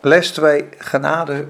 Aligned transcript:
Les 0.00 0.32
2, 0.32 0.68
genade. 0.78 1.46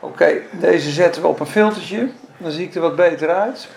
Oké, 0.00 0.40
deze 0.52 0.90
zetten 0.90 1.22
we 1.22 1.28
op 1.28 1.40
een 1.40 1.46
filtertje. 1.46 2.10
Dan 2.36 2.50
zie 2.50 2.66
ik 2.66 2.74
er 2.74 2.80
wat 2.80 2.96
beter 2.96 3.28
uit. 3.28 3.68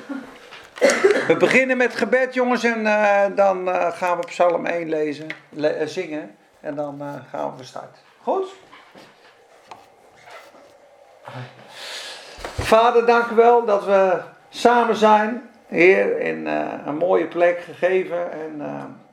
We 1.27 1.35
beginnen 1.39 1.77
met 1.77 1.95
gebed, 1.95 2.33
jongens, 2.33 2.63
en 2.63 2.81
uh, 2.81 3.21
dan 3.35 3.67
uh, 3.67 3.91
gaan 3.91 4.17
we 4.17 4.25
Psalm 4.25 4.65
1 4.65 4.89
lezen, 4.89 5.27
le 5.49 5.81
uh, 5.81 5.87
zingen. 5.87 6.35
En 6.59 6.75
dan 6.75 7.01
gaan 7.31 7.53
we 7.57 7.63
starten. 7.63 8.01
Goed? 8.21 8.45
Vader, 12.59 13.05
dank 13.05 13.29
u 13.29 13.35
wel 13.35 13.65
dat 13.65 13.85
we 13.85 14.21
samen 14.49 14.95
zijn. 14.95 15.49
Heer, 15.67 16.19
in 16.19 16.45
een 16.85 16.97
mooie 16.97 17.27
plek 17.27 17.59
gegeven. 17.59 18.31
En 18.31 18.61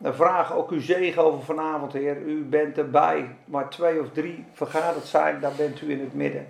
we 0.04 0.12
vragen 0.12 0.54
ook 0.54 0.70
uw 0.70 0.80
zegen 0.80 1.24
over 1.24 1.44
vanavond, 1.44 1.92
Heer. 1.92 2.16
U 2.16 2.44
bent 2.44 2.78
erbij. 2.78 3.36
Waar 3.44 3.68
twee 3.68 4.00
of 4.00 4.06
drie 4.12 4.44
vergaderd 4.52 5.04
zijn, 5.04 5.40
daar 5.40 5.52
bent 5.56 5.80
u 5.80 5.90
in 5.90 6.00
het 6.00 6.14
midden. 6.14 6.48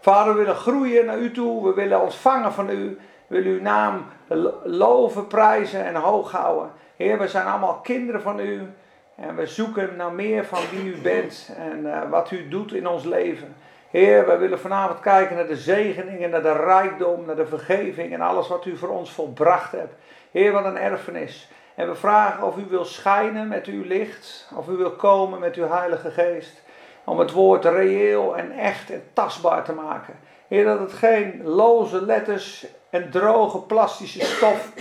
Vader, 0.00 0.32
we 0.32 0.38
willen 0.38 0.54
groeien 0.54 1.06
naar 1.06 1.18
u 1.18 1.32
toe. 1.32 1.64
We 1.64 1.74
willen 1.74 2.00
ontvangen 2.00 2.52
van 2.52 2.70
u. 2.70 2.98
We 3.26 3.36
willen 3.36 3.52
uw 3.52 3.60
naam 3.60 4.04
loven, 4.64 5.26
prijzen 5.26 5.84
en 5.84 5.94
hoog 5.94 6.32
houden. 6.32 6.70
Heer, 6.96 7.18
we 7.18 7.28
zijn 7.28 7.46
allemaal 7.46 7.74
kinderen 7.74 8.22
van 8.22 8.40
u. 8.40 8.60
En 9.14 9.36
we 9.36 9.46
zoeken 9.46 9.96
naar 9.96 10.12
meer 10.12 10.44
van 10.44 10.60
wie 10.70 10.94
u 10.94 11.00
bent 11.00 11.50
en 11.56 11.78
uh, 11.78 12.10
wat 12.10 12.30
u 12.30 12.48
doet 12.48 12.72
in 12.72 12.88
ons 12.88 13.04
leven. 13.04 13.54
Heer, 13.90 14.26
wij 14.26 14.38
willen 14.38 14.60
vanavond 14.60 15.00
kijken 15.00 15.36
naar 15.36 15.46
de 15.46 15.56
zegeningen, 15.56 16.30
naar 16.30 16.42
de 16.42 16.52
rijkdom, 16.52 17.24
naar 17.26 17.36
de 17.36 17.46
vergeving 17.46 18.12
en 18.12 18.20
alles 18.20 18.48
wat 18.48 18.64
u 18.64 18.76
voor 18.76 18.88
ons 18.88 19.12
volbracht 19.12 19.72
hebt. 19.72 19.94
Heer, 20.30 20.52
wat 20.52 20.64
een 20.64 20.78
erfenis. 20.78 21.50
En 21.74 21.88
we 21.88 21.94
vragen 21.94 22.46
of 22.46 22.56
u 22.56 22.66
wil 22.68 22.84
schijnen 22.84 23.48
met 23.48 23.66
uw 23.66 23.84
licht, 23.84 24.48
of 24.56 24.68
u 24.68 24.72
wil 24.72 24.90
komen 24.90 25.40
met 25.40 25.54
uw 25.54 25.68
Heilige 25.68 26.10
Geest, 26.10 26.62
om 27.04 27.18
het 27.18 27.32
woord 27.32 27.64
reëel 27.64 28.36
en 28.36 28.50
echt 28.50 28.90
en 28.90 29.02
tastbaar 29.12 29.64
te 29.64 29.72
maken. 29.72 30.14
Heer, 30.48 30.64
dat 30.64 30.78
het 30.78 30.92
geen 30.92 31.42
loze 31.44 32.04
letters 32.04 32.66
en 32.90 33.10
droge 33.10 33.58
plastische 33.58 34.24
stof 34.24 34.72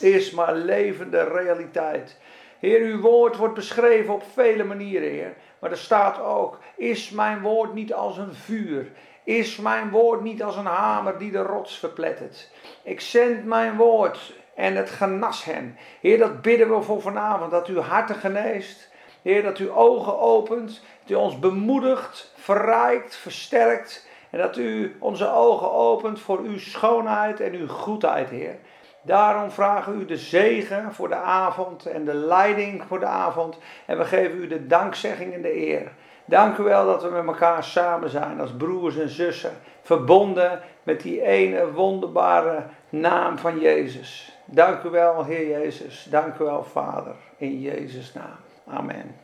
is, 0.00 0.30
maar 0.30 0.54
levende 0.54 1.24
realiteit. 1.24 2.16
Heer, 2.58 2.80
uw 2.80 3.00
woord 3.00 3.36
wordt 3.36 3.54
beschreven 3.54 4.14
op 4.14 4.22
vele 4.32 4.64
manieren, 4.64 5.10
Heer. 5.10 5.34
Maar 5.58 5.70
er 5.70 5.76
staat 5.76 6.20
ook: 6.20 6.58
Is 6.76 7.10
mijn 7.10 7.40
woord 7.40 7.74
niet 7.74 7.94
als 7.94 8.16
een 8.16 8.34
vuur? 8.34 8.86
Is 9.24 9.56
mijn 9.56 9.90
woord 9.90 10.20
niet 10.20 10.42
als 10.42 10.56
een 10.56 10.66
hamer 10.66 11.18
die 11.18 11.30
de 11.30 11.42
rots 11.42 11.78
verplettert? 11.78 12.50
Ik 12.82 13.00
zend 13.00 13.44
mijn 13.44 13.76
woord 13.76 14.32
en 14.60 14.76
het 14.76 14.90
genas 14.90 15.44
hen. 15.44 15.76
Heer, 16.00 16.18
dat 16.18 16.42
bidden 16.42 16.76
we 16.76 16.82
voor 16.82 17.00
vanavond, 17.00 17.50
dat 17.50 17.68
u 17.68 17.78
harten 17.78 18.14
geneest. 18.14 18.88
Heer, 19.22 19.42
dat 19.42 19.58
u 19.58 19.70
ogen 19.70 20.18
opent, 20.18 20.82
dat 21.02 21.10
u 21.10 21.14
ons 21.14 21.38
bemoedigt, 21.38 22.32
verrijkt, 22.36 23.16
versterkt. 23.16 24.08
En 24.30 24.38
dat 24.38 24.56
u 24.56 24.96
onze 24.98 25.32
ogen 25.32 25.72
opent 25.72 26.20
voor 26.20 26.38
uw 26.38 26.58
schoonheid 26.58 27.40
en 27.40 27.52
uw 27.52 27.68
goedheid, 27.68 28.28
Heer. 28.28 28.56
Daarom 29.02 29.50
vragen 29.50 29.92
we 29.96 30.02
u 30.02 30.06
de 30.06 30.16
zegen 30.16 30.94
voor 30.94 31.08
de 31.08 31.14
avond 31.14 31.86
en 31.86 32.04
de 32.04 32.14
leiding 32.14 32.82
voor 32.88 33.00
de 33.00 33.06
avond. 33.06 33.58
En 33.86 33.98
we 33.98 34.04
geven 34.04 34.38
u 34.38 34.46
de 34.46 34.66
dankzegging 34.66 35.34
en 35.34 35.42
de 35.42 35.56
eer. 35.66 35.92
Dank 36.24 36.56
u 36.56 36.62
wel 36.62 36.86
dat 36.86 37.02
we 37.02 37.08
met 37.08 37.26
elkaar 37.26 37.64
samen 37.64 38.10
zijn 38.10 38.40
als 38.40 38.52
broers 38.56 38.96
en 38.98 39.08
zussen. 39.08 39.52
Verbonden 39.82 40.60
met 40.82 41.00
die 41.00 41.22
ene 41.22 41.72
wonderbare 41.72 42.62
naam 42.88 43.38
van 43.38 43.58
Jezus. 43.58 44.39
Dank 44.52 44.82
u 44.84 44.90
wel, 44.90 45.24
Heer 45.24 45.48
Jezus. 45.48 46.06
Dank 46.10 46.38
u 46.38 46.44
wel, 46.44 46.64
Vader. 46.64 47.14
In 47.36 47.60
Jezus' 47.60 48.12
naam. 48.12 48.36
Amen. 48.66 49.14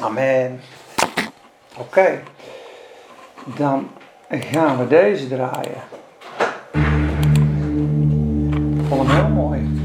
Amen. 0.00 0.60
Oké. 1.78 2.22
Dan 3.56 3.90
gaan 4.28 4.78
we 4.78 4.86
deze 4.86 5.28
draaien. 5.28 5.82
Ik 8.78 8.86
vond 8.88 9.08
hem 9.08 9.16
heel 9.16 9.28
mooi. 9.28 9.84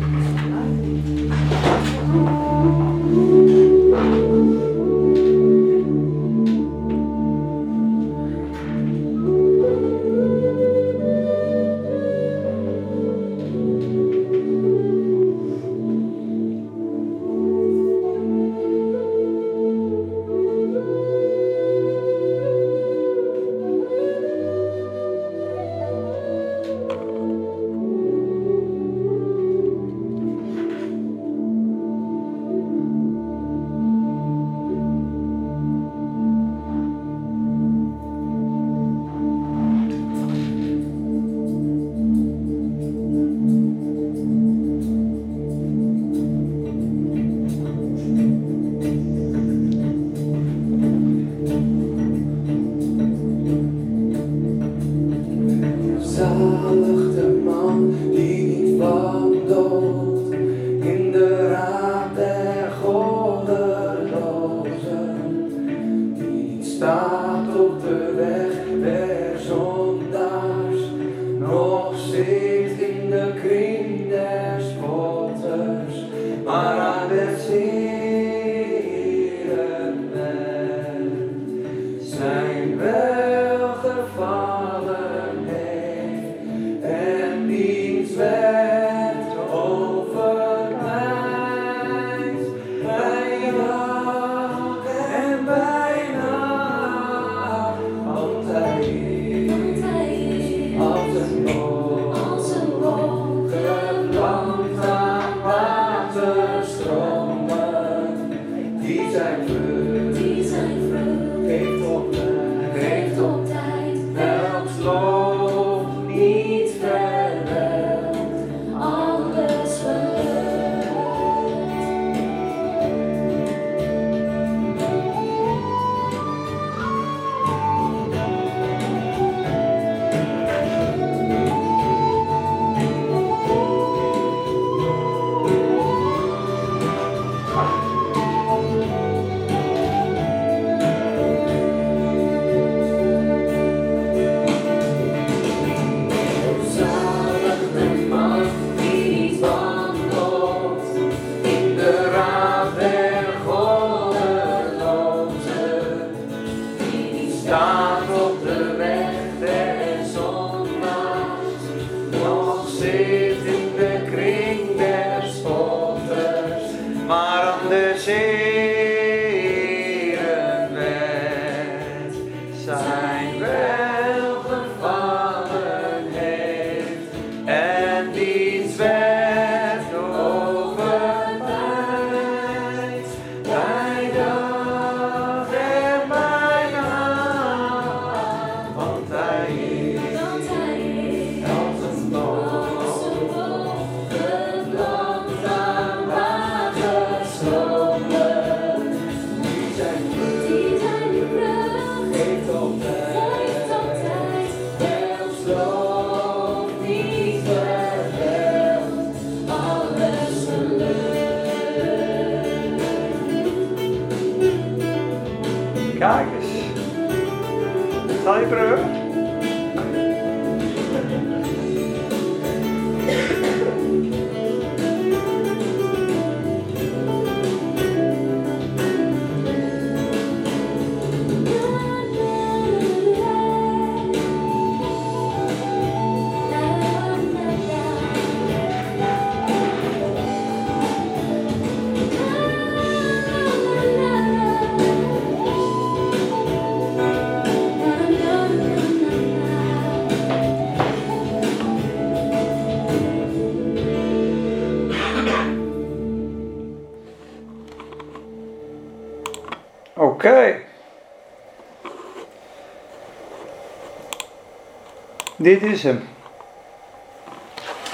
Dit 265.42 265.62
is 265.62 265.84
hem. 265.84 266.08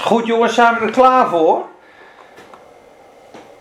Goed 0.00 0.26
jongens, 0.26 0.54
zijn 0.54 0.74
we 0.74 0.80
er 0.80 0.90
klaar 0.90 1.28
voor? 1.28 1.66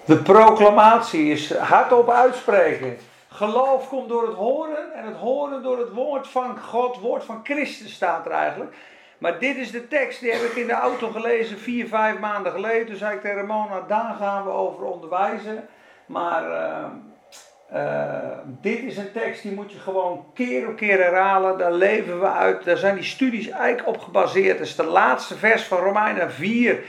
De 0.06 0.18
proclamatie 0.18 1.32
is 1.32 1.54
hardop 1.54 2.10
uitspreken. 2.10 2.98
Geloof 3.30 3.90
komt 3.90 4.10
door 4.10 4.28
het 4.28 4.36
horen 4.36 4.94
en 4.94 5.06
het 5.06 5.16
horen 5.16 5.64
door 5.64 5.80
het 5.80 5.90
woord 5.90 6.28
van 6.28 6.60
God, 6.60 7.00
woord 7.00 7.24
van 7.24 7.40
Christus 7.44 7.94
staat 7.94 8.26
er 8.26 8.32
eigenlijk. 8.32 8.76
Maar 9.18 9.40
dit 9.40 9.56
is 9.56 9.72
de 9.72 9.88
tekst, 9.88 10.20
die 10.20 10.32
heb 10.32 10.42
ik 10.42 10.56
in 10.56 10.68
de 10.68 10.74
auto 10.74 11.10
gelezen 11.10 11.58
vier, 11.58 11.88
vijf 11.88 12.20
maanden 12.20 12.52
geleden. 12.52 12.86
Toen 12.86 12.96
zei 12.96 13.16
ik 13.16 13.22
tegen 13.22 13.48
daar 13.88 14.16
gaan 14.20 14.44
we 14.44 14.50
over 14.50 14.84
onderwijzen. 14.84 15.68
Maar 16.06 16.50
uh, 16.50 16.86
uh, 17.74 18.38
dit 18.62 18.84
is 18.84 18.98
een 18.98 19.12
tekst 19.12 19.42
die 19.42 19.52
moet 19.52 19.72
je 19.72 19.80
gewoon 19.80 20.26
keer 20.34 20.68
op 20.68 20.76
keer 20.76 21.04
herhalen. 21.04 21.58
Daar 21.58 21.74
leven 21.74 22.20
we 22.20 22.28
uit. 22.32 22.64
Daar 22.64 22.78
zijn 22.78 22.96
die 22.96 23.04
studies 23.04 23.50
eigenlijk 23.50 23.88
op 23.88 23.98
gebaseerd. 23.98 24.58
Dat 24.58 24.68
is 24.68 24.76
de 24.76 24.84
laatste 24.84 25.38
vers 25.38 25.64
van 25.64 25.78
Romeinen 25.78 26.32
4, 26.32 26.84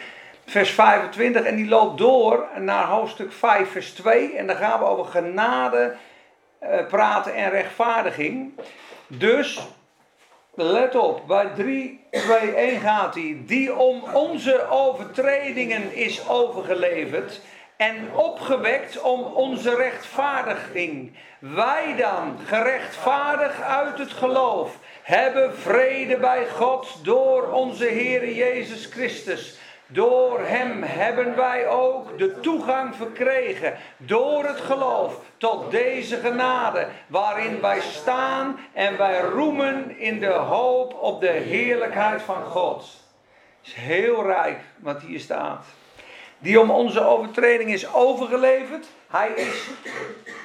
vers 0.46 0.70
25. 0.70 1.42
En 1.44 1.56
die 1.56 1.68
loopt 1.68 1.98
door 1.98 2.46
naar 2.58 2.84
hoofdstuk 2.84 3.32
5, 3.32 3.70
vers 3.70 3.92
2. 3.92 4.36
En 4.36 4.46
dan 4.46 4.56
gaan 4.56 4.78
we 4.78 4.84
over 4.84 5.04
genade 5.04 5.94
uh, 6.62 6.86
praten 6.88 7.34
en 7.34 7.50
rechtvaardiging. 7.50 8.52
Dus, 9.06 9.68
let 10.54 10.96
op, 10.96 11.22
bij 11.26 11.50
3, 11.56 12.00
2, 12.10 12.54
1 12.54 12.80
gaat 12.80 13.14
hij. 13.14 13.42
Die 13.46 13.74
om 13.74 14.02
onze 14.12 14.68
overtredingen 14.70 15.94
is 15.94 16.28
overgeleverd 16.28 17.40
en 17.78 18.14
opgewekt 18.14 19.00
om 19.00 19.20
onze 19.20 19.76
rechtvaardiging. 19.76 21.16
Wij 21.38 21.94
dan, 21.96 22.38
gerechtvaardigd 22.46 23.62
uit 23.62 23.98
het 23.98 24.12
geloof, 24.12 24.78
hebben 25.02 25.54
vrede 25.54 26.16
bij 26.16 26.46
God 26.48 27.00
door 27.02 27.50
onze 27.52 27.84
Heer 27.84 28.32
Jezus 28.32 28.86
Christus. 28.86 29.58
Door 29.86 30.40
Hem 30.40 30.82
hebben 30.82 31.36
wij 31.36 31.68
ook 31.68 32.18
de 32.18 32.40
toegang 32.40 32.94
verkregen, 32.94 33.76
door 33.96 34.44
het 34.44 34.60
geloof, 34.60 35.20
tot 35.36 35.70
deze 35.70 36.16
genade, 36.16 36.88
waarin 37.06 37.60
wij 37.60 37.80
staan 37.80 38.58
en 38.72 38.96
wij 38.96 39.20
roemen 39.20 39.98
in 39.98 40.20
de 40.20 40.32
hoop 40.32 40.94
op 40.94 41.20
de 41.20 41.30
heerlijkheid 41.30 42.22
van 42.22 42.44
God. 42.44 42.82
Het 43.58 43.66
is 43.66 43.74
heel 43.74 44.26
rijk 44.26 44.58
wat 44.78 45.00
hier 45.00 45.20
staat 45.20 45.64
die 46.38 46.60
om 46.60 46.70
onze 46.70 47.04
overtreding 47.04 47.72
is 47.72 47.94
overgeleverd. 47.94 48.86
Hij 49.10 49.30
is 49.30 49.68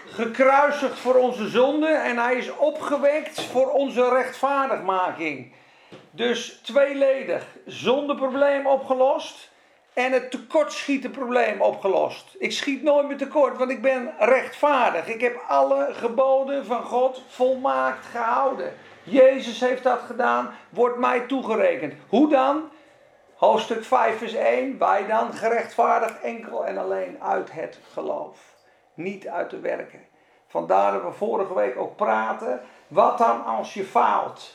gekruisigd 0.05 0.99
voor 0.99 1.15
onze 1.15 1.47
zonde 1.47 1.87
en 1.87 2.17
hij 2.17 2.35
is 2.35 2.55
opgewekt 2.55 3.41
voor 3.41 3.69
onze 3.69 4.09
rechtvaardigmaking. 4.09 5.51
Dus 6.11 6.59
tweeledig, 6.63 7.45
zondeprobleem 7.65 8.67
opgelost 8.67 9.51
en 9.93 10.11
het 10.11 10.31
tekortschietenprobleem 10.31 11.61
opgelost. 11.61 12.35
Ik 12.37 12.51
schiet 12.51 12.83
nooit 12.83 13.07
meer 13.07 13.17
tekort, 13.17 13.57
want 13.57 13.71
ik 13.71 13.81
ben 13.81 14.13
rechtvaardig. 14.19 15.07
Ik 15.07 15.21
heb 15.21 15.43
alle 15.47 15.89
geboden 15.91 16.65
van 16.65 16.83
God 16.83 17.23
volmaakt 17.27 18.05
gehouden. 18.05 18.73
Jezus 19.03 19.59
heeft 19.59 19.83
dat 19.83 19.99
gedaan, 19.99 20.55
wordt 20.69 20.97
mij 20.97 21.19
toegerekend. 21.19 21.93
Hoe 22.07 22.29
dan? 22.29 22.69
Hoofdstuk 23.43 23.83
5 23.83 24.17
vers 24.17 24.33
1. 24.33 24.77
Wij 24.77 25.07
dan 25.07 25.33
gerechtvaardigd 25.33 26.21
enkel 26.21 26.65
en 26.65 26.77
alleen 26.77 27.23
uit 27.23 27.51
het 27.51 27.79
geloof. 27.91 28.37
Niet 28.93 29.27
uit 29.27 29.49
de 29.49 29.59
werken. 29.59 29.99
Vandaar 30.47 30.91
dat 30.91 31.03
we 31.03 31.11
vorige 31.11 31.53
week 31.53 31.77
ook 31.77 31.95
praten. 31.95 32.61
Wat 32.87 33.17
dan 33.17 33.45
als 33.45 33.73
je 33.73 33.83
faalt? 33.83 34.53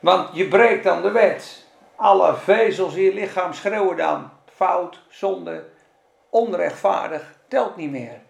Want 0.00 0.28
je 0.32 0.48
breekt 0.48 0.84
dan 0.84 1.02
de 1.02 1.10
wet. 1.10 1.66
Alle 1.96 2.34
vezels 2.34 2.94
in 2.94 3.02
je 3.02 3.14
lichaam 3.14 3.52
schreeuwen 3.52 3.96
dan. 3.96 4.30
Fout, 4.54 5.02
zonde, 5.08 5.68
onrechtvaardig, 6.30 7.34
telt 7.48 7.76
niet 7.76 7.90
meer. 7.90 8.20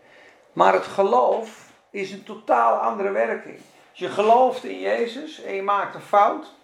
Maar 0.53 0.73
het 0.73 0.87
geloof 0.87 1.71
is 1.91 2.13
een 2.13 2.25
totaal 2.25 2.77
andere 2.77 3.11
werking. 3.11 3.59
Als 3.91 3.99
je 3.99 4.09
gelooft 4.09 4.65
in 4.65 4.81
Jezus 4.81 5.43
en 5.43 5.55
je 5.55 5.63
maakt 5.63 5.95
een 5.95 6.01
fout, 6.01 6.55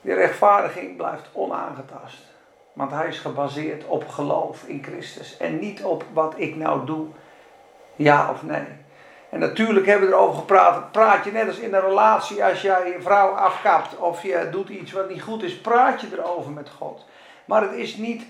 die 0.00 0.14
rechtvaardiging 0.14 0.96
blijft 0.96 1.28
onaangetast. 1.32 2.29
Want 2.80 2.92
hij 2.92 3.08
is 3.08 3.18
gebaseerd 3.18 3.84
op 3.86 4.08
geloof 4.08 4.62
in 4.64 4.82
Christus. 4.82 5.36
En 5.36 5.58
niet 5.58 5.84
op 5.84 6.04
wat 6.12 6.34
ik 6.36 6.56
nou 6.56 6.86
doe, 6.86 7.06
ja 7.96 8.30
of 8.30 8.42
nee. 8.42 8.64
En 9.30 9.38
natuurlijk 9.38 9.86
hebben 9.86 10.08
we 10.08 10.14
erover 10.14 10.38
gepraat. 10.38 10.92
Praat 10.92 11.24
je 11.24 11.32
net 11.32 11.46
als 11.46 11.58
in 11.58 11.74
een 11.74 11.80
relatie 11.80 12.44
als 12.44 12.62
jij 12.62 12.86
je 12.86 13.02
vrouw 13.02 13.28
afkapt 13.28 13.96
of 13.96 14.22
je 14.22 14.48
doet 14.50 14.68
iets 14.68 14.92
wat 14.92 15.08
niet 15.08 15.22
goed 15.22 15.42
is, 15.42 15.60
praat 15.60 16.00
je 16.00 16.06
erover 16.12 16.50
met 16.50 16.70
God. 16.78 17.04
Maar 17.44 17.62
het 17.62 17.72
is 17.72 17.96
niet, 17.96 18.24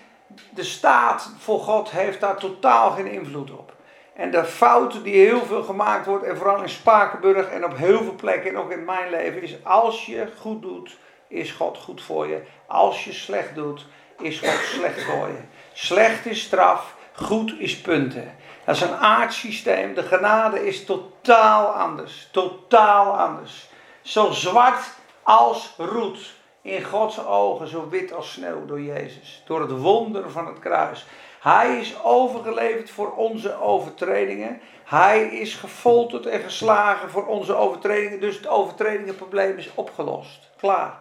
de 0.51 0.65
staat 0.65 1.31
voor 1.39 1.61
God 1.61 1.91
heeft 1.91 2.21
daar 2.21 2.37
totaal 2.37 2.91
geen 2.91 3.11
invloed 3.11 3.51
op. 3.51 3.73
En 4.15 4.31
de 4.31 4.45
fout 4.45 5.05
die 5.05 5.27
heel 5.27 5.45
veel 5.45 5.63
gemaakt 5.63 6.07
wordt, 6.07 6.25
en 6.25 6.37
vooral 6.37 6.63
in 6.63 6.69
Spakenburg 6.69 7.49
en 7.49 7.65
op 7.65 7.77
heel 7.77 8.03
veel 8.03 8.15
plekken 8.15 8.51
en 8.51 8.57
ook 8.57 8.71
in 8.71 8.85
mijn 8.85 9.11
leven, 9.11 9.43
is 9.43 9.65
als 9.65 10.07
je 10.07 10.29
goed 10.39 10.63
doet, 10.63 10.99
is 11.29 11.53
God 11.53 11.79
goed 11.79 12.03
voor 12.03 12.27
je. 12.27 12.43
Als 12.67 13.05
je 13.05 13.13
slecht 13.13 13.55
doet, 13.55 13.87
is 14.21 14.39
God 14.39 14.61
slecht 14.65 15.05
je. 15.07 15.39
Slecht 15.73 16.27
is 16.27 16.41
straf, 16.41 16.95
goed 17.13 17.55
is 17.59 17.81
punten. 17.81 18.35
Dat 18.65 18.75
is 18.75 18.81
een 18.81 18.97
aardsysteem. 18.97 19.95
De 19.95 20.03
genade 20.03 20.67
is 20.67 20.85
totaal 20.85 21.67
anders. 21.67 22.29
Totaal 22.33 23.19
anders. 23.19 23.69
Zo 24.03 24.31
zwart 24.31 24.85
als 25.23 25.75
roet. 25.77 26.39
In 26.63 26.85
Gods 26.85 27.27
ogen 27.27 27.69
zo 27.69 27.89
wit 27.89 28.13
als 28.13 28.33
sneeuw 28.33 28.67
door 28.67 28.81
Jezus. 28.81 29.43
Door 29.47 29.61
het 29.61 29.71
wonder 29.71 30.31
van 30.31 30.47
het 30.47 30.59
kruis. 30.59 31.07
Hij 31.41 31.79
is 31.79 32.03
overgeleverd 32.03 32.91
voor 32.91 33.13
onze 33.13 33.61
overtredingen. 33.61 34.61
Hij 34.85 35.27
is 35.27 35.55
gefolterd 35.55 36.27
en 36.27 36.41
geslagen 36.41 37.11
voor 37.11 37.27
onze 37.27 37.55
overtredingen. 37.55 38.21
Dus 38.21 38.37
het 38.37 38.49
overtredingenprobleem 38.49 39.59
is 39.59 39.71
opgelost. 39.75 40.51
Klaar. 40.57 41.01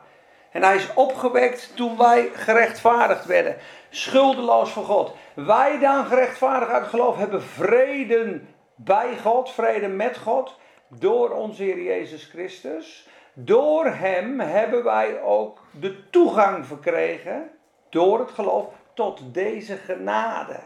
En 0.51 0.63
hij 0.63 0.75
is 0.75 0.93
opgewekt 0.93 1.75
toen 1.75 1.97
wij 1.97 2.29
gerechtvaardigd 2.33 3.25
werden. 3.25 3.55
Schuldeloos 3.89 4.71
voor 4.71 4.83
God. 4.83 5.15
Wij 5.33 5.79
dan 5.79 6.05
gerechtvaardigd 6.05 6.71
uit 6.71 6.87
geloof 6.87 7.17
hebben 7.17 7.41
vrede 7.41 8.41
bij 8.75 9.17
God, 9.17 9.51
vrede 9.51 9.87
met 9.87 10.17
God. 10.17 10.57
Door 10.87 11.29
onze 11.29 11.63
Heer 11.63 11.81
Jezus 11.81 12.25
Christus. 12.25 13.07
Door 13.33 13.85
Hem 13.85 14.39
hebben 14.39 14.83
wij 14.83 15.21
ook 15.21 15.59
de 15.71 16.09
toegang 16.09 16.65
verkregen, 16.65 17.49
door 17.89 18.19
het 18.19 18.31
geloof, 18.31 18.65
tot 18.93 19.21
deze 19.33 19.75
genade. 19.75 20.59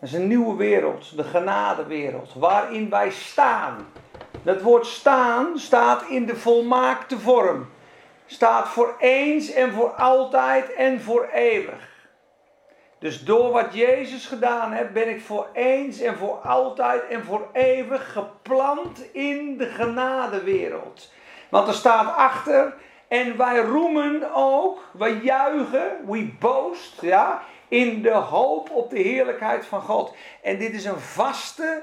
Dat 0.00 0.08
is 0.08 0.12
een 0.12 0.26
nieuwe 0.26 0.56
wereld, 0.56 1.16
de 1.16 1.24
genadewereld, 1.24 2.34
waarin 2.34 2.90
wij 2.90 3.10
staan. 3.10 3.88
Dat 4.42 4.62
woord 4.62 4.86
staan 4.86 5.58
staat 5.58 6.08
in 6.08 6.26
de 6.26 6.36
volmaakte 6.36 7.18
vorm 7.18 7.68
staat 8.30 8.68
voor 8.68 8.94
eens 8.98 9.52
en 9.52 9.72
voor 9.72 9.90
altijd 9.90 10.72
en 10.72 11.00
voor 11.00 11.28
eeuwig. 11.32 11.96
Dus 12.98 13.24
door 13.24 13.50
wat 13.50 13.74
Jezus 13.74 14.26
gedaan 14.26 14.72
heeft, 14.72 14.92
ben 14.92 15.08
ik 15.08 15.20
voor 15.20 15.48
eens 15.52 16.00
en 16.00 16.16
voor 16.16 16.34
altijd 16.36 17.06
en 17.08 17.24
voor 17.24 17.48
eeuwig 17.52 18.12
geplant 18.12 19.12
in 19.12 19.56
de 19.56 19.66
genadewereld. 19.66 21.12
Want 21.48 21.68
er 21.68 21.74
staat 21.74 22.16
achter, 22.16 22.74
en 23.08 23.36
wij 23.36 23.58
roemen 23.58 24.34
ook, 24.34 24.80
wij 24.92 25.12
juichen, 25.12 25.96
we 26.06 26.32
boast, 26.38 27.00
ja, 27.00 27.42
in 27.68 28.02
de 28.02 28.12
hoop 28.12 28.70
op 28.70 28.90
de 28.90 28.98
heerlijkheid 28.98 29.66
van 29.66 29.80
God. 29.80 30.14
En 30.42 30.58
dit 30.58 30.72
is 30.72 30.84
een 30.84 31.00
vaste, 31.00 31.82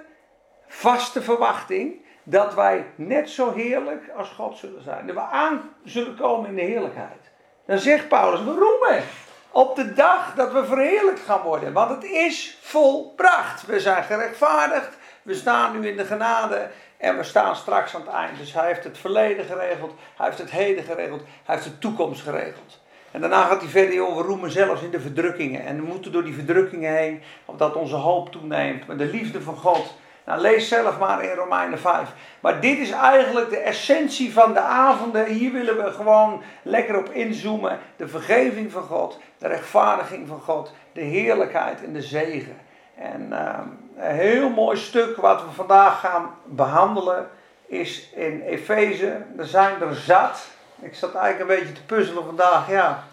vaste 0.67 1.21
verwachting 1.21 2.04
dat 2.27 2.53
wij 2.53 2.85
net 2.95 3.29
zo 3.29 3.53
heerlijk 3.53 4.03
als 4.17 4.29
God 4.29 4.57
zullen 4.57 4.83
zijn. 4.83 5.07
Dat 5.07 5.15
we 5.15 5.21
aan 5.21 5.61
zullen 5.83 6.15
komen 6.15 6.49
in 6.49 6.55
de 6.55 6.61
heerlijkheid. 6.61 7.31
Dan 7.65 7.79
zegt 7.79 8.07
Paulus, 8.07 8.43
we 8.43 8.51
roemen 8.51 9.03
op 9.51 9.75
de 9.75 9.93
dag 9.93 10.33
dat 10.35 10.51
we 10.51 10.65
verheerlijkt 10.65 11.19
gaan 11.19 11.41
worden. 11.41 11.73
Want 11.73 11.89
het 11.89 12.03
is 12.03 12.57
volbracht. 12.61 13.65
We 13.65 13.79
zijn 13.79 14.03
gerechtvaardigd. 14.03 14.97
We 15.21 15.33
staan 15.33 15.79
nu 15.79 15.87
in 15.87 15.97
de 15.97 16.05
genade. 16.05 16.69
En 16.97 17.17
we 17.17 17.23
staan 17.23 17.55
straks 17.55 17.95
aan 17.95 18.01
het 18.01 18.09
eind. 18.09 18.37
Dus 18.37 18.53
hij 18.53 18.67
heeft 18.67 18.83
het 18.83 18.97
verleden 18.97 19.45
geregeld. 19.45 19.93
Hij 20.17 20.25
heeft 20.25 20.37
het 20.37 20.51
heden 20.51 20.83
geregeld. 20.83 21.21
Hij 21.43 21.55
heeft 21.55 21.67
de 21.67 21.77
toekomst 21.77 22.21
geregeld. 22.21 22.79
En 23.11 23.21
daarna 23.21 23.43
gaat 23.43 23.61
hij 23.61 23.69
verder 23.69 24.07
over 24.07 24.25
roemen 24.25 24.51
zelfs 24.51 24.81
in 24.81 24.89
de 24.89 24.99
verdrukkingen. 24.99 25.65
En 25.65 25.75
we 25.75 25.87
moeten 25.87 26.11
door 26.11 26.23
die 26.23 26.33
verdrukkingen 26.33 26.95
heen, 26.95 27.21
omdat 27.45 27.75
onze 27.75 27.95
hoop 27.95 28.31
toeneemt. 28.31 28.87
Met 28.87 28.97
de 28.97 29.05
liefde 29.05 29.41
van 29.41 29.55
God. 29.55 29.95
Nou, 30.25 30.39
lees 30.39 30.67
zelf 30.67 30.99
maar 30.99 31.23
in 31.23 31.35
Romeinen 31.35 31.79
5. 31.79 32.09
Maar 32.39 32.59
dit 32.59 32.77
is 32.77 32.91
eigenlijk 32.91 33.49
de 33.49 33.57
essentie 33.57 34.33
van 34.33 34.53
de 34.53 34.59
avonden. 34.59 35.25
Hier 35.25 35.51
willen 35.51 35.83
we 35.83 35.91
gewoon 35.91 36.43
lekker 36.61 36.97
op 36.97 37.09
inzoomen. 37.09 37.79
De 37.95 38.07
vergeving 38.07 38.71
van 38.71 38.83
God, 38.83 39.19
de 39.37 39.47
rechtvaardiging 39.47 40.27
van 40.27 40.39
God, 40.39 40.73
de 40.91 41.01
heerlijkheid 41.01 41.83
en 41.83 41.93
de 41.93 42.01
zegen. 42.01 42.57
En 42.95 43.29
uh, 43.31 43.59
een 43.97 44.15
heel 44.15 44.49
mooi 44.49 44.77
stuk 44.77 45.15
wat 45.15 45.41
we 45.41 45.51
vandaag 45.51 45.99
gaan 45.99 46.35
behandelen 46.45 47.29
is 47.65 48.09
in 48.13 48.41
Efeze. 48.41 49.21
Er 49.37 49.45
zijn 49.45 49.81
er 49.81 49.95
zat. 49.95 50.47
Ik 50.81 50.95
zat 50.95 51.15
eigenlijk 51.15 51.51
een 51.51 51.57
beetje 51.57 51.73
te 51.73 51.85
puzzelen 51.85 52.25
vandaag. 52.25 52.69
Ja, 52.69 53.03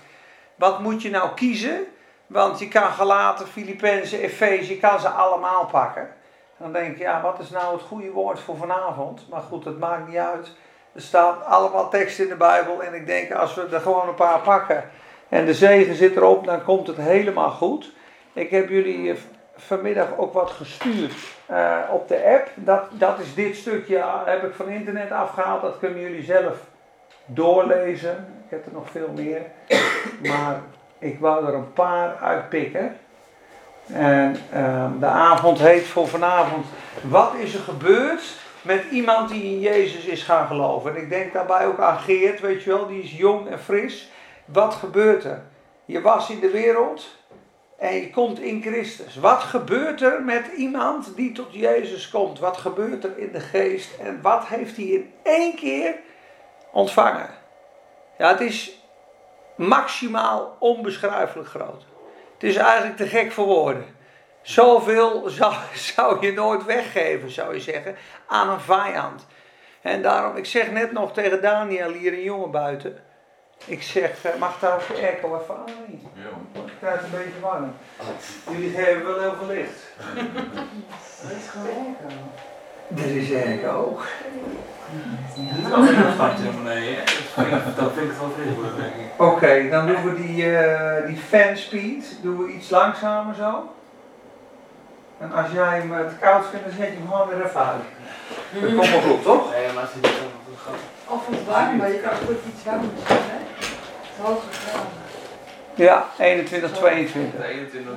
wat 0.54 0.80
moet 0.80 1.02
je 1.02 1.10
nou 1.10 1.34
kiezen? 1.34 1.86
Want 2.26 2.58
je 2.58 2.68
kan 2.68 2.92
Galaten, 2.92 3.46
Filippenzen, 3.46 4.20
Efeze, 4.20 4.74
je 4.74 4.80
kan 4.80 5.00
ze 5.00 5.08
allemaal 5.08 5.66
pakken. 5.66 6.08
Dan 6.62 6.72
denk 6.72 6.92
ik, 6.92 6.98
ja, 6.98 7.22
wat 7.22 7.38
is 7.38 7.50
nou 7.50 7.74
het 7.74 7.82
goede 7.82 8.10
woord 8.10 8.40
voor 8.40 8.56
vanavond? 8.56 9.26
Maar 9.30 9.40
goed, 9.40 9.64
dat 9.64 9.78
maakt 9.78 10.08
niet 10.08 10.16
uit. 10.16 10.52
Er 10.92 11.00
staan 11.00 11.46
allemaal 11.46 11.90
teksten 11.90 12.24
in 12.24 12.30
de 12.30 12.36
Bijbel. 12.36 12.82
En 12.82 12.94
ik 12.94 13.06
denk, 13.06 13.32
als 13.32 13.54
we 13.54 13.68
er 13.72 13.80
gewoon 13.80 14.08
een 14.08 14.14
paar 14.14 14.40
pakken 14.40 14.84
en 15.28 15.44
de 15.44 15.54
zegen 15.54 15.94
zit 15.94 16.16
erop, 16.16 16.44
dan 16.44 16.64
komt 16.64 16.86
het 16.86 16.96
helemaal 16.96 17.50
goed. 17.50 17.92
Ik 18.32 18.50
heb 18.50 18.68
jullie 18.68 19.10
eh, 19.10 19.16
vanmiddag 19.56 20.08
ook 20.16 20.32
wat 20.32 20.50
gestuurd 20.50 21.14
uh, 21.50 21.78
op 21.90 22.08
de 22.08 22.24
app. 22.24 22.48
Dat, 22.54 22.82
dat 22.90 23.18
is 23.18 23.34
dit 23.34 23.56
stukje, 23.56 24.04
heb 24.24 24.44
ik 24.44 24.54
van 24.54 24.68
internet 24.68 25.10
afgehaald. 25.10 25.62
Dat 25.62 25.78
kunnen 25.78 26.00
jullie 26.00 26.22
zelf 26.22 26.56
doorlezen. 27.26 28.42
Ik 28.44 28.50
heb 28.50 28.66
er 28.66 28.72
nog 28.72 28.90
veel 28.90 29.08
meer. 29.14 29.42
Maar 30.22 30.60
ik 30.98 31.20
wou 31.20 31.46
er 31.46 31.54
een 31.54 31.72
paar 31.72 32.16
uitpikken. 32.16 32.96
En 33.86 34.36
uh, 34.54 34.90
de 35.00 35.06
avond 35.06 35.58
heet 35.58 35.86
voor 35.86 36.08
vanavond: 36.08 36.66
Wat 37.00 37.34
is 37.34 37.54
er 37.54 37.60
gebeurd 37.60 38.36
met 38.62 38.84
iemand 38.90 39.28
die 39.28 39.42
in 39.42 39.60
Jezus 39.60 40.04
is 40.04 40.22
gaan 40.22 40.46
geloven? 40.46 40.96
En 40.96 41.02
ik 41.02 41.08
denk 41.08 41.32
daarbij 41.32 41.66
ook 41.66 41.80
aan 41.80 41.98
Geert, 41.98 42.40
weet 42.40 42.62
je 42.62 42.70
wel, 42.70 42.86
die 42.86 43.02
is 43.02 43.16
jong 43.16 43.48
en 43.48 43.60
fris. 43.60 44.10
Wat 44.44 44.74
gebeurt 44.74 45.24
er? 45.24 45.42
Je 45.84 46.00
was 46.00 46.30
in 46.30 46.40
de 46.40 46.50
wereld 46.50 47.16
en 47.78 47.94
je 47.94 48.10
komt 48.10 48.40
in 48.40 48.62
Christus. 48.62 49.16
Wat 49.16 49.42
gebeurt 49.42 50.02
er 50.02 50.22
met 50.22 50.46
iemand 50.56 51.16
die 51.16 51.32
tot 51.32 51.54
Jezus 51.54 52.10
komt? 52.10 52.38
Wat 52.38 52.56
gebeurt 52.56 53.04
er 53.04 53.18
in 53.18 53.32
de 53.32 53.40
geest? 53.40 53.98
En 54.00 54.22
wat 54.22 54.46
heeft 54.46 54.76
hij 54.76 54.84
in 54.84 55.12
één 55.22 55.54
keer 55.54 55.94
ontvangen? 56.72 57.28
Ja, 58.18 58.28
het 58.28 58.40
is 58.40 58.78
maximaal 59.56 60.56
onbeschrijfelijk 60.58 61.48
groot. 61.48 61.84
Het 62.42 62.50
is 62.50 62.56
eigenlijk 62.56 62.96
te 62.96 63.06
gek 63.06 63.32
voor 63.32 63.46
woorden. 63.46 63.84
Zoveel 64.42 65.28
zou, 65.28 65.54
zou 65.74 66.26
je 66.26 66.32
nooit 66.32 66.64
weggeven, 66.64 67.30
zou 67.30 67.54
je 67.54 67.60
zeggen, 67.60 67.96
aan 68.26 68.48
een 68.48 68.60
vijand. 68.60 69.26
En 69.82 70.02
daarom, 70.02 70.36
ik 70.36 70.46
zeg 70.46 70.70
net 70.70 70.92
nog 70.92 71.12
tegen 71.12 71.42
Daniel, 71.42 71.92
hier 71.92 72.12
een 72.12 72.22
jongen 72.22 72.50
buiten. 72.50 72.98
Ik 73.64 73.82
zeg, 73.82 74.24
eh, 74.24 74.34
mag 74.38 74.58
daar 74.58 74.74
ook 74.74 74.86
de 74.86 74.94
airco 74.94 75.40
even 75.40 75.56
aan? 75.56 76.00
Ja. 76.14 76.60
Ik 76.64 76.72
krijg 76.78 76.94
het 76.94 77.04
een 77.04 77.10
beetje 77.10 77.40
warm. 77.40 77.74
Jullie 78.50 78.70
geven 78.70 79.04
wel 79.04 79.20
heel 79.20 79.34
veel 79.34 79.46
licht. 79.46 79.82
Dat 81.22 81.30
is 81.30 81.48
gewoon 81.48 81.96
airco. 82.00 82.14
Er 82.96 83.16
is 83.16 83.32
airco. 83.32 83.98
Niet 85.34 85.72
alleen 85.72 85.96
een 85.96 86.62
beneden, 86.62 87.04
dat 87.76 87.92
vind 87.94 88.10
ik 88.10 88.16
wel 88.18 88.54
worden, 88.54 88.76
denk 88.76 88.94
ik. 88.94 89.22
Oké, 89.22 89.68
dan 89.70 89.86
doen 89.86 90.02
we 90.02 90.14
die, 90.22 90.44
uh, 90.44 91.06
die 91.06 91.16
fan 91.16 91.56
speed, 91.56 92.16
doen 92.22 92.38
we 92.38 92.52
iets 92.52 92.70
langzamer 92.70 93.34
zo. 93.34 93.72
En 95.18 95.32
als 95.32 95.50
jij 95.52 95.78
hem 95.78 96.08
te 96.08 96.14
koud 96.20 96.44
vindt, 96.50 96.64
dan 96.66 96.74
zet 96.76 96.86
je 96.86 96.98
hem 96.98 97.08
gewoon 97.10 97.28
weer 97.28 97.46
even 97.46 97.60
uit. 97.60 97.82
Dat 98.52 98.74
komt 98.74 98.90
wel 98.90 99.00
goed, 99.00 99.22
toch? 99.22 99.50
Nee, 99.50 99.72
maar 99.74 99.82
als 99.82 99.92
je 99.92 99.98
niet 100.00 100.10
zo 100.10 100.42
gaat. 100.64 101.14
Of 101.14 101.26
het 101.26 101.46
warm, 101.46 101.76
maar 101.76 101.88
je 101.88 102.00
kan 102.00 102.12
ook 102.12 102.42
iets 102.54 102.64
warmer 102.64 102.88
doen, 102.94 103.04
hè? 103.06 103.38
Het 104.02 104.26
hoge 104.26 104.46
graden. 104.50 105.00
Ja, 105.74 106.06
21, 106.18 106.72
22. 106.72 107.44
21 107.44 107.92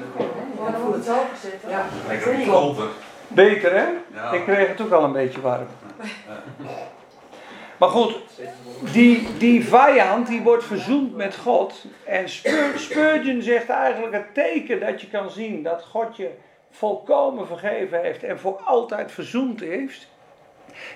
Dan 0.57 0.73
voelt 0.81 0.95
het 0.95 1.07
hoger 1.07 1.37
zitten. 1.41 1.69
Ja. 1.69 1.85
Lekker 2.07 2.47
kolder. 2.47 2.87
Beter 3.27 3.71
hè? 3.75 3.85
Ja. 4.13 4.31
Ik 4.31 4.43
kreeg 4.43 4.67
het 4.67 4.81
ook 4.81 4.91
al 4.91 5.03
een 5.03 5.11
beetje 5.11 5.41
warm. 5.41 5.67
Maar 7.77 7.89
goed, 7.89 8.17
die, 8.91 9.37
die 9.37 9.65
vijand 9.65 10.27
die 10.27 10.41
wordt 10.41 10.63
verzoend 10.63 11.15
met 11.15 11.35
God. 11.35 11.85
En 12.03 12.29
Spur- 12.29 12.73
Spurgeon 12.79 13.41
zegt 13.41 13.69
eigenlijk 13.69 14.13
het 14.13 14.33
teken 14.33 14.79
dat 14.79 15.01
je 15.01 15.07
kan 15.09 15.29
zien 15.29 15.63
dat 15.63 15.83
God 15.83 16.17
je 16.17 16.29
volkomen 16.71 17.47
vergeven 17.47 18.01
heeft 18.01 18.23
en 18.23 18.39
voor 18.39 18.61
altijd 18.65 19.11
verzoend 19.11 19.59
heeft. 19.59 20.07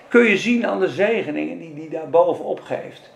Kun 0.08 0.24
je 0.24 0.38
zien 0.38 0.68
aan 0.68 0.80
de 0.80 0.88
zegeningen 0.90 1.58
die 1.58 1.74
hij 1.78 1.90
daar 1.90 2.10
bovenop 2.10 2.62
geeft. 2.62 3.12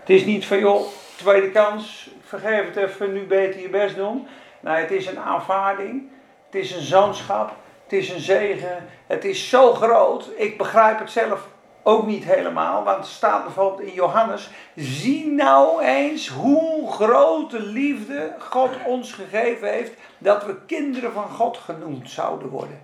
Het 0.00 0.10
is 0.10 0.24
niet 0.24 0.46
van 0.46 0.58
joh, 0.58 0.80
tweede 1.16 1.50
kans, 1.50 2.10
vergeef 2.24 2.64
het 2.66 2.76
even, 2.76 3.12
nu 3.12 3.22
beter 3.24 3.60
je 3.60 3.68
best 3.68 3.96
doen. 3.96 4.26
Nee, 4.60 4.76
het 4.76 4.90
is 4.90 5.06
een 5.06 5.18
aanvaarding. 5.18 6.02
Het 6.50 6.54
is 6.54 6.74
een 6.74 6.82
zoonschap. 6.82 7.52
Het 7.86 7.98
is 7.98 8.10
een 8.10 8.20
zegen. 8.20 8.88
Het 9.06 9.24
is 9.24 9.48
zo 9.48 9.72
groot. 9.72 10.30
Ik 10.36 10.58
begrijp 10.58 10.98
het 10.98 11.10
zelf 11.10 11.48
ook 11.82 12.06
niet 12.06 12.24
helemaal. 12.24 12.84
Want 12.84 12.96
het 12.96 13.06
staat 13.06 13.44
bijvoorbeeld 13.44 13.88
in 13.88 13.94
Johannes. 13.94 14.50
Zie 14.74 15.26
nou 15.26 15.82
eens 15.82 16.28
hoe 16.28 16.92
grote 16.92 17.60
liefde 17.60 18.34
God 18.38 18.70
ons 18.84 19.12
gegeven 19.12 19.68
heeft. 19.68 19.92
Dat 20.18 20.44
we 20.44 20.64
kinderen 20.66 21.12
van 21.12 21.28
God 21.28 21.56
genoemd 21.56 22.10
zouden 22.10 22.48
worden. 22.48 22.80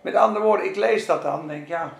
Met 0.00 0.14
andere 0.14 0.44
woorden, 0.44 0.66
ik 0.66 0.76
lees 0.76 1.06
dat 1.06 1.22
dan 1.22 1.40
en 1.40 1.48
denk 1.48 1.68
ja. 1.68 1.92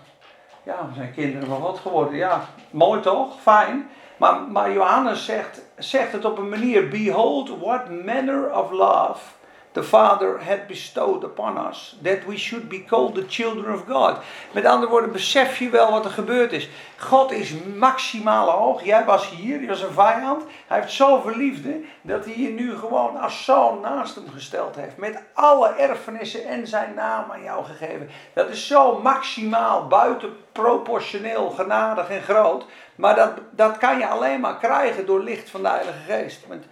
Ja, 0.63 0.87
we 0.89 0.95
zijn 0.95 1.13
kinderen 1.13 1.47
van 1.47 1.61
God 1.61 1.79
geworden. 1.79 2.15
Ja, 2.15 2.45
mooi 2.71 3.01
toch? 3.01 3.41
Fijn. 3.41 3.89
Maar, 4.17 4.41
maar 4.41 4.71
Johannes 4.71 5.25
zegt, 5.25 5.61
zegt 5.77 6.11
het 6.11 6.25
op 6.25 6.37
een 6.37 6.49
manier. 6.49 6.87
Behold 6.87 7.59
what 7.59 7.89
manner 8.05 8.57
of 8.57 8.71
love 8.71 9.19
the 9.77 9.83
Father 9.83 10.39
had 10.39 10.67
bestowed 10.67 11.23
upon 11.23 11.57
us. 11.69 11.95
That 12.01 12.25
we 12.25 12.37
should 12.37 12.67
be 12.67 12.79
called 12.79 13.15
the 13.15 13.27
children 13.27 13.73
of 13.73 13.85
God. 13.85 14.17
Met 14.51 14.65
andere 14.65 14.91
woorden, 14.91 15.11
besef 15.11 15.59
je 15.59 15.69
wel 15.69 15.91
wat 15.91 16.05
er 16.05 16.11
gebeurd 16.11 16.51
is. 16.51 16.69
God 16.97 17.31
is 17.31 17.53
maximaal 17.75 18.49
hoog. 18.49 18.83
Jij 18.83 19.05
was 19.05 19.29
hier, 19.29 19.61
je 19.61 19.67
was 19.67 19.81
een 19.81 19.93
vijand. 19.93 20.43
Hij 20.67 20.79
heeft 20.79 20.91
zoveel 20.91 21.35
liefde 21.35 21.81
dat 22.01 22.25
hij 22.25 22.37
je 22.37 22.49
nu 22.49 22.75
gewoon 22.75 23.17
als 23.17 23.45
zoon 23.45 23.79
naast 23.81 24.15
hem 24.15 24.29
gesteld 24.33 24.75
heeft. 24.75 24.97
Met 24.97 25.21
alle 25.33 25.67
erfenissen 25.67 26.45
en 26.45 26.67
zijn 26.67 26.93
naam 26.93 27.31
aan 27.31 27.43
jou 27.43 27.65
gegeven. 27.65 28.09
Dat 28.33 28.49
is 28.49 28.67
zo 28.67 28.99
maximaal 29.01 29.87
buitenproportioneel 29.87 31.49
genadig 31.49 32.09
en 32.09 32.21
groot. 32.21 32.65
Maar 32.95 33.15
dat, 33.15 33.31
dat 33.51 33.77
kan 33.77 33.99
je 33.99 34.07
alleen 34.07 34.39
maar 34.39 34.57
krijgen 34.57 35.05
door 35.05 35.23
licht 35.23 35.49
van 35.49 35.61
de 35.61 35.67
Heilige 35.67 35.99
Geest. 36.07 36.47
Want 36.47 36.65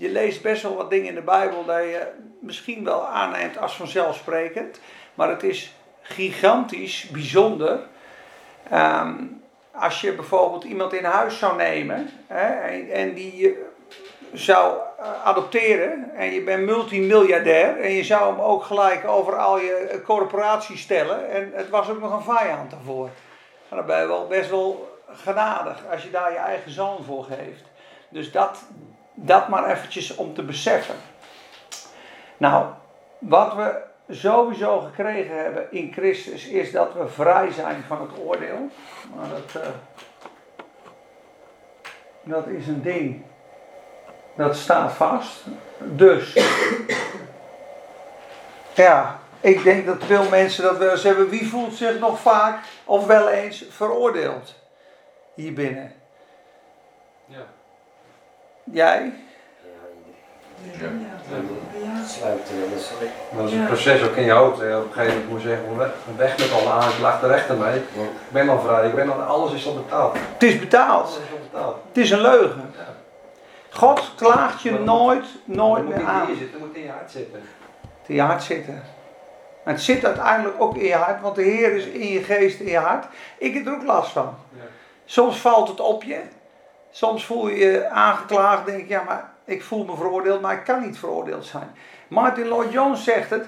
je 0.00 0.08
leest 0.08 0.42
best 0.42 0.62
wel 0.62 0.76
wat 0.76 0.90
dingen 0.90 1.08
in 1.08 1.14
de 1.14 1.20
Bijbel 1.20 1.64
dat 1.64 1.82
je 1.82 2.06
misschien 2.40 2.84
wel 2.84 3.06
aanneemt 3.06 3.58
als 3.58 3.76
vanzelfsprekend. 3.76 4.80
Maar 5.14 5.28
het 5.28 5.42
is 5.42 5.74
gigantisch 6.02 7.08
bijzonder. 7.08 7.80
Ehm, 8.70 9.14
als 9.72 10.00
je 10.00 10.14
bijvoorbeeld 10.14 10.64
iemand 10.64 10.92
in 10.92 11.04
huis 11.04 11.38
zou 11.38 11.56
nemen 11.56 12.10
hè, 12.26 12.46
en, 12.46 12.90
en 12.90 13.14
die 13.14 13.56
zou 14.32 14.78
eh, 14.98 15.24
adopteren 15.24 16.10
en 16.14 16.32
je 16.32 16.42
bent 16.42 16.64
multimiljardair 16.64 17.80
en 17.80 17.90
je 17.90 18.04
zou 18.04 18.30
hem 18.30 18.40
ook 18.40 18.62
gelijk 18.62 19.06
over 19.06 19.36
al 19.36 19.58
je 19.58 20.00
corporaties 20.04 20.80
stellen 20.80 21.30
en 21.30 21.50
het 21.54 21.68
was 21.68 21.90
ook 21.90 22.00
nog 22.00 22.12
een 22.12 22.36
vijand 22.36 22.70
daarvoor. 22.70 23.08
En 23.68 23.76
dan 23.76 23.86
ben 23.86 24.00
je 24.00 24.06
wel 24.06 24.26
best 24.26 24.50
wel 24.50 24.98
genadig 25.12 25.82
als 25.90 26.02
je 26.02 26.10
daar 26.10 26.32
je 26.32 26.38
eigen 26.38 26.70
zoon 26.70 27.04
voor 27.04 27.24
geeft. 27.24 27.64
Dus 28.08 28.32
dat, 28.32 28.62
dat 29.14 29.48
maar 29.48 29.70
eventjes 29.70 30.14
om 30.14 30.34
te 30.34 30.42
beseffen. 30.42 30.94
Nou, 32.36 32.66
wat 33.18 33.54
we 33.54 33.82
sowieso 34.08 34.80
gekregen 34.80 35.42
hebben 35.42 35.72
in 35.72 35.92
Christus 35.92 36.46
is 36.46 36.72
dat 36.72 36.94
we 36.94 37.08
vrij 37.08 37.50
zijn 37.50 37.84
van 37.86 38.00
het 38.00 38.18
oordeel. 38.18 38.68
Maar 39.14 39.28
dat, 39.28 39.62
uh, 39.62 39.68
dat 42.22 42.46
is 42.46 42.66
een 42.66 42.82
ding. 42.82 43.22
Dat 44.36 44.56
staat 44.56 44.92
vast. 44.92 45.44
Dus, 45.78 46.34
ja, 48.74 49.18
ik 49.40 49.62
denk 49.62 49.86
dat 49.86 50.04
veel 50.04 50.28
mensen 50.28 50.62
dat 50.62 50.78
wel 50.78 50.90
eens 50.90 51.02
hebben. 51.02 51.28
Wie 51.28 51.48
voelt 51.48 51.74
zich 51.74 51.98
nog 51.98 52.20
vaak 52.20 52.58
of 52.84 53.06
wel 53.06 53.28
eens 53.28 53.64
veroordeeld? 53.70 54.54
Hier 55.34 55.52
binnen. 55.52 55.92
Ja. 57.26 57.46
Jij? 58.64 59.12
Ja. 60.78 60.86
Ja. 61.80 62.04
Sluiten, 62.06 62.54
dat 62.70 62.78
is 62.78 62.90
Dat 63.36 63.46
is 63.48 63.52
een 63.52 63.66
proces 63.66 64.02
ook 64.02 64.14
in 64.16 64.24
je 64.24 64.30
hoofd. 64.32 64.56
Op 64.56 64.62
een 64.62 64.82
gegeven 64.92 65.06
moment 65.18 65.28
moet 65.28 65.42
je 65.42 65.48
zeggen, 65.48 65.76
weg- 65.76 65.94
weg 66.16 66.38
met 66.38 66.52
alle 66.52 66.70
aanklachten 66.70 67.28
rechter 67.28 67.56
mee. 67.56 67.76
Ik 67.76 68.08
ben 68.28 68.48
al 68.48 68.60
vrij, 68.60 68.88
ik 68.88 68.94
ben 68.94 69.12
al, 69.12 69.20
alles 69.20 69.52
is 69.52 69.66
al 69.66 69.74
betaald. 69.74 70.16
Het 70.32 70.42
is 70.42 70.58
betaald. 70.58 71.04
Alles 71.06 71.16
is 71.16 71.32
al 71.32 71.38
betaald. 71.50 71.76
Het 71.88 71.96
is 71.96 72.10
een 72.10 72.20
leugen. 72.20 72.72
Ja. 72.76 72.84
God 73.70 74.12
klaagt 74.16 74.62
je 74.62 74.70
Maar- 74.70 74.80
nooit, 74.80 75.24
nooit 75.44 75.84
moet 75.84 75.96
meer 75.96 76.06
aan. 76.06 76.26
zitten, 76.26 76.48
dat 76.52 76.60
moet 76.60 76.76
in 76.76 76.82
je 76.82 76.90
hart 76.90 77.10
zitten. 77.10 77.40
in 78.06 78.14
je 78.14 78.20
hart 78.22 78.42
zitten. 78.42 78.82
En 79.64 79.72
het 79.72 79.82
zit 79.82 80.04
uiteindelijk 80.04 80.60
ook 80.62 80.76
in 80.76 80.84
je 80.86 80.94
hart, 80.94 81.20
want 81.20 81.34
de 81.34 81.42
Heer 81.42 81.72
is 81.76 81.84
in 81.84 82.06
je 82.12 82.22
geest, 82.22 82.60
in 82.60 82.66
je 82.70 82.78
hart. 82.78 83.04
Ik 83.38 83.54
heb 83.54 83.66
er 83.66 83.72
ook 83.72 83.84
last 83.84 84.10
van. 84.12 84.34
Ja. 84.56 84.62
Soms 85.04 85.36
valt 85.36 85.68
het 85.68 85.80
op 85.80 86.02
je. 86.02 86.20
Soms 86.90 87.24
voel 87.24 87.48
je 87.48 87.56
je 87.56 87.88
aangeklaagd. 87.88 88.66
Denk 88.66 88.80
je, 88.80 88.88
ja, 88.88 89.02
maar 89.02 89.32
ik 89.44 89.62
voel 89.62 89.84
me 89.84 89.96
veroordeeld, 89.96 90.40
maar 90.40 90.54
ik 90.54 90.64
kan 90.64 90.82
niet 90.82 90.98
veroordeeld 90.98 91.44
zijn. 91.44 91.70
Martin 92.08 92.46
Lloyd 92.46 92.72
Jones 92.72 93.04
zegt 93.04 93.30
het 93.30 93.46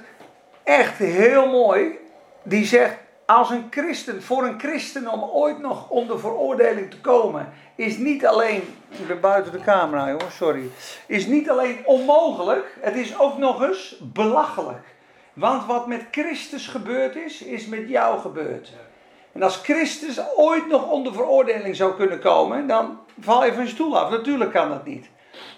echt 0.63 0.99
heel 0.99 1.47
mooi. 1.47 1.99
Die 2.43 2.65
zegt, 2.65 2.97
als 3.27 3.51
een 3.51 3.67
christen, 3.71 4.23
voor 4.23 4.45
een 4.45 4.59
christen 4.59 5.09
om 5.09 5.23
ooit 5.23 5.59
nog 5.59 5.89
onder 5.89 6.21
veroordeling 6.21 6.91
te 6.91 7.01
komen, 7.01 7.53
is 7.75 7.97
niet 7.97 8.27
alleen, 8.27 8.63
ik 8.89 9.07
ben 9.07 9.21
buiten 9.21 9.53
de 9.53 9.61
camera 9.61 10.09
jongens, 10.09 10.37
sorry, 10.37 10.71
is 11.07 11.27
niet 11.27 11.51
alleen 11.51 11.83
onmogelijk, 11.85 12.77
het 12.81 12.95
is 12.95 13.19
ook 13.19 13.39
nog 13.39 13.63
eens 13.63 13.97
belachelijk. 14.01 14.85
Want 15.33 15.67
wat 15.67 15.87
met 15.87 16.05
Christus 16.11 16.67
gebeurd 16.67 17.17
is, 17.17 17.43
is 17.43 17.67
met 17.67 17.89
jou 17.89 18.21
gebeurd. 18.21 18.73
En 19.33 19.43
als 19.43 19.57
Christus 19.57 20.21
ooit 20.37 20.69
nog 20.69 20.91
onder 20.91 21.13
veroordeling 21.13 21.77
zou 21.77 21.95
kunnen 21.95 22.21
komen, 22.21 22.67
dan 22.67 23.01
val 23.21 23.45
je 23.45 23.53
van 23.53 23.63
je 23.63 23.69
stoel 23.69 23.99
af. 23.99 24.11
Natuurlijk 24.11 24.53
kan 24.53 24.69
dat 24.69 24.87
niet. 24.87 25.09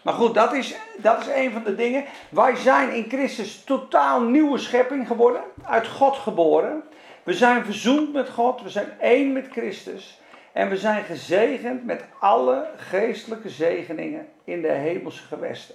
Maar 0.03 0.15
goed, 0.15 0.35
dat 0.35 0.53
is, 0.53 0.75
dat 0.97 1.21
is 1.21 1.27
een 1.35 1.53
van 1.53 1.63
de 1.65 1.75
dingen. 1.75 2.05
Wij 2.29 2.57
zijn 2.57 2.93
in 2.93 3.05
Christus 3.09 3.65
totaal 3.65 4.21
nieuwe 4.21 4.59
schepping 4.59 5.07
geworden. 5.07 5.43
Uit 5.65 5.87
God 5.87 6.17
geboren. 6.17 6.83
We 7.23 7.33
zijn 7.33 7.65
verzoend 7.65 8.13
met 8.13 8.29
God. 8.29 8.63
We 8.63 8.69
zijn 8.69 9.01
één 9.01 9.33
met 9.33 9.47
Christus. 9.51 10.21
En 10.53 10.69
we 10.69 10.77
zijn 10.77 11.05
gezegend 11.05 11.85
met 11.85 12.05
alle 12.19 12.67
geestelijke 12.77 13.49
zegeningen 13.49 14.27
in 14.45 14.63
de 14.63 14.73
hemelse 14.73 15.23
gewesten. 15.23 15.75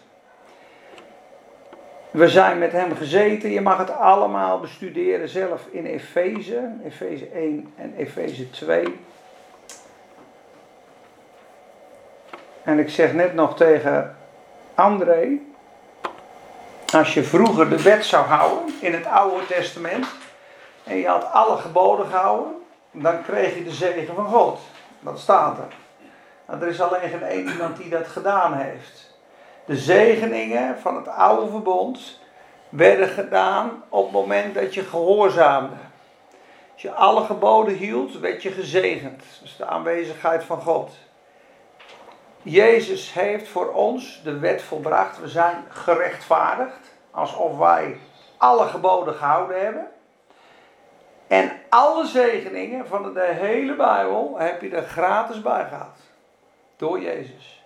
We 2.11 2.29
zijn 2.29 2.57
met 2.57 2.71
hem 2.71 2.95
gezeten. 2.95 3.49
Je 3.49 3.61
mag 3.61 3.77
het 3.77 3.91
allemaal 3.91 4.59
bestuderen 4.59 5.29
zelf 5.29 5.61
in 5.71 5.85
Efeze. 5.85 6.71
Efeze 6.85 7.27
1 7.27 7.73
en 7.75 7.93
Efeze 7.97 8.49
2. 8.49 8.99
En 12.63 12.79
ik 12.79 12.89
zeg 12.89 13.13
net 13.13 13.33
nog 13.33 13.55
tegen 13.55 14.17
André. 14.75 15.39
Als 16.93 17.13
je 17.13 17.23
vroeger 17.23 17.69
de 17.69 17.81
wet 17.81 18.05
zou 18.05 18.25
houden 18.25 18.73
in 18.81 18.93
het 18.93 19.05
Oude 19.05 19.45
Testament. 19.45 20.07
En 20.83 20.97
je 20.97 21.07
had 21.07 21.31
alle 21.31 21.57
geboden 21.57 22.05
gehouden. 22.05 22.53
Dan 22.91 23.23
kreeg 23.23 23.55
je 23.55 23.63
de 23.63 23.71
zegen 23.71 24.15
van 24.15 24.25
God. 24.25 24.59
Dat 24.99 25.19
staat 25.19 25.57
er. 25.57 25.75
Maar 26.45 26.61
er 26.61 26.67
is 26.67 26.81
alleen 26.81 27.09
geen 27.09 27.23
één 27.23 27.47
iemand 27.47 27.77
die 27.77 27.89
dat 27.89 28.07
gedaan 28.07 28.53
heeft. 28.53 29.08
De 29.69 29.77
zegeningen 29.77 30.79
van 30.79 30.95
het 30.95 31.07
oude 31.07 31.51
verbond 31.51 32.19
werden 32.69 33.07
gedaan 33.07 33.83
op 33.89 34.03
het 34.03 34.11
moment 34.11 34.53
dat 34.53 34.73
je 34.73 34.81
gehoorzaamde. 34.81 35.75
Als 36.73 36.81
je 36.81 36.91
alle 36.91 37.23
geboden 37.23 37.73
hield, 37.73 38.19
werd 38.19 38.43
je 38.43 38.51
gezegend. 38.51 39.19
Dat 39.19 39.43
is 39.43 39.55
de 39.55 39.65
aanwezigheid 39.65 40.43
van 40.43 40.61
God. 40.61 40.91
Jezus 42.41 43.13
heeft 43.13 43.47
voor 43.47 43.73
ons 43.73 44.21
de 44.23 44.39
wet 44.39 44.61
volbracht. 44.61 45.19
We 45.19 45.27
zijn 45.27 45.65
gerechtvaardigd. 45.67 46.95
Alsof 47.11 47.57
wij 47.57 47.97
alle 48.37 48.65
geboden 48.65 49.13
gehouden 49.13 49.61
hebben. 49.61 49.87
En 51.27 51.51
alle 51.69 52.05
zegeningen 52.05 52.87
van 52.87 53.13
de 53.13 53.33
hele 53.33 53.75
Bijbel 53.75 54.35
heb 54.37 54.61
je 54.61 54.69
er 54.69 54.83
gratis 54.83 55.41
bij 55.41 55.65
gehad. 55.69 55.97
Door 56.77 57.01
Jezus. 57.01 57.58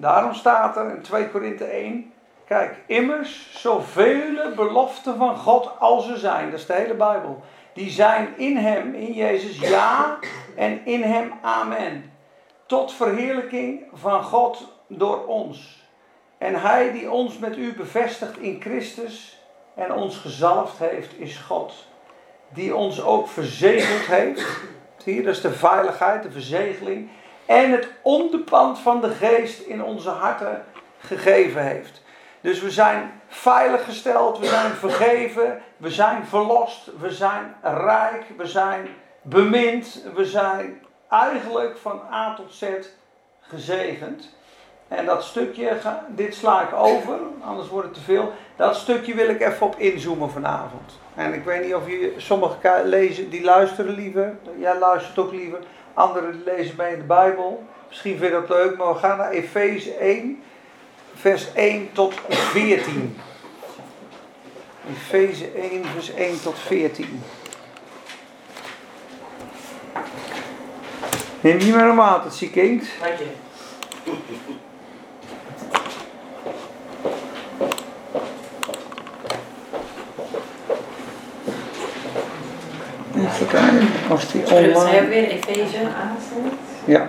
Daarom 0.00 0.34
staat 0.34 0.76
er 0.76 0.90
in 0.90 1.02
2 1.02 1.28
Korinthe 1.28 1.64
1. 1.64 2.12
Kijk, 2.46 2.76
immers 2.86 3.60
zoveel 3.60 4.54
beloften 4.54 5.16
van 5.16 5.36
God 5.36 5.70
als 5.78 6.08
er 6.08 6.18
zijn. 6.18 6.50
Dat 6.50 6.60
is 6.60 6.66
de 6.66 6.72
hele 6.72 6.94
Bijbel. 6.94 7.42
Die 7.72 7.90
zijn 7.90 8.28
in 8.36 8.56
hem, 8.56 8.94
in 8.94 9.12
Jezus, 9.12 9.58
ja. 9.58 10.18
En 10.56 10.86
in 10.86 11.02
hem, 11.02 11.32
amen. 11.42 12.12
Tot 12.66 12.92
verheerlijking 12.92 13.82
van 13.92 14.22
God 14.22 14.72
door 14.86 15.26
ons. 15.26 15.86
En 16.38 16.60
hij 16.60 16.92
die 16.92 17.10
ons 17.10 17.38
met 17.38 17.56
u 17.56 17.74
bevestigt 17.74 18.38
in 18.38 18.60
Christus 18.60 19.42
en 19.74 19.94
ons 19.94 20.16
gezalfd 20.16 20.78
heeft, 20.78 21.18
is 21.18 21.36
God. 21.36 21.86
Die 22.48 22.76
ons 22.76 23.02
ook 23.02 23.28
verzegeld 23.28 24.06
heeft. 24.06 24.46
Je, 25.04 25.22
dat 25.22 25.34
is 25.34 25.40
de 25.40 25.52
veiligheid, 25.52 26.22
de 26.22 26.30
verzegeling. 26.30 27.08
En 27.48 27.70
het 27.72 27.88
onderpand 28.02 28.78
van 28.78 29.00
de 29.00 29.08
geest 29.08 29.60
in 29.60 29.82
onze 29.84 30.10
harten 30.10 30.64
gegeven 31.00 31.62
heeft. 31.62 32.02
Dus 32.40 32.60
we 32.60 32.70
zijn 32.70 33.20
veilig 33.28 33.84
gesteld, 33.84 34.38
we 34.38 34.46
zijn 34.46 34.70
vergeven, 34.70 35.60
we 35.76 35.90
zijn 35.90 36.26
verlost, 36.26 36.90
we 37.00 37.10
zijn 37.10 37.54
rijk, 37.62 38.24
we 38.36 38.46
zijn 38.46 38.88
bemind, 39.22 40.02
we 40.14 40.24
zijn 40.24 40.82
eigenlijk 41.10 41.76
van 41.78 42.00
A 42.12 42.34
tot 42.34 42.52
Z 42.54 42.64
gezegend. 43.40 44.36
En 44.88 45.04
dat 45.06 45.24
stukje, 45.24 45.76
dit 46.08 46.34
sla 46.34 46.62
ik 46.62 46.74
over, 46.74 47.18
anders 47.44 47.68
wordt 47.68 47.86
het 47.86 47.96
te 47.96 48.02
veel. 48.02 48.32
Dat 48.56 48.76
stukje 48.76 49.14
wil 49.14 49.28
ik 49.28 49.40
even 49.40 49.66
op 49.66 49.78
inzoomen 49.78 50.30
vanavond. 50.30 50.98
En 51.14 51.34
ik 51.34 51.44
weet 51.44 51.64
niet 51.64 51.74
of 51.74 51.86
je, 51.88 52.14
sommigen 52.16 52.58
ka- 52.60 52.82
lezen, 52.84 53.30
die 53.30 53.44
luisteren 53.44 53.94
liever. 53.94 54.36
Jij 54.58 54.78
luistert 54.78 55.18
ook 55.18 55.32
liever. 55.32 55.58
Anderen 55.98 56.42
lezen 56.44 56.74
mee 56.76 56.92
in 56.92 56.98
de 56.98 57.04
Bijbel. 57.04 57.66
Misschien 57.88 58.18
vind 58.18 58.32
je 58.32 58.40
dat 58.40 58.48
leuk, 58.48 58.76
maar 58.76 58.92
we 58.92 58.98
gaan 58.98 59.18
naar 59.18 59.30
Efeze 59.30 59.94
1, 59.94 60.42
vers 61.14 61.52
1 61.52 61.88
tot 61.92 62.14
14. 62.28 63.16
Efeze 64.90 65.50
1, 65.52 65.84
vers 65.84 66.14
1 66.14 66.42
tot 66.42 66.58
14. 66.58 67.22
Neem 71.40 71.58
je 71.58 71.72
maar 71.72 71.88
een 71.88 71.96
watertje, 71.96 72.50
kind. 72.50 72.88
Wat 73.00 73.18
je? 73.18 73.26
Even 83.18 83.46
kijken, 83.46 83.88
als 84.10 84.32
die 84.32 84.40
Dus 84.40 84.50
hij 84.50 84.62
heeft 84.62 84.76
online... 84.76 85.06
weer 85.06 85.28
Efeze 85.30 85.78
aanstaan. 85.78 86.58
Ja, 86.84 87.06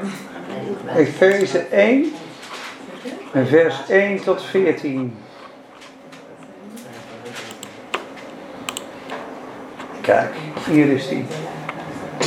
Efeze 0.95 1.59
1, 1.59 2.13
en 3.33 3.47
vers 3.47 3.75
1 3.89 4.23
tot 4.23 4.43
14. 4.43 5.17
Kijk, 10.01 10.33
hier 10.69 10.91
is 10.91 11.07
die. 11.07 11.25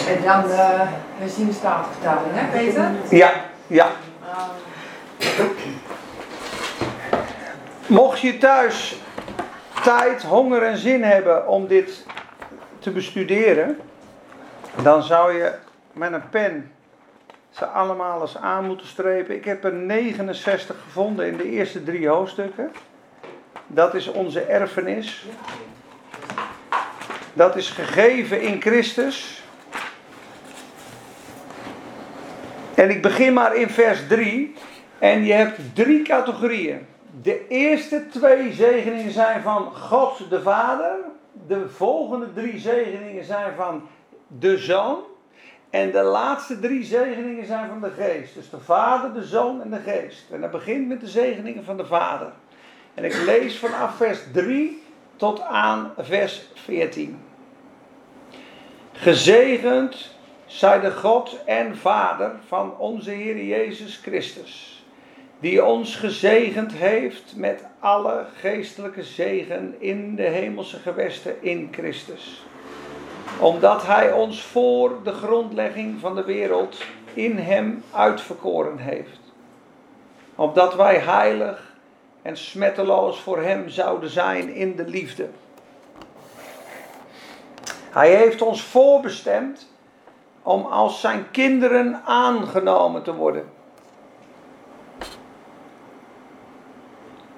En 0.08 0.24
dan 0.24 0.42
de 0.42 0.84
herziene 1.18 1.52
staatvertaling, 1.52 2.32
hè 2.32 2.58
Peter? 2.58 2.90
Ja, 3.10 3.32
ja. 3.66 3.90
Mocht 7.86 8.20
je 8.20 8.38
thuis 8.38 8.96
tijd, 9.82 10.22
honger 10.22 10.62
en 10.62 10.76
zin 10.76 11.02
hebben 11.02 11.48
om 11.48 11.66
dit 11.66 12.04
te 12.82 12.90
bestuderen, 12.90 13.78
dan 14.82 15.02
zou 15.02 15.36
je 15.36 15.52
met 15.92 16.12
een 16.12 16.28
pen 16.28 16.72
ze 17.50 17.66
allemaal 17.66 18.20
eens 18.20 18.36
aan 18.36 18.66
moeten 18.66 18.86
strepen. 18.86 19.34
Ik 19.34 19.44
heb 19.44 19.64
er 19.64 19.72
69 19.72 20.76
gevonden 20.82 21.26
in 21.26 21.36
de 21.36 21.50
eerste 21.50 21.82
drie 21.82 22.08
hoofdstukken. 22.08 22.72
Dat 23.66 23.94
is 23.94 24.08
onze 24.08 24.40
erfenis. 24.40 25.26
Dat 27.32 27.56
is 27.56 27.70
gegeven 27.70 28.40
in 28.40 28.60
Christus. 28.60 29.42
En 32.74 32.90
ik 32.90 33.02
begin 33.02 33.32
maar 33.32 33.56
in 33.56 33.68
vers 33.68 34.06
3. 34.08 34.54
En 34.98 35.24
je 35.24 35.32
hebt 35.32 35.58
drie 35.74 36.02
categorieën. 36.02 36.86
De 37.22 37.46
eerste 37.48 38.06
twee 38.12 38.52
zegeningen 38.52 39.12
zijn 39.12 39.42
van 39.42 39.76
God 39.76 40.30
de 40.30 40.42
Vader. 40.42 40.94
De 41.46 41.68
volgende 41.68 42.33
drie 42.33 42.59
zegeningen 42.59 43.24
zijn 43.24 43.55
van 43.55 43.88
de 44.26 44.59
Zoon. 44.59 44.98
En 45.70 45.90
de 45.90 46.02
laatste 46.02 46.61
drie 46.61 46.85
zegeningen 46.85 47.46
zijn 47.46 47.68
van 47.68 47.81
de 47.81 47.90
Geest. 47.90 48.35
Dus 48.35 48.50
de 48.50 48.61
Vader, 48.61 49.12
de 49.12 49.24
Zoon 49.24 49.62
en 49.62 49.70
de 49.70 49.78
Geest. 49.78 50.31
En 50.31 50.40
dat 50.40 50.50
begint 50.50 50.88
met 50.88 51.00
de 51.00 51.09
zegeningen 51.09 51.64
van 51.64 51.76
de 51.76 51.87
Vader. 51.87 52.33
En 52.94 53.05
ik 53.05 53.22
lees 53.24 53.59
vanaf 53.59 53.96
vers 53.96 54.20
3 54.33 54.83
tot 55.16 55.40
aan 55.40 55.92
vers 55.98 56.48
14. 56.55 57.20
Gezegend 58.92 60.16
zij 60.46 60.81
de 60.81 60.90
God 60.90 61.44
en 61.44 61.76
Vader 61.76 62.33
van 62.46 62.78
onze 62.78 63.11
Heer 63.11 63.44
Jezus 63.44 63.96
Christus, 63.96 64.71
die 65.42 65.64
ons 65.64 65.96
gezegend 65.96 66.72
heeft 66.72 67.37
met 67.37 67.64
alle 67.78 68.24
geestelijke 68.37 69.02
zegen 69.02 69.74
in 69.78 70.14
de 70.16 70.22
hemelse 70.22 70.78
gewesten 70.78 71.42
in 71.42 71.68
Christus. 71.72 72.46
Omdat 73.40 73.87
Hij 73.87 74.12
ons 74.12 74.42
voor 74.42 75.02
de 75.05 75.12
grondlegging 75.12 76.00
van 76.00 76.14
de 76.14 76.24
wereld 76.24 76.85
in 77.14 77.38
Hem 77.38 77.83
uitverkoren 77.92 78.78
heeft. 78.78 79.20
Opdat 80.35 80.74
wij 80.74 80.98
heilig 80.98 81.76
en 82.22 82.37
smetteloos 82.37 83.20
voor 83.20 83.42
Hem 83.42 83.68
zouden 83.68 84.11
zijn 84.11 84.55
in 84.55 84.76
de 84.76 84.87
liefde. 84.87 85.28
Hij 87.90 88.14
heeft 88.14 88.42
ons 88.42 88.62
voorbestemd 88.62 89.68
om 90.42 90.66
als 90.66 91.00
zijn 91.00 91.31
kinderen 91.31 92.00
aangenomen 92.05 93.02
te 93.02 93.14
worden. 93.14 93.61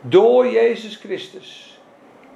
Door 0.07 0.49
Jezus 0.49 0.97
Christus. 0.97 1.79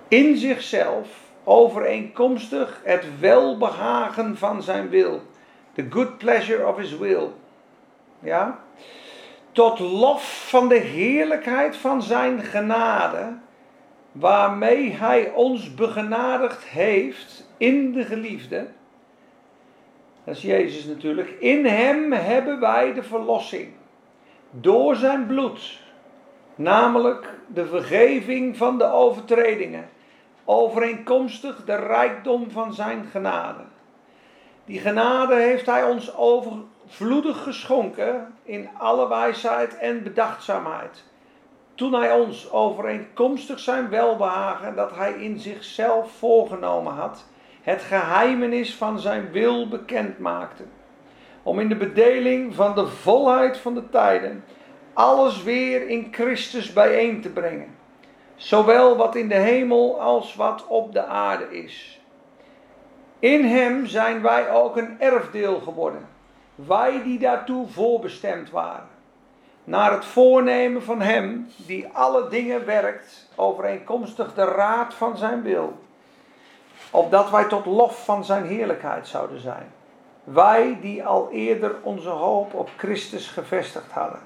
In 0.08 0.36
zichzelf 0.36 1.08
overeenkomstig 1.44 2.80
het 2.84 3.04
welbehagen 3.20 4.36
van 4.36 4.62
zijn 4.62 4.88
wil. 4.88 5.22
The 5.72 5.86
good 5.90 6.18
pleasure 6.18 6.66
of 6.66 6.76
his 6.76 6.96
will. 6.96 7.28
Ja? 8.20 8.58
Tot 9.52 9.78
lof 9.78 10.48
van 10.48 10.68
de 10.68 10.78
heerlijkheid 10.78 11.76
van 11.76 12.02
zijn 12.02 12.42
genade. 12.42 13.36
Waarmee 14.12 14.92
hij 14.92 15.30
ons 15.30 15.74
begenadigd 15.74 16.64
heeft 16.64 17.50
in 17.56 17.92
de 17.92 18.04
geliefde 18.04 18.66
dat 20.28 20.36
is 20.36 20.42
Jezus 20.42 20.84
natuurlijk. 20.84 21.28
In 21.28 21.66
hem 21.66 22.12
hebben 22.12 22.60
wij 22.60 22.94
de 22.94 23.02
verlossing. 23.02 23.68
Door 24.50 24.96
zijn 24.96 25.26
bloed. 25.26 25.80
Namelijk 26.58 27.34
de 27.46 27.66
vergeving 27.66 28.56
van 28.56 28.78
de 28.78 28.92
overtredingen. 28.92 29.88
Overeenkomstig 30.44 31.64
de 31.64 31.76
rijkdom 31.76 32.50
van 32.50 32.74
zijn 32.74 33.04
genade. 33.10 33.62
Die 34.64 34.80
genade 34.80 35.34
heeft 35.34 35.66
hij 35.66 35.84
ons 35.84 36.16
overvloedig 36.16 37.42
geschonken 37.42 38.34
in 38.42 38.68
alle 38.78 39.08
wijsheid 39.08 39.78
en 39.78 40.02
bedachtzaamheid. 40.02 41.04
Toen 41.74 41.92
hij 41.92 42.12
ons 42.12 42.52
overeenkomstig 42.52 43.58
zijn 43.58 43.88
welbehagen 43.88 44.76
dat 44.76 44.94
hij 44.94 45.12
in 45.12 45.38
zichzelf 45.38 46.10
voorgenomen 46.10 46.92
had 46.92 47.24
het 47.62 47.82
geheimenis 47.82 48.74
van 48.74 48.98
zijn 48.98 49.30
wil 49.30 49.68
bekend 49.68 50.18
maakte. 50.18 50.64
Om 51.42 51.60
in 51.60 51.68
de 51.68 51.76
bedeling 51.76 52.54
van 52.54 52.74
de 52.74 52.86
volheid 52.86 53.58
van 53.58 53.74
de 53.74 53.88
tijden 53.88 54.44
alles 54.98 55.42
weer 55.42 55.88
in 55.88 56.08
Christus 56.10 56.72
bijeen 56.72 57.20
te 57.20 57.28
brengen. 57.28 57.76
Zowel 58.36 58.96
wat 58.96 59.14
in 59.14 59.28
de 59.28 59.34
hemel 59.34 60.00
als 60.00 60.34
wat 60.34 60.66
op 60.66 60.92
de 60.92 61.04
aarde 61.04 61.60
is. 61.62 62.00
In 63.18 63.44
hem 63.44 63.86
zijn 63.86 64.22
wij 64.22 64.50
ook 64.50 64.76
een 64.76 65.00
erfdeel 65.00 65.60
geworden. 65.60 66.08
Wij 66.54 67.02
die 67.02 67.18
daartoe 67.18 67.68
voorbestemd 67.68 68.50
waren. 68.50 68.88
Naar 69.64 69.92
het 69.92 70.04
voornemen 70.04 70.82
van 70.82 71.00
hem 71.00 71.48
die 71.56 71.88
alle 71.92 72.28
dingen 72.28 72.66
werkt 72.66 73.28
overeenkomstig 73.34 74.34
de 74.34 74.44
raad 74.44 74.94
van 74.94 75.16
zijn 75.16 75.42
wil 75.42 75.78
opdat 76.90 77.30
wij 77.30 77.44
tot 77.44 77.66
lof 77.66 78.04
van 78.04 78.24
zijn 78.24 78.46
heerlijkheid 78.46 79.06
zouden 79.06 79.40
zijn. 79.40 79.72
Wij 80.24 80.78
die 80.80 81.04
al 81.04 81.30
eerder 81.30 81.76
onze 81.82 82.08
hoop 82.08 82.54
op 82.54 82.70
Christus 82.76 83.28
gevestigd 83.28 83.90
hadden. 83.90 84.20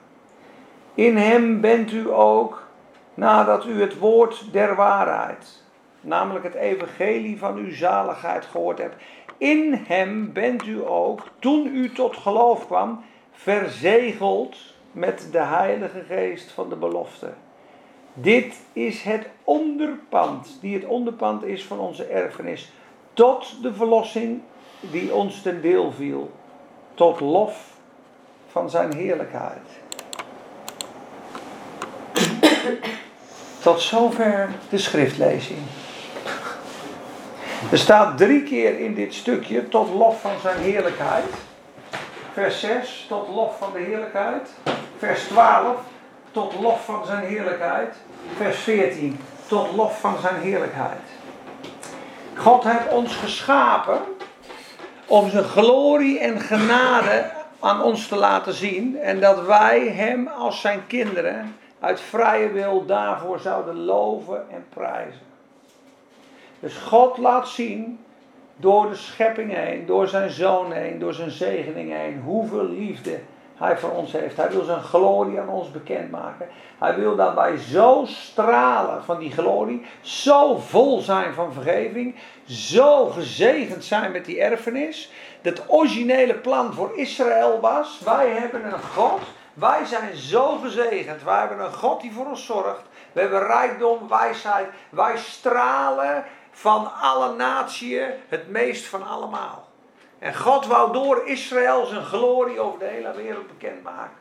In 0.95 1.17
hem 1.17 1.61
bent 1.61 1.93
u 1.93 2.13
ook, 2.13 2.67
nadat 3.15 3.67
u 3.67 3.81
het 3.81 3.99
woord 3.99 4.53
der 4.53 4.75
waarheid, 4.75 5.63
namelijk 6.01 6.45
het 6.45 6.55
evangelie 6.55 7.39
van 7.39 7.57
uw 7.57 7.75
zaligheid 7.75 8.45
gehoord 8.45 8.79
hebt. 8.79 8.97
In 9.37 9.83
hem 9.87 10.33
bent 10.33 10.67
u 10.67 10.87
ook, 10.87 11.23
toen 11.39 11.67
u 11.67 11.93
tot 11.93 12.17
geloof 12.17 12.67
kwam, 12.67 13.05
verzegeld 13.33 14.57
met 14.93 15.29
de 15.33 15.43
Heilige 15.43 16.03
Geest 16.09 16.51
van 16.51 16.69
de 16.69 16.77
belofte 16.77 17.33
dit 18.15 18.61
is 18.73 19.03
het 19.03 19.29
onderpand, 19.45 20.59
die 20.61 20.75
het 20.75 20.85
onderpand 20.85 21.45
is 21.45 21.65
van 21.65 21.79
onze 21.79 22.05
erfenis, 22.05 22.73
tot 23.13 23.63
de 23.63 23.75
verlossing 23.75 24.41
die 24.81 25.15
ons 25.15 25.43
ten 25.43 25.61
deel 25.61 25.93
viel, 25.93 26.31
tot 26.95 27.21
lof 27.21 27.77
van 28.47 28.71
zijn 28.71 28.93
heerlijkheid. 28.93 29.81
Tot 33.63 33.81
zover 33.81 34.49
de 34.69 34.79
schriftlezing. 34.79 35.59
Er 37.71 37.79
staat 37.79 38.19
drie 38.19 38.43
keer 38.43 38.79
in 38.79 38.95
dit 38.95 39.15
stukje 39.15 39.69
tot 39.69 39.91
lof 39.91 40.21
van 40.21 40.41
zijn 40.43 40.59
heerlijkheid. 40.59 41.25
Vers 42.33 42.61
6, 42.61 43.05
tot 43.09 43.29
lof 43.29 43.59
van 43.59 43.73
de 43.73 43.79
heerlijkheid. 43.79 44.49
Vers 44.99 45.23
12, 45.23 45.77
tot 46.31 46.55
lof 46.61 46.85
van 46.85 47.07
zijn 47.07 47.25
heerlijkheid. 47.25 47.95
Vers 48.37 48.57
14, 48.57 49.21
tot 49.47 49.73
lof 49.77 50.01
van 50.01 50.15
zijn 50.21 50.41
heerlijkheid. 50.41 51.01
God 52.35 52.65
heeft 52.65 52.89
ons 52.89 53.15
geschapen 53.15 54.01
om 55.07 55.31
zijn 55.31 55.45
glorie 55.45 56.19
en 56.19 56.41
genade 56.41 57.31
aan 57.61 57.83
ons 57.83 58.09
te 58.09 58.17
laten 58.17 58.55
zien. 58.55 58.99
En 58.99 59.21
dat 59.21 59.47
wij 59.47 59.89
hem 59.89 60.29
als 60.29 60.61
zijn 60.61 60.87
kinderen 60.87 61.57
uit 61.83 62.01
vrije 62.01 62.53
wil 62.53 62.87
daarvoor 62.87 63.39
zouden 63.39 63.85
loven 63.85 64.51
en 64.51 64.65
prijzen. 64.69 65.27
Dus 66.61 66.77
God 66.77 67.19
laat 67.19 67.49
zien 67.49 67.99
door 68.57 68.89
de 68.89 68.95
schepping 68.95 69.53
heen, 69.55 69.87
door 69.87 70.09
zijn 70.09 70.31
zoon 70.31 70.73
heen, 70.73 70.99
door 70.99 71.15
zijn 71.15 71.31
zegening 71.31 71.93
heen, 71.93 72.21
hoeveel 72.25 72.65
liefde 72.65 73.19
hij 73.55 73.79
voor 73.79 73.91
ons 73.91 74.13
heeft. 74.13 74.37
Hij 74.37 74.51
wil 74.51 74.65
zijn 74.65 74.83
glorie 74.83 75.41
aan 75.41 75.49
ons 75.49 75.71
bekendmaken. 75.71 76.49
Hij 76.79 76.95
wil 76.95 77.17
dat 77.17 77.35
wij 77.35 77.57
zo 77.57 78.05
stralen 78.07 79.05
van 79.05 79.19
die 79.19 79.33
glorie, 79.33 79.87
zo 80.01 80.57
vol 80.57 80.99
zijn 81.01 81.35
van 81.35 81.53
vergeving, 81.53 82.15
zo 82.45 83.07
gezegend 83.07 83.85
zijn 83.85 84.13
met 84.13 84.25
die 84.25 84.41
erfenis. 84.41 85.11
Dat 85.43 85.65
originele 85.67 86.35
plan 86.35 86.73
voor 86.73 86.93
Israël 86.97 87.61
was: 87.61 88.01
wij 88.05 88.29
hebben 88.29 88.65
een 88.65 88.83
God, 88.95 89.21
wij 89.55 89.85
zijn 89.85 90.17
zo 90.17 90.57
gezegend, 90.57 91.23
wij 91.23 91.39
hebben 91.39 91.61
een 91.61 91.73
God 91.73 92.01
die 92.01 92.13
voor 92.13 92.27
ons 92.27 92.47
zorgt. 92.47 92.83
We 93.13 93.21
hebben 93.21 93.47
rijkdom, 93.47 94.09
wijsheid, 94.09 94.69
wij 94.91 95.17
stralen 95.17 96.25
van 96.51 96.93
alle 97.01 97.35
naties 97.35 98.01
het 98.29 98.49
meest 98.49 98.87
van 98.87 99.07
allemaal. 99.07 99.69
En 100.19 100.35
God 100.35 100.67
wou 100.67 100.93
door 100.93 101.27
Israël 101.27 101.87
zijn 101.87 102.05
glorie 102.05 102.61
over 102.61 102.79
de 102.79 102.85
hele 102.85 103.13
wereld 103.13 103.47
bekendmaken. 103.47 104.17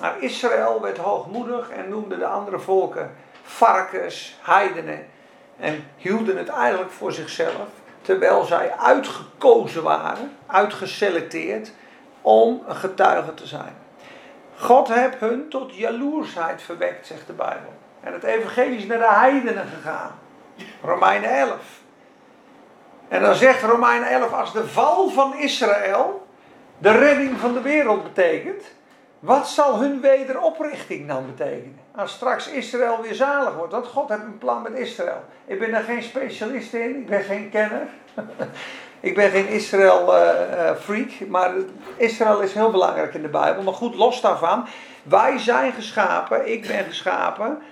Maar 0.00 0.18
Israël 0.18 0.80
werd 0.80 0.98
hoogmoedig 0.98 1.70
en 1.70 1.88
noemde 1.88 2.18
de 2.18 2.26
andere 2.26 2.58
volken 2.58 3.16
varkens, 3.42 4.38
heidenen. 4.42 5.06
En 5.56 5.90
hielden 5.96 6.36
het 6.36 6.48
eigenlijk 6.48 6.92
voor 6.92 7.12
zichzelf. 7.12 7.68
Terwijl 8.02 8.44
zij 8.44 8.76
uitgekozen 8.76 9.82
waren, 9.82 10.36
uitgeselecteerd 10.46 11.72
om 12.20 12.62
een 12.66 12.76
getuige 12.76 13.34
te 13.34 13.46
zijn. 13.46 13.83
God 14.58 14.88
heeft 14.88 15.20
hun 15.20 15.48
tot 15.48 15.76
jaloersheid 15.76 16.62
verwekt, 16.62 17.06
zegt 17.06 17.26
de 17.26 17.32
Bijbel. 17.32 17.72
En 18.00 18.12
het 18.12 18.22
evangelie 18.22 18.76
is 18.76 18.86
naar 18.86 18.98
de 18.98 19.08
heidenen 19.08 19.66
gegaan. 19.66 20.10
Romeinen 20.82 21.30
11. 21.30 21.52
En 23.08 23.22
dan 23.22 23.34
zegt 23.34 23.62
Romein 23.62 24.02
11, 24.02 24.32
als 24.32 24.52
de 24.52 24.68
val 24.68 25.08
van 25.08 25.36
Israël 25.38 26.26
de 26.78 26.90
redding 26.90 27.38
van 27.38 27.52
de 27.52 27.60
wereld 27.60 28.02
betekent, 28.02 28.64
wat 29.18 29.48
zal 29.48 29.80
hun 29.80 30.00
wederoprichting 30.00 31.08
dan 31.08 31.26
betekenen? 31.26 31.78
Als 31.94 32.12
straks 32.12 32.48
Israël 32.48 33.00
weer 33.02 33.14
zalig 33.14 33.54
wordt, 33.54 33.72
want 33.72 33.86
God 33.86 34.08
heeft 34.08 34.22
een 34.22 34.38
plan 34.38 34.62
met 34.62 34.72
Israël. 34.72 35.24
Ik 35.44 35.58
ben 35.58 35.70
daar 35.70 35.82
geen 35.82 36.02
specialist 36.02 36.74
in, 36.74 36.96
ik 36.96 37.06
ben 37.06 37.22
geen 37.22 37.50
kenner. 37.50 37.88
ik 39.04 39.14
ben 39.14 39.30
geen 39.30 39.48
Israël-freak, 39.48 41.10
uh, 41.20 41.28
maar 41.28 41.52
Israël 41.96 42.40
is 42.40 42.54
heel 42.54 42.70
belangrijk 42.70 43.14
in 43.14 43.22
de 43.22 43.28
Bijbel. 43.28 43.62
Maar 43.62 43.74
goed, 43.74 43.94
los 43.94 44.20
daarvan, 44.20 44.66
wij 45.02 45.38
zijn 45.38 45.72
geschapen, 45.72 46.52
ik 46.52 46.66
ben 46.66 46.84
geschapen, 46.84 47.62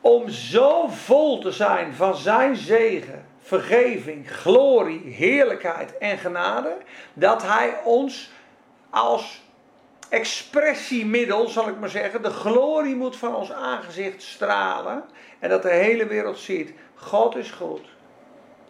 om 0.00 0.28
zo 0.28 0.86
vol 0.88 1.38
te 1.38 1.50
zijn 1.50 1.94
van 1.94 2.16
zijn 2.16 2.56
zegen 2.56 3.26
vergeving, 3.42 4.30
glorie, 4.30 5.14
heerlijkheid 5.14 5.98
en 5.98 6.18
genade, 6.18 6.76
dat 7.12 7.42
Hij 7.42 7.74
ons 7.84 8.30
als 8.90 9.42
expressiemiddel, 10.08 11.48
zal 11.48 11.68
ik 11.68 11.78
maar 11.78 11.88
zeggen, 11.88 12.22
de 12.22 12.30
glorie 12.30 12.96
moet 12.96 13.16
van 13.16 13.34
ons 13.34 13.52
aangezicht 13.52 14.22
stralen 14.22 15.04
en 15.38 15.48
dat 15.48 15.62
de 15.62 15.70
hele 15.70 16.06
wereld 16.06 16.38
ziet, 16.38 16.72
God 16.94 17.36
is 17.36 17.50
goed. 17.50 17.86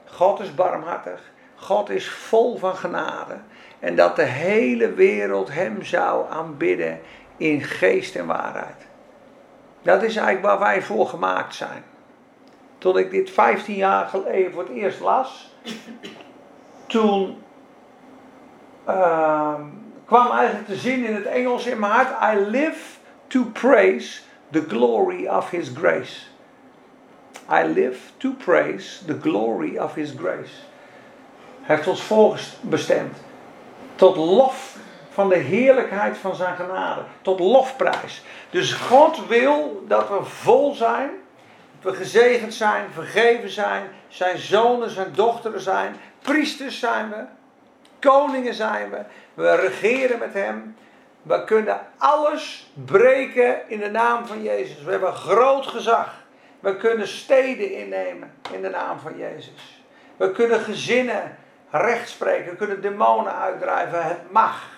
God 0.04 0.40
is 0.40 0.54
barmhartig. 0.54 1.31
God 1.62 1.90
is 1.90 2.08
vol 2.08 2.56
van 2.58 2.76
genade. 2.76 3.38
En 3.78 3.96
dat 3.96 4.16
de 4.16 4.22
hele 4.22 4.92
wereld 4.92 5.52
hem 5.52 5.82
zou 5.84 6.30
aanbidden 6.30 7.00
in 7.36 7.62
geest 7.62 8.16
en 8.16 8.26
waarheid. 8.26 8.86
Dat 9.82 10.02
is 10.02 10.16
eigenlijk 10.16 10.46
waar 10.46 10.58
wij 10.58 10.82
voor 10.82 11.06
gemaakt 11.06 11.54
zijn. 11.54 11.84
Toen 12.78 12.98
ik 12.98 13.10
dit 13.10 13.30
15 13.30 13.74
jaar 13.74 14.06
geleden 14.08 14.52
voor 14.52 14.62
het 14.62 14.72
eerst 14.72 15.00
las, 15.00 15.54
toen 16.86 17.42
uh, 18.88 19.54
kwam 20.04 20.30
eigenlijk 20.30 20.66
de 20.66 20.76
zin 20.76 21.04
in 21.04 21.14
het 21.14 21.26
Engels 21.26 21.66
in 21.66 21.78
mijn 21.78 21.92
hart: 21.92 22.36
I 22.36 22.50
live 22.50 22.98
to 23.26 23.44
praise 23.44 24.20
the 24.50 24.64
glory 24.68 25.26
of 25.26 25.50
His 25.50 25.70
grace. 25.74 26.26
I 27.50 27.64
live 27.66 27.98
to 28.16 28.32
praise 28.32 29.04
the 29.04 29.18
glory 29.20 29.78
of 29.78 29.94
His 29.94 30.14
grace. 30.18 30.70
Heeft 31.62 31.86
ons 31.86 32.02
voorbestemd 32.02 33.16
tot 33.94 34.16
lof 34.16 34.76
van 35.10 35.28
de 35.28 35.36
heerlijkheid 35.36 36.18
van 36.18 36.34
zijn 36.34 36.56
genade, 36.56 37.00
tot 37.22 37.40
lofprijs. 37.40 38.22
Dus 38.50 38.72
God 38.72 39.26
wil 39.26 39.84
dat 39.88 40.08
we 40.08 40.24
vol 40.24 40.74
zijn, 40.74 41.10
dat 41.80 41.92
we 41.92 41.98
gezegend 41.98 42.54
zijn, 42.54 42.84
vergeven 42.92 43.50
zijn, 43.50 43.82
zijn 44.08 44.38
zonen, 44.38 44.90
zijn 44.90 45.12
dochteren 45.14 45.60
zijn, 45.60 45.96
priesters 46.22 46.78
zijn 46.78 47.10
we, 47.10 47.24
koningen 48.00 48.54
zijn 48.54 48.90
we, 48.90 49.00
we 49.34 49.54
regeren 49.54 50.18
met 50.18 50.32
hem. 50.32 50.76
We 51.22 51.44
kunnen 51.44 51.80
alles 51.98 52.70
breken 52.84 53.68
in 53.68 53.80
de 53.80 53.90
naam 53.90 54.26
van 54.26 54.42
Jezus. 54.42 54.82
We 54.82 54.90
hebben 54.90 55.12
groot 55.12 55.66
gezag. 55.66 56.14
We 56.60 56.76
kunnen 56.76 57.08
steden 57.08 57.72
innemen 57.72 58.32
in 58.52 58.62
de 58.62 58.68
naam 58.68 58.98
van 58.98 59.16
Jezus. 59.18 59.82
We 60.16 60.32
kunnen 60.32 60.60
gezinnen 60.60 61.36
recht 61.72 62.08
spreken. 62.08 62.56
Kunnen 62.56 62.82
demonen 62.82 63.38
uitdrijven. 63.38 64.04
Het 64.04 64.30
mag. 64.30 64.70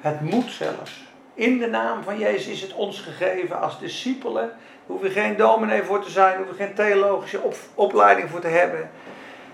Het 0.00 0.20
moet 0.20 0.50
zelfs. 0.50 1.08
In 1.34 1.58
de 1.58 1.66
naam 1.66 2.02
van 2.02 2.18
Jezus 2.18 2.46
is 2.46 2.62
het 2.62 2.72
ons 2.72 3.00
gegeven 3.00 3.60
als 3.60 3.78
discipelen. 3.78 4.56
Hoef 4.86 5.02
je 5.02 5.10
geen 5.10 5.36
dominee 5.36 5.82
voor 5.82 6.02
te 6.02 6.10
zijn. 6.10 6.38
Hoef 6.38 6.48
je 6.48 6.64
geen 6.64 6.74
theologische 6.74 7.40
opleiding 7.74 8.30
voor 8.30 8.40
te 8.40 8.46
hebben. 8.46 8.90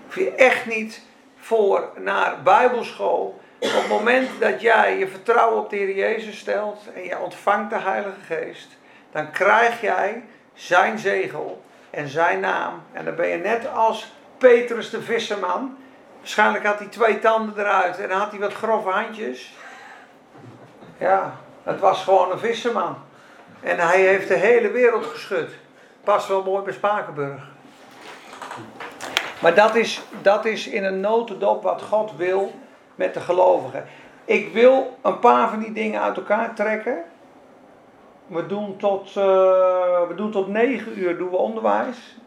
Hoef 0.05 0.15
je 0.15 0.31
echt 0.31 0.65
niet 0.65 1.01
voor 1.37 1.89
naar 1.97 2.41
bijbelschool. 2.43 3.41
Op 3.59 3.71
het 3.71 3.87
moment 3.87 4.29
dat 4.39 4.61
jij 4.61 4.97
je 4.97 5.07
vertrouwen 5.07 5.63
op 5.63 5.69
de 5.69 5.75
Heer 5.75 5.95
Jezus 5.95 6.37
stelt 6.37 6.83
en 6.95 7.03
je 7.03 7.19
ontvangt 7.19 7.69
de 7.69 7.79
Heilige 7.79 8.19
Geest, 8.25 8.77
dan 9.11 9.31
krijg 9.31 9.81
jij 9.81 10.23
zijn 10.53 10.99
zegel 10.99 11.61
en 11.89 12.07
zijn 12.07 12.39
naam. 12.39 12.83
En 12.93 13.05
dan 13.05 13.15
ben 13.15 13.27
je 13.27 13.37
net 13.37 13.73
als 13.73 14.13
Petrus 14.37 14.89
de 14.89 15.01
visserman. 15.01 15.77
Waarschijnlijk 16.27 16.65
had 16.65 16.79
hij 16.79 16.87
twee 16.87 17.19
tanden 17.19 17.59
eruit 17.59 17.99
en 17.99 18.09
had 18.09 18.31
hij 18.31 18.39
wat 18.39 18.53
grove 18.53 18.89
handjes. 18.89 19.53
Ja, 20.97 21.35
het 21.63 21.79
was 21.79 22.03
gewoon 22.03 22.31
een 22.31 22.39
visserman. 22.39 22.97
En 23.59 23.79
hij 23.79 24.01
heeft 24.01 24.27
de 24.27 24.35
hele 24.35 24.71
wereld 24.71 25.05
geschud. 25.05 25.49
Past 26.03 26.27
wel 26.27 26.43
mooi 26.43 26.63
bij 26.63 26.73
Spakenburg. 26.73 27.41
Maar 29.41 29.55
dat 29.55 29.75
is, 29.75 30.01
dat 30.21 30.45
is 30.45 30.67
in 30.67 30.83
een 30.83 30.99
notendop 30.99 31.63
wat 31.63 31.81
God 31.81 32.15
wil 32.15 32.53
met 32.95 33.13
de 33.13 33.19
gelovigen. 33.19 33.85
Ik 34.25 34.53
wil 34.53 34.97
een 35.01 35.19
paar 35.19 35.49
van 35.49 35.59
die 35.59 35.73
dingen 35.73 36.01
uit 36.01 36.17
elkaar 36.17 36.53
trekken. 36.55 37.03
We 38.25 38.45
doen 38.45 38.77
tot, 38.77 39.07
uh, 39.07 39.13
we 40.07 40.13
doen 40.15 40.31
tot 40.31 40.47
9 40.47 40.99
uur 40.99 41.17
doen 41.17 41.29
we 41.29 41.37
onderwijs. 41.37 42.17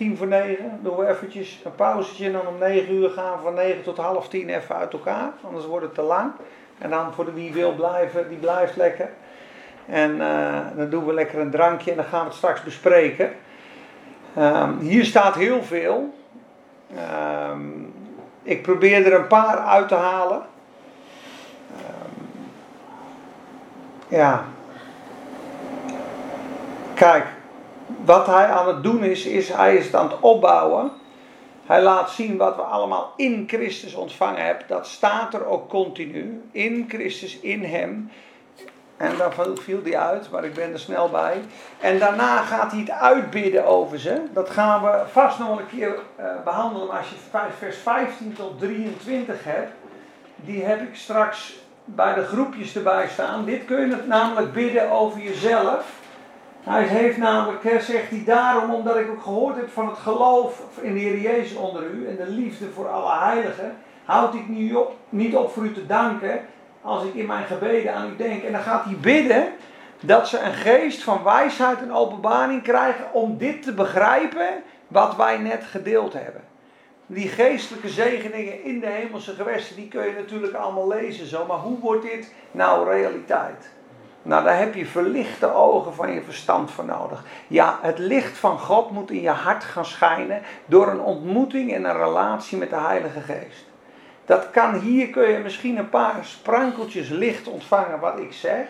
10 0.00 0.16
voor 0.16 0.26
9 0.26 0.78
doen 0.82 0.96
we 0.96 1.08
eventjes 1.08 1.60
een 1.64 1.74
pauzetje. 1.74 2.26
En 2.26 2.32
dan 2.32 2.46
om 2.46 2.58
9 2.58 2.94
uur 2.94 3.10
gaan 3.10 3.36
we 3.36 3.42
van 3.42 3.54
9 3.54 3.82
tot 3.82 3.96
half 3.96 4.28
10 4.28 4.48
even 4.48 4.76
uit 4.76 4.92
elkaar. 4.92 5.32
Anders 5.42 5.66
wordt 5.66 5.84
het 5.84 5.94
te 5.94 6.02
lang. 6.02 6.32
En 6.78 6.90
dan 6.90 7.12
voor 7.12 7.24
de 7.24 7.32
wie 7.32 7.52
wil 7.52 7.74
blijven, 7.74 8.28
die 8.28 8.38
blijft 8.38 8.76
lekker. 8.76 9.08
En 9.86 10.16
uh, 10.16 10.58
dan 10.76 10.90
doen 10.90 11.06
we 11.06 11.12
lekker 11.12 11.38
een 11.38 11.50
drankje 11.50 11.90
en 11.90 11.96
dan 11.96 12.06
gaan 12.06 12.20
we 12.20 12.26
het 12.26 12.34
straks 12.34 12.62
bespreken. 12.62 13.32
Um, 14.38 14.78
hier 14.78 15.04
staat 15.04 15.34
heel 15.34 15.62
veel. 15.62 16.14
Um, 17.52 17.94
ik 18.42 18.62
probeer 18.62 19.06
er 19.06 19.20
een 19.20 19.26
paar 19.26 19.58
uit 19.58 19.88
te 19.88 19.94
halen. 19.94 20.42
Um, 21.72 22.26
ja. 24.08 24.44
Kijk, 26.94 27.26
wat 28.04 28.26
hij 28.26 28.46
aan 28.46 28.68
het 28.68 28.82
doen 28.82 29.02
is, 29.04 29.26
is 29.26 29.48
hij 29.48 29.76
is 29.76 29.84
het 29.84 29.94
aan 29.94 30.08
het 30.08 30.20
opbouwen. 30.20 30.90
Hij 31.66 31.82
laat 31.82 32.10
zien 32.10 32.36
wat 32.36 32.56
we 32.56 32.62
allemaal 32.62 33.12
in 33.16 33.44
Christus 33.48 33.94
ontvangen 33.94 34.44
hebben. 34.44 34.64
Dat 34.68 34.86
staat 34.86 35.34
er 35.34 35.46
ook 35.46 35.68
continu. 35.68 36.42
In 36.52 36.84
Christus, 36.88 37.38
in 37.40 37.64
Hem. 37.64 38.10
En 38.96 39.16
dan 39.16 39.56
viel 39.58 39.82
die 39.82 39.98
uit, 39.98 40.30
maar 40.30 40.44
ik 40.44 40.54
ben 40.54 40.72
er 40.72 40.78
snel 40.78 41.08
bij. 41.08 41.40
En 41.80 41.98
daarna 41.98 42.42
gaat 42.42 42.70
hij 42.70 42.80
het 42.80 42.90
uitbidden 42.90 43.66
over 43.66 43.98
ze. 43.98 44.22
Dat 44.32 44.50
gaan 44.50 44.82
we 44.82 45.02
vast 45.12 45.38
nog 45.38 45.58
een 45.58 45.68
keer 45.68 45.88
uh, 46.20 46.26
behandelen 46.44 46.90
als 46.90 47.08
je 47.08 47.38
vers 47.58 47.76
15 47.76 48.32
tot 48.32 48.58
23 48.58 49.44
hebt. 49.44 49.72
Die 50.36 50.64
heb 50.64 50.80
ik 50.80 50.96
straks 50.96 51.58
bij 51.84 52.14
de 52.14 52.24
groepjes 52.24 52.76
erbij 52.76 53.08
staan. 53.08 53.44
Dit 53.44 53.64
kun 53.64 53.88
je 53.88 53.96
namelijk 54.06 54.52
bidden 54.52 54.90
over 54.90 55.20
jezelf. 55.20 55.99
Hij 56.60 56.82
heeft 56.82 57.16
namelijk, 57.16 57.62
zegt 57.80 58.10
hij 58.10 58.22
daarom, 58.24 58.74
omdat 58.74 58.96
ik 58.96 59.10
ook 59.10 59.22
gehoord 59.22 59.56
heb 59.56 59.70
van 59.70 59.88
het 59.88 59.98
geloof 59.98 60.62
in 60.80 60.92
de 60.92 61.00
Heer 61.00 61.18
Jezus 61.18 61.56
onder 61.56 61.82
u 61.82 62.08
en 62.08 62.16
de 62.16 62.30
liefde 62.30 62.70
voor 62.70 62.88
alle 62.88 63.18
heiligen, 63.18 63.76
houd 64.04 64.34
ik 64.34 64.48
niet 64.48 64.74
op, 64.74 64.96
niet 65.08 65.36
op 65.36 65.52
voor 65.52 65.64
u 65.64 65.72
te 65.72 65.86
danken 65.86 66.40
als 66.82 67.04
ik 67.04 67.14
in 67.14 67.26
mijn 67.26 67.44
gebeden 67.44 67.94
aan 67.94 68.10
u 68.10 68.16
denk. 68.16 68.42
En 68.42 68.52
dan 68.52 68.60
gaat 68.60 68.84
hij 68.84 68.96
bidden 69.00 69.48
dat 70.00 70.28
ze 70.28 70.38
een 70.38 70.54
geest 70.54 71.02
van 71.02 71.22
wijsheid 71.24 71.82
en 71.82 71.92
openbaring 71.92 72.62
krijgen 72.62 73.12
om 73.12 73.38
dit 73.38 73.62
te 73.62 73.74
begrijpen 73.74 74.48
wat 74.88 75.16
wij 75.16 75.38
net 75.38 75.64
gedeeld 75.64 76.12
hebben. 76.12 76.42
Die 77.06 77.28
geestelijke 77.28 77.88
zegeningen 77.88 78.64
in 78.64 78.80
de 78.80 78.86
hemelse 78.86 79.34
gewesten, 79.34 79.76
die 79.76 79.88
kun 79.88 80.06
je 80.06 80.12
natuurlijk 80.12 80.54
allemaal 80.54 80.88
lezen 80.88 81.26
zo. 81.26 81.46
Maar 81.46 81.58
hoe 81.58 81.78
wordt 81.78 82.02
dit 82.02 82.32
nou 82.50 82.90
realiteit? 82.90 83.70
Nou, 84.22 84.44
daar 84.44 84.58
heb 84.58 84.74
je 84.74 84.86
verlichte 84.86 85.54
ogen 85.54 85.94
van 85.94 86.12
je 86.12 86.22
verstand 86.22 86.70
voor 86.70 86.84
nodig. 86.84 87.24
Ja, 87.46 87.78
het 87.82 87.98
licht 87.98 88.38
van 88.38 88.58
God 88.58 88.90
moet 88.90 89.10
in 89.10 89.20
je 89.20 89.30
hart 89.30 89.64
gaan 89.64 89.84
schijnen 89.84 90.42
door 90.66 90.88
een 90.88 91.00
ontmoeting 91.00 91.74
en 91.74 91.84
een 91.84 91.96
relatie 91.96 92.58
met 92.58 92.70
de 92.70 92.80
Heilige 92.80 93.20
Geest. 93.20 93.64
Dat 94.24 94.50
kan 94.50 94.74
hier, 94.74 95.08
kun 95.08 95.28
je 95.28 95.38
misschien 95.38 95.76
een 95.76 95.88
paar 95.88 96.18
sprankeltjes 96.22 97.08
licht 97.08 97.48
ontvangen 97.48 98.00
wat 98.00 98.18
ik 98.18 98.32
zeg. 98.32 98.66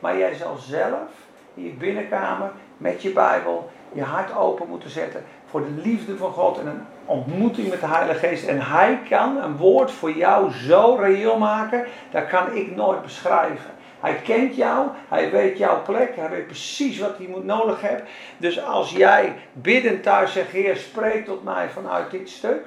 Maar 0.00 0.18
jij 0.18 0.34
zal 0.34 0.56
zelf 0.56 1.08
in 1.54 1.64
je 1.64 1.70
binnenkamer 1.70 2.50
met 2.76 3.02
je 3.02 3.12
Bijbel 3.12 3.70
je 3.92 4.02
hart 4.02 4.36
open 4.36 4.68
moeten 4.68 4.90
zetten 4.90 5.24
voor 5.46 5.60
de 5.60 5.80
liefde 5.82 6.16
van 6.16 6.32
God 6.32 6.58
en 6.58 6.66
een 6.66 6.86
ontmoeting 7.04 7.68
met 7.68 7.80
de 7.80 7.86
Heilige 7.86 8.26
Geest. 8.26 8.46
En 8.46 8.60
Hij 8.60 8.98
kan 9.08 9.36
een 9.36 9.56
woord 9.56 9.90
voor 9.90 10.12
jou 10.12 10.52
zo 10.52 10.96
reëel 11.00 11.38
maken, 11.38 11.86
dat 12.10 12.26
kan 12.26 12.54
ik 12.54 12.76
nooit 12.76 13.02
beschrijven. 13.02 13.70
Hij 14.02 14.14
kent 14.14 14.56
jou, 14.56 14.88
hij 15.08 15.30
weet 15.30 15.58
jouw 15.58 15.82
plek, 15.82 16.16
hij 16.16 16.30
weet 16.30 16.46
precies 16.46 16.98
wat 16.98 17.16
hij 17.16 17.26
moet 17.26 17.44
nodig 17.44 17.80
hebben. 17.80 18.06
Dus 18.36 18.62
als 18.64 18.90
jij 18.90 19.34
biddend 19.52 20.02
thuis 20.02 20.32
zegt, 20.32 20.50
Heer, 20.50 20.76
spreek 20.76 21.24
tot 21.24 21.44
mij 21.44 21.68
vanuit 21.68 22.10
dit 22.10 22.30
stuk. 22.30 22.64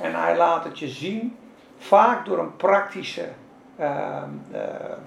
En 0.00 0.14
hij 0.14 0.36
laat 0.36 0.64
het 0.64 0.78
je 0.78 0.88
zien, 0.88 1.36
vaak 1.78 2.26
door 2.26 2.38
een 2.38 2.56
praktische 2.56 3.24
uh, 3.80 4.22
uh, 4.52 4.60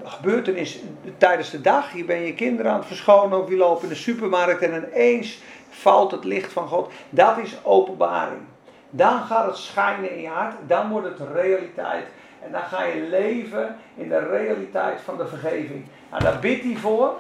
gebeurtenis 0.04 0.80
tijdens 1.18 1.50
de 1.50 1.62
dag. 1.62 1.92
Hier 1.92 2.06
ben 2.06 2.22
je 2.22 2.34
kinderen 2.34 2.72
aan 2.72 2.78
het 2.78 2.88
verschonen 2.88 3.42
of 3.42 3.50
je 3.50 3.56
loopt 3.56 3.84
in 3.84 3.90
de 3.90 3.96
supermarkt 3.96 4.62
en 4.62 4.84
ineens 4.84 5.40
valt 5.70 6.12
het 6.12 6.24
licht 6.24 6.54
van 6.54 6.68
God. 6.68 6.92
Dat 7.10 7.38
is 7.38 7.58
openbaring. 7.64 8.42
Dan 8.90 9.22
gaat 9.22 9.46
het 9.46 9.58
schijnen 9.58 10.12
in 10.16 10.22
je 10.22 10.28
hart, 10.28 10.56
dan 10.68 10.90
wordt 10.90 11.08
het 11.08 11.30
realiteit. 11.34 12.06
En 12.44 12.52
dan 12.52 12.62
ga 12.62 12.84
je 12.84 13.08
leven 13.10 13.76
in 13.96 14.10
de 14.10 14.20
realiteit 14.20 15.02
van 15.02 15.18
de 15.18 15.28
vergeving. 15.28 15.86
Nou, 16.10 16.24
daar 16.24 16.40
bidt 16.40 16.64
hij 16.64 16.76
voor. 16.76 17.14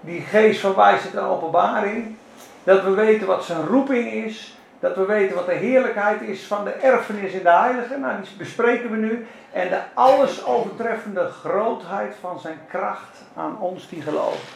Die 0.00 0.20
geest 0.20 0.60
van 0.60 0.74
wijsheid 0.74 1.14
en 1.14 1.22
openbaring. 1.22 2.16
Dat 2.64 2.82
we 2.82 2.90
weten 2.90 3.26
wat 3.26 3.44
zijn 3.44 3.66
roeping 3.66 4.12
is. 4.12 4.58
Dat 4.80 4.96
we 4.96 5.04
weten 5.04 5.36
wat 5.36 5.46
de 5.46 5.54
heerlijkheid 5.54 6.20
is 6.20 6.44
van 6.44 6.64
de 6.64 6.70
erfenis 6.70 7.32
in 7.32 7.42
de 7.42 7.50
heilige. 7.50 7.98
Nou, 7.98 8.22
die 8.22 8.36
bespreken 8.38 8.90
we 8.90 8.96
nu. 8.96 9.26
En 9.52 9.68
de 9.68 9.80
alles 9.94 10.46
overtreffende 10.46 11.24
grootheid 11.24 12.14
van 12.20 12.40
zijn 12.40 12.58
kracht 12.68 13.22
aan 13.36 13.60
ons 13.60 13.88
die 13.88 14.02
geloven. 14.02 14.48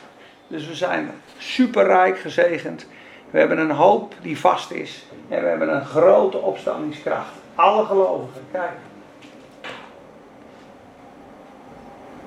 Dus 0.46 0.66
we 0.66 0.74
zijn 0.74 1.10
superrijk 1.38 2.18
gezegend. 2.18 2.86
We 3.30 3.38
hebben 3.38 3.58
een 3.58 3.70
hoop 3.70 4.14
die 4.22 4.38
vast 4.38 4.70
is. 4.70 5.06
En 5.28 5.42
we 5.42 5.48
hebben 5.48 5.74
een 5.74 5.84
grote 5.84 6.38
opstandingskracht. 6.38 7.32
Alle 7.54 7.84
gelovigen, 7.84 8.42
kijk. 8.52 8.72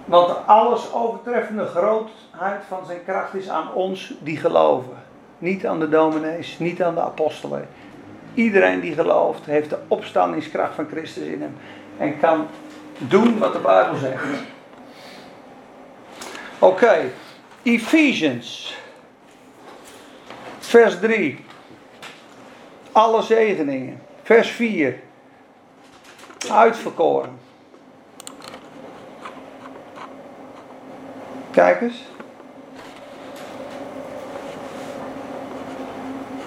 Want 0.06 0.28
de 0.28 0.34
alles 0.34 0.94
overtreffende 0.94 1.66
grootheid 1.66 2.62
van 2.68 2.86
zijn 2.86 3.04
kracht 3.06 3.34
is 3.34 3.50
aan 3.50 3.74
ons 3.74 4.14
die 4.20 4.38
geloven. 4.38 5.04
Niet 5.38 5.66
aan 5.66 5.80
de 5.80 5.90
dominees, 5.90 6.60
niet 6.60 6.84
aan 6.84 6.96
de 6.96 7.02
apostelen. 7.02 7.68
Iedereen 8.34 8.80
die 8.80 8.94
gelooft, 8.94 9.46
heeft 9.46 9.70
de 9.70 9.78
opstandingskracht 9.88 10.76
van 10.76 10.88
Christus 10.92 11.24
in 11.24 11.42
hem. 11.42 11.58
En 11.98 12.20
kan 12.20 12.48
doen 12.98 13.40
wat 13.40 13.54
de 13.54 13.60
Bijbel 13.60 13.96
zegt. 13.96 14.24
Oké, 16.60 17.12
Ephesians. 17.64 18.78
Vers 20.60 21.00
3. 21.00 21.46
Alle 22.92 23.22
zegeningen. 23.22 24.02
Vers 24.24 24.50
4. 24.50 25.00
Uitverkoren. 26.52 27.40
Kijk 31.54 31.82
eens. 31.82 32.04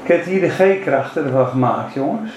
Ik 0.03 0.13
heb 0.13 0.25
hier 0.25 0.41
de 0.41 0.49
G-krachten 0.49 1.25
ervan 1.25 1.47
gemaakt, 1.47 1.95
jongens. 1.95 2.33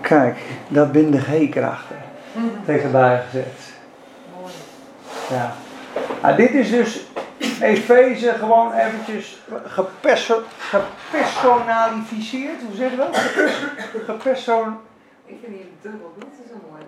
Kijk, 0.00 0.38
dat 0.68 0.88
zijn 0.92 1.10
de 1.10 1.20
G-krachten. 1.20 1.96
Tegenbij 2.66 3.22
gezet. 3.26 3.72
Mooi. 4.40 4.52
Ja. 5.30 5.52
Nou, 6.22 6.36
dit 6.36 6.50
is 6.50 6.70
dus 6.70 7.06
Efeze 7.60 8.32
gewoon 8.32 8.72
eventjes 8.72 9.42
geperso 9.64 10.42
gepersonalificeerd. 10.58 12.62
Hoe 12.66 12.76
zeg 12.76 12.90
je 12.90 12.96
dat? 12.96 13.16
Gepers 13.20 13.54
geperson 14.06 14.76
Ik 15.24 15.36
vind 15.42 15.56
hier 15.56 15.66
dubbel 15.82 16.12
bloed 16.18 16.32
is 16.44 16.50
een 16.50 16.60
mooi. 16.70 16.82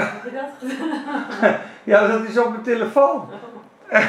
Heb 0.00 0.24
je 0.24 0.30
dat 0.30 0.70
gedaan? 0.70 1.58
Ja, 1.84 2.06
dat 2.06 2.28
is 2.28 2.38
op 2.38 2.50
mijn 2.50 2.62
telefoon. 2.62 3.28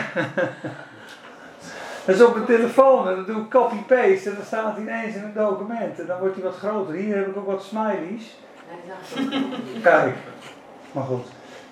dat 2.06 2.16
is 2.16 2.22
op 2.22 2.34
mijn 2.34 2.46
telefoon 2.46 3.08
en 3.08 3.16
dan 3.16 3.26
doe 3.26 3.42
ik 3.42 3.50
copy-paste 3.50 4.30
en 4.30 4.36
dan 4.36 4.46
staat 4.46 4.76
hij 4.76 4.82
ineens 4.82 5.16
in 5.16 5.24
een 5.24 5.34
document. 5.34 6.00
En 6.00 6.06
dan 6.06 6.20
wordt 6.20 6.36
hij 6.36 6.44
wat 6.44 6.56
groter. 6.56 6.94
Hier 6.94 7.16
heb 7.16 7.28
ik 7.28 7.38
ook 7.38 7.46
wat 7.46 7.64
smileys. 7.64 8.38
Kijk. 9.84 10.16
Maar 10.92 11.04
goed, 11.04 11.26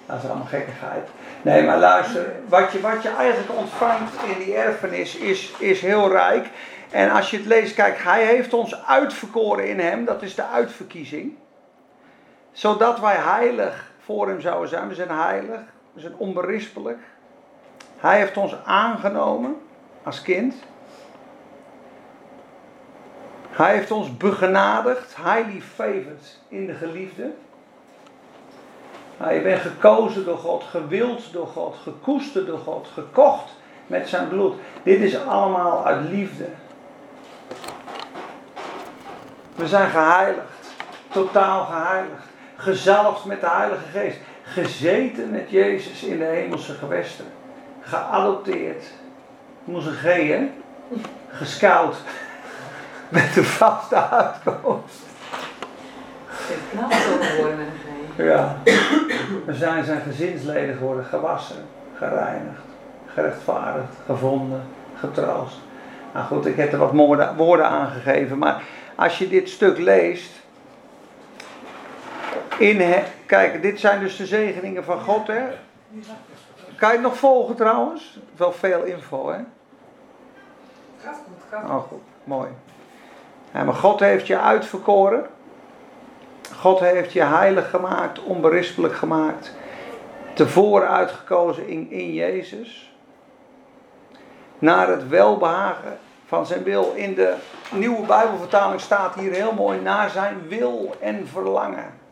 dat 0.06 0.18
is 0.18 0.30
allemaal 0.30 0.48
gekkigheid. 0.48 1.10
Nee, 1.42 1.64
maar 1.64 1.78
luister, 1.78 2.26
wat 2.48 2.72
je, 2.72 2.82
wat 2.82 3.04
je 3.04 3.10
eigenlijk 3.10 3.58
ontvangt 3.58 4.14
in 4.24 4.44
die 4.44 4.56
erfenis 4.56 5.16
is, 5.16 5.54
is 5.60 5.82
heel 5.82 6.12
rijk. 6.12 6.50
En 6.92 7.12
als 7.12 7.32
je 7.32 7.38
het 7.38 7.46
leest, 7.46 7.74
kijk, 7.74 8.04
hij 8.04 8.26
heeft 8.26 8.54
ons 8.54 8.86
uitverkoren 8.86 9.68
in 9.68 9.80
hem, 9.80 10.06
dat 10.06 10.22
is 10.22 10.36
de 10.36 10.46
uitverkiezing. 10.46 11.34
Zodat 12.52 13.00
wij 13.00 13.16
heilig 13.16 13.94
voor 14.06 14.28
hem 14.28 14.42
zouden 14.42 14.70
zijn. 14.70 14.88
We 14.88 14.96
zijn 14.96 15.10
heilig, 15.10 15.60
we 15.94 16.00
zijn 16.00 16.18
onberispelijk. 16.18 17.00
Hij 17.98 18.18
heeft 18.18 18.38
ons 18.38 18.56
aangenomen 18.66 19.58
als 20.04 20.22
kind. 20.22 20.56
Hij 23.50 23.76
heeft 23.76 23.92
ons 23.92 24.18
begenadigd, 24.18 25.16
highly 25.16 25.62
favored 25.62 26.40
in 26.48 26.66
de 26.66 26.74
geliefde. 26.74 27.32
Nou, 29.18 29.34
je 29.34 29.42
bent 29.42 29.62
gekozen 29.62 30.26
door 30.26 30.38
God, 30.38 30.64
gewild 30.64 31.34
door 31.34 31.48
God, 31.48 31.76
gekoesterd 31.84 32.48
door 32.48 32.60
God, 32.60 32.88
gekocht 32.94 33.52
met 33.88 34.10
zijn 34.10 34.28
bloed. 34.28 34.56
Dit 34.84 35.00
is 35.00 35.18
allemaal 35.18 35.86
uit 35.86 36.10
liefde. 36.10 36.46
We 39.56 39.68
zijn 39.68 39.90
geheiligd, 39.90 40.74
totaal 41.08 41.66
geheiligd, 41.66 42.28
gezalfd 42.56 43.26
met 43.26 43.42
de 43.42 43.50
Heilige 43.50 43.86
Geest, 43.94 44.18
gezeten 44.44 45.32
met 45.32 45.50
Jezus 45.50 46.04
in 46.04 46.18
de 46.18 46.24
hemelse 46.24 46.74
gewesten, 46.74 47.26
geadopteerd. 47.82 48.86
Moest 49.64 49.88
een 49.88 49.94
G, 49.94 50.04
hè? 50.04 50.50
Gescout 51.30 51.96
met 53.10 53.34
de 53.34 53.44
vaste 53.44 54.10
uitkomst. 54.10 55.04
Knap 56.72 56.92
geworden 56.92 57.58
met 57.58 57.68
een 57.68 58.26
G. 58.26 58.28
Ja. 58.28 58.58
We 59.46 59.54
zijn 59.54 59.84
zijn 59.84 60.02
gezinsleden 60.02 60.76
geworden, 60.76 61.06
gewassen, 61.06 61.66
gereinigd, 61.98 62.62
gerechtvaardigd, 63.14 63.94
gevonden, 64.06 64.64
getroost. 65.00 65.58
Nou 66.14 66.26
goed, 66.26 66.46
ik 66.46 66.56
heb 66.56 66.72
er 66.72 66.78
wat 66.78 66.92
woorden, 66.92 67.36
woorden 67.36 67.66
aangegeven, 67.66 68.38
maar 68.38 68.64
als 68.96 69.18
je 69.18 69.30
dit 69.30 69.50
stuk 69.50 69.78
leest. 69.78 70.32
In 72.58 72.82
he- 72.82 73.04
kijk, 73.26 73.62
dit 73.62 73.80
zijn 73.80 74.00
dus 74.00 74.16
de 74.16 74.26
zegeningen 74.26 74.84
van 74.84 75.00
God, 75.00 75.28
hè? 75.28 75.44
Kan 76.78 76.90
je 76.90 76.96
het 76.96 77.02
nog 77.04 77.18
volgen 77.18 77.56
trouwens? 77.56 78.20
Wel 78.36 78.52
veel 78.52 78.84
info, 78.84 79.30
hè? 79.30 79.40
Gaat 81.04 81.22
goed, 81.26 81.44
gaat 81.50 81.62
goed. 81.62 81.70
Oh, 81.70 81.84
goed, 81.88 82.02
mooi. 82.24 82.50
Ja, 83.54 83.64
maar 83.64 83.74
God 83.74 84.00
heeft 84.00 84.28
je 84.28 84.40
uitverkoren. 84.40 85.26
God 86.56 86.80
heeft 86.80 87.14
je 87.14 87.24
heilig 87.24 87.70
gemaakt, 87.70 88.24
onberispelijk 88.24 88.96
gemaakt. 88.96 89.52
Tevoren 90.34 90.90
uitgekozen 90.90 91.68
in, 91.68 91.92
in 91.92 92.14
Jezus. 92.14 92.96
Naar 94.60 94.88
het 94.88 95.08
welbehagen 95.08 95.98
van 96.26 96.46
zijn 96.46 96.64
wil. 96.64 96.94
In 96.96 97.16
de 97.16 97.36
nieuwe 97.72 98.06
Bijbelvertaling 98.06 98.82
staat 98.82 99.16
hier 99.16 99.32
heel 99.32 99.54
mooi: 99.54 99.82
naar 99.82 100.10
zijn 100.10 100.48
wil 100.48 100.96
en 101.00 101.28
verlangen. 101.28 102.04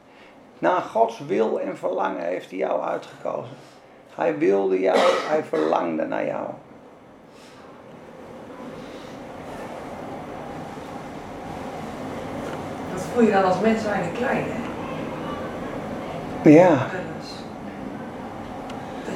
Naar 0.63 0.81
Gods 0.81 1.19
wil 1.27 1.59
en 1.59 1.77
verlangen 1.77 2.23
heeft 2.25 2.49
hij 2.49 2.59
jou 2.59 2.81
uitgekozen. 2.81 3.55
Hij 4.15 4.37
wilde 4.37 4.79
jou, 4.79 4.97
hij 5.29 5.43
verlangde 5.43 6.05
naar 6.05 6.25
jou. 6.25 6.45
Dat 12.93 13.01
voel 13.01 13.23
je 13.23 13.31
dan 13.31 13.43
als 13.43 13.59
mens 13.59 13.83
weinig 13.83 14.11
klein, 14.11 14.43
hè? 14.47 14.61
Ja. 16.49 16.67
Dan 16.69 16.77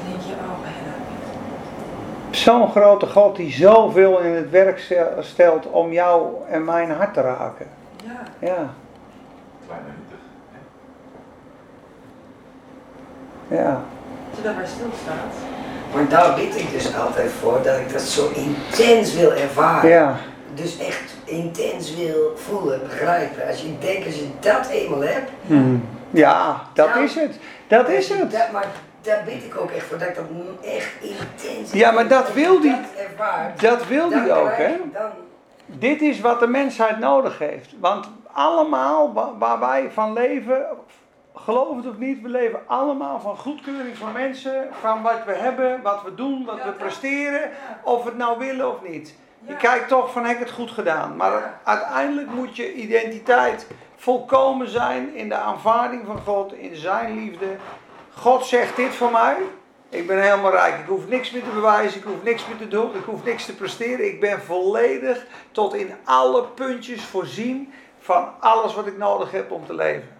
denk 0.10 0.21
je, 0.21 0.33
oh. 0.33 0.60
Zo'n 2.29 2.69
grote 2.69 3.07
God 3.07 3.36
die 3.36 3.51
zoveel 3.51 4.19
in 4.19 4.31
het 4.31 4.49
werk 4.49 4.79
stel- 4.79 5.23
stelt 5.23 5.65
om 5.65 5.91
jou 5.91 6.36
en 6.49 6.65
mijn 6.65 6.91
hart 6.91 7.13
te 7.13 7.21
raken. 7.21 7.67
Ja. 8.03 8.47
Ja, 8.47 8.69
Klein 9.65 9.79
en 9.79 9.93
nietig. 9.97 10.17
Ja. 13.47 13.81
Als 14.29 14.38
je 14.38 14.43
daarbij 14.43 14.65
stilstaat. 14.67 15.33
Maar 15.93 16.07
daar 16.10 16.36
bid 16.36 16.55
ik 16.60 16.71
dus 16.71 16.95
altijd 16.95 17.31
voor, 17.31 17.60
dat 17.63 17.77
ik 17.77 17.93
dat 17.93 18.01
zo 18.01 18.29
intens 18.33 19.13
wil 19.13 19.31
ervaren. 19.33 19.89
Ja, 19.89 20.15
Dus 20.53 20.77
echt 20.79 21.13
intens 21.23 21.95
wil 21.95 22.33
voelen, 22.35 22.79
begrijpen. 22.83 23.48
Als 23.48 23.62
je 23.62 23.77
denkt, 23.79 24.06
als 24.06 24.15
je 24.15 24.27
dat 24.39 24.67
eenmaal 24.67 25.02
hebt, 25.02 25.29
Hm. 25.48 25.75
ja 26.10 26.62
dat 26.73 26.87
Nou, 26.89 27.04
is 27.04 27.15
het. 27.15 27.39
Dat 27.67 27.89
is 27.89 28.10
het. 28.10 28.31
Dat, 28.31 28.52
maar 28.52 28.65
daar 29.02 29.21
bid 29.25 29.43
ik 29.43 29.58
ook 29.62 29.71
echt 29.71 29.85
voor, 29.85 29.98
dat 29.98 30.08
ik 30.08 30.15
dat 30.15 30.25
echt 30.63 30.91
intens 31.02 31.71
Ja, 31.71 31.91
maar 31.91 32.08
dat 32.08 32.33
wil 32.33 32.62
die- 32.62 32.71
dat 32.71 33.06
ervaart, 33.10 33.62
Dat 33.62 33.87
wil 33.87 34.12
hij 34.12 34.31
ook, 34.31 34.52
hè? 34.58 34.75
Dan, 34.93 35.10
Dit 35.65 36.02
is 36.02 36.19
wat 36.21 36.39
de 36.39 36.48
mensheid 36.48 37.00
nodig 37.00 37.37
heeft. 37.39 37.73
Want 37.79 38.10
allemaal 38.31 39.13
wa- 39.13 39.31
waar 39.39 39.60
wij 39.60 39.89
van 39.93 40.13
leven, 40.13 40.65
geloof 41.40 41.75
het 41.75 41.88
of 41.88 41.98
niet, 41.98 42.21
we 42.21 42.29
leven 42.29 42.60
allemaal 42.67 43.19
van 43.19 43.38
goedkeuring 43.38 43.98
van 43.98 44.12
mensen, 44.12 44.67
van 44.79 45.02
wat 45.02 45.25
we 45.25 45.33
hebben, 45.33 45.81
wat 45.81 46.04
we 46.04 46.15
doen, 46.15 46.46
wat 46.46 46.63
we 46.63 46.71
presteren, 46.71 47.52
of 47.83 48.04
we 48.04 48.10
het 48.10 48.17
nou 48.17 48.40
willen 48.40 48.69
of 48.69 48.81
niet. 48.88 49.15
Je 49.48 49.56
kijkt 49.56 49.88
toch 49.88 50.12
van 50.12 50.25
heb 50.25 50.33
ik 50.33 50.46
het 50.46 50.52
goed 50.52 50.71
gedaan. 50.71 51.15
Maar 51.15 51.60
uiteindelijk 51.63 52.31
moet 52.31 52.56
je 52.56 52.73
identiteit 52.73 53.67
volkomen 53.96 54.69
zijn 54.69 55.15
in 55.15 55.29
de 55.29 55.35
aanvaarding 55.35 56.06
van 56.06 56.19
God, 56.19 56.54
in 56.54 56.75
zijn 56.75 57.15
liefde. 57.15 57.56
God 58.13 58.46
zegt 58.46 58.75
dit 58.75 58.96
voor 58.96 59.12
mij. 59.12 59.35
Ik 59.90 60.08
ben 60.08 60.21
helemaal 60.21 60.52
rijk. 60.52 60.79
Ik 60.79 60.88
hoef 60.88 61.08
niks 61.08 61.31
meer 61.31 61.44
te 61.44 61.50
bewijzen. 61.50 62.00
Ik 62.00 62.06
hoef 62.06 62.23
niks 62.23 62.48
meer 62.48 62.58
te 62.58 62.67
doen. 62.67 62.96
Ik 62.96 63.04
hoef 63.06 63.23
niks 63.23 63.46
te 63.46 63.56
presteren. 63.56 64.06
Ik 64.06 64.19
ben 64.19 64.42
volledig 64.42 65.25
tot 65.52 65.73
in 65.73 65.94
alle 66.04 66.44
puntjes 66.44 67.04
voorzien 67.04 67.73
van 68.00 68.29
alles 68.40 68.73
wat 68.75 68.88
ik 68.88 68.98
nodig 68.98 69.31
heb 69.31 69.52
om 69.52 69.65
te 69.65 69.73
leven. 69.73 70.16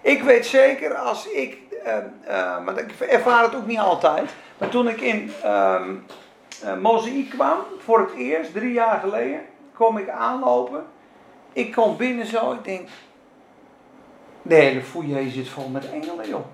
Ik 0.00 0.22
weet 0.22 0.46
zeker 0.46 0.94
als 0.94 1.28
ik, 1.28 1.58
ehm, 1.84 2.04
eh, 2.24 2.64
maar 2.64 2.78
ik 2.78 3.00
ervaar 3.00 3.42
het 3.42 3.54
ook 3.54 3.66
niet 3.66 3.78
altijd, 3.78 4.30
maar 4.58 4.68
toen 4.68 4.88
ik 4.88 5.00
in 5.00 5.32
eh, 5.42 5.80
Mozaïek 6.80 7.30
kwam, 7.30 7.58
voor 7.78 7.98
het 8.00 8.14
eerst, 8.14 8.52
drie 8.52 8.72
jaar 8.72 9.00
geleden, 9.00 9.40
kom 9.74 9.98
ik 9.98 10.08
aanlopen. 10.08 10.84
Ik 11.52 11.72
kom 11.72 11.96
binnen 11.96 12.26
zo, 12.26 12.52
ik 12.52 12.64
denk, 12.64 12.88
de 14.42 14.54
hele 14.54 14.82
foyer 14.82 15.30
zit 15.30 15.48
vol 15.48 15.68
met 15.68 15.90
engelen, 15.90 16.28
joh. 16.28 16.44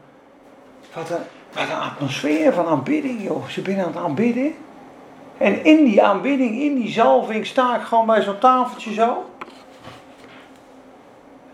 Wat 0.94 1.10
een, 1.10 1.16
wat 1.52 1.68
een 1.68 1.90
atmosfeer 1.90 2.52
van 2.52 2.66
aanbidding, 2.66 3.22
joh. 3.22 3.48
Ze 3.48 3.62
zijn 3.64 3.80
aan 3.80 3.86
het 3.86 3.96
aanbidden. 3.96 4.54
En 5.38 5.64
in 5.64 5.84
die 5.84 6.02
aanbidding, 6.02 6.60
in 6.60 6.74
die 6.74 6.90
zalving, 6.90 7.46
sta 7.46 7.76
ik 7.76 7.82
gewoon 7.82 8.06
bij 8.06 8.22
zo'n 8.22 8.38
tafeltje 8.38 8.92
zo. 8.92 9.24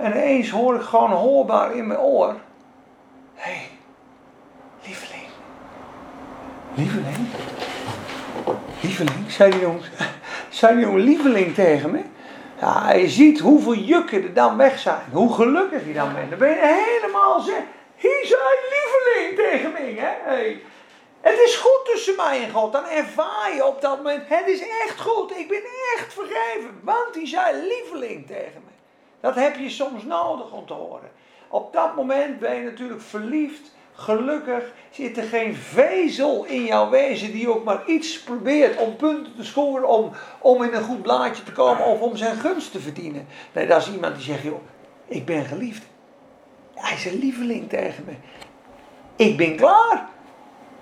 En 0.00 0.10
ineens 0.10 0.50
hoor 0.50 0.74
ik 0.74 0.82
gewoon 0.82 1.10
hoorbaar 1.10 1.76
in 1.76 1.86
mijn 1.86 2.00
oor. 2.00 2.34
Hé, 3.34 3.50
hey, 3.50 3.68
lieveling. 4.86 5.26
Lieveling? 6.74 7.28
Lieveling, 8.80 9.30
zei 9.30 9.50
die 9.50 9.60
jongen, 9.60 9.82
zei 10.48 10.76
die 10.76 10.84
jongen 10.84 11.00
lieveling 11.00 11.54
tegen 11.54 11.90
me. 11.90 12.02
Ja, 12.60 12.92
je 12.92 13.08
ziet 13.08 13.40
hoeveel 13.40 13.74
jukken 13.74 14.22
er 14.22 14.34
dan 14.34 14.56
weg 14.56 14.78
zijn. 14.78 15.00
Hoe 15.12 15.34
gelukkig 15.34 15.86
je 15.86 15.92
dan 15.92 16.14
bent. 16.14 16.30
Dan 16.30 16.38
ben 16.38 16.48
je 16.48 16.86
helemaal 16.90 17.40
zeg. 17.40 17.62
Hij 17.96 18.24
zei 18.26 18.42
lieveling 18.70 19.48
tegen 19.48 19.72
mij. 19.72 20.04
Hè? 20.04 20.30
Hey. 20.30 20.62
Het 21.20 21.38
is 21.38 21.56
goed 21.56 21.80
tussen 21.84 22.16
mij 22.16 22.44
en 22.44 22.50
God. 22.50 22.72
Dan 22.72 22.84
ervaar 22.88 23.54
je 23.54 23.66
op 23.66 23.80
dat 23.80 23.96
moment. 23.96 24.22
Het 24.26 24.46
is 24.46 24.60
echt 24.60 25.00
goed. 25.00 25.36
Ik 25.36 25.48
ben 25.48 25.62
echt 25.96 26.14
vergeven. 26.14 26.80
Want 26.82 27.14
hij 27.14 27.26
zei 27.26 27.68
lieveling 27.68 28.26
tegen 28.26 28.62
me. 28.64 28.79
Dat 29.20 29.34
heb 29.34 29.56
je 29.56 29.70
soms 29.70 30.04
nodig 30.04 30.52
om 30.52 30.66
te 30.66 30.72
horen. 30.72 31.10
Op 31.48 31.72
dat 31.72 31.96
moment 31.96 32.38
ben 32.38 32.54
je 32.54 32.62
natuurlijk 32.62 33.02
verliefd. 33.02 33.78
Gelukkig 33.92 34.72
zit 34.90 35.16
er 35.16 35.22
geen 35.22 35.54
vezel 35.54 36.44
in 36.44 36.64
jouw 36.64 36.90
wezen 36.90 37.32
die 37.32 37.54
ook 37.54 37.64
maar 37.64 37.86
iets 37.86 38.22
probeert 38.22 38.78
om 38.78 38.96
punten 38.96 39.34
te 39.36 39.44
scoren, 39.44 39.88
om, 39.88 40.10
om 40.38 40.62
in 40.62 40.74
een 40.74 40.82
goed 40.82 41.02
blaadje 41.02 41.42
te 41.42 41.52
komen 41.52 41.84
of 41.84 42.00
om 42.00 42.16
zijn 42.16 42.36
gunst 42.36 42.72
te 42.72 42.80
verdienen. 42.80 43.26
Nee, 43.52 43.66
dat 43.66 43.80
is 43.80 43.92
iemand 43.92 44.14
die 44.14 44.24
zegt, 44.24 44.42
joh, 44.42 44.60
ik 45.06 45.24
ben 45.24 45.44
geliefd. 45.44 45.82
Hij 46.74 46.96
is 46.96 47.04
een 47.04 47.18
lieveling 47.18 47.68
tegen 47.68 48.04
me. 48.04 48.12
Ik 49.16 49.36
ben 49.36 49.56
klaar. 49.56 50.08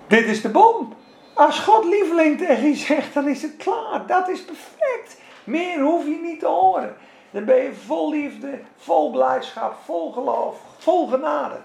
Dit 0.07 0.25
is 0.25 0.41
de 0.41 0.49
bom. 0.49 0.93
Als 1.33 1.59
God 1.59 1.85
lieveling 1.85 2.37
tegen 2.37 2.67
je 2.67 2.75
zegt, 2.75 3.13
dan 3.13 3.27
is 3.27 3.41
het 3.41 3.57
klaar. 3.57 4.07
Dat 4.07 4.29
is 4.29 4.41
perfect. 4.41 5.17
Meer 5.43 5.79
hoef 5.79 6.05
je 6.05 6.19
niet 6.23 6.39
te 6.39 6.47
horen. 6.47 6.95
Dan 7.31 7.45
ben 7.45 7.63
je 7.63 7.73
vol 7.73 8.11
liefde, 8.11 8.59
vol 8.75 9.11
blijdschap, 9.11 9.75
vol 9.83 10.11
geloof, 10.11 10.61
vol 10.77 11.07
genade. 11.07 11.55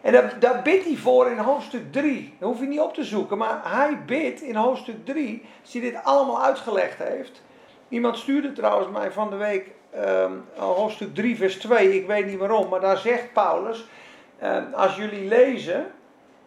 En 0.00 0.32
daar, 0.40 0.62
bidt 0.62 0.84
hij 0.84 0.96
voor 0.96 1.30
in 1.30 1.38
hoofdstuk 1.38 1.92
3. 1.92 2.34
Dat 2.38 2.48
hoef 2.48 2.60
je 2.60 2.66
niet 2.66 2.80
op 2.80 2.94
te 2.94 3.04
zoeken, 3.04 3.38
maar 3.38 3.60
hij 3.62 3.98
bidt 4.06 4.40
in 4.40 4.54
hoofdstuk 4.54 5.04
3, 5.04 5.46
als 5.62 5.72
hij 5.72 5.82
dit 5.82 6.04
allemaal 6.04 6.42
uitgelegd 6.42 6.98
heeft. 6.98 7.42
Iemand 7.88 8.16
stuurde 8.16 8.52
trouwens 8.52 8.90
mij 8.90 9.10
van 9.10 9.30
de 9.30 9.36
week 9.36 9.70
um, 9.96 10.44
hoofdstuk 10.56 11.14
3, 11.14 11.36
vers 11.36 11.56
2, 11.56 11.94
ik 11.94 12.06
weet 12.06 12.26
niet 12.26 12.38
waarom, 12.38 12.68
maar 12.68 12.80
daar 12.80 12.98
zegt 12.98 13.32
Paulus, 13.32 13.86
um, 14.42 14.74
als 14.74 14.96
jullie 14.96 15.28
lezen, 15.28 15.86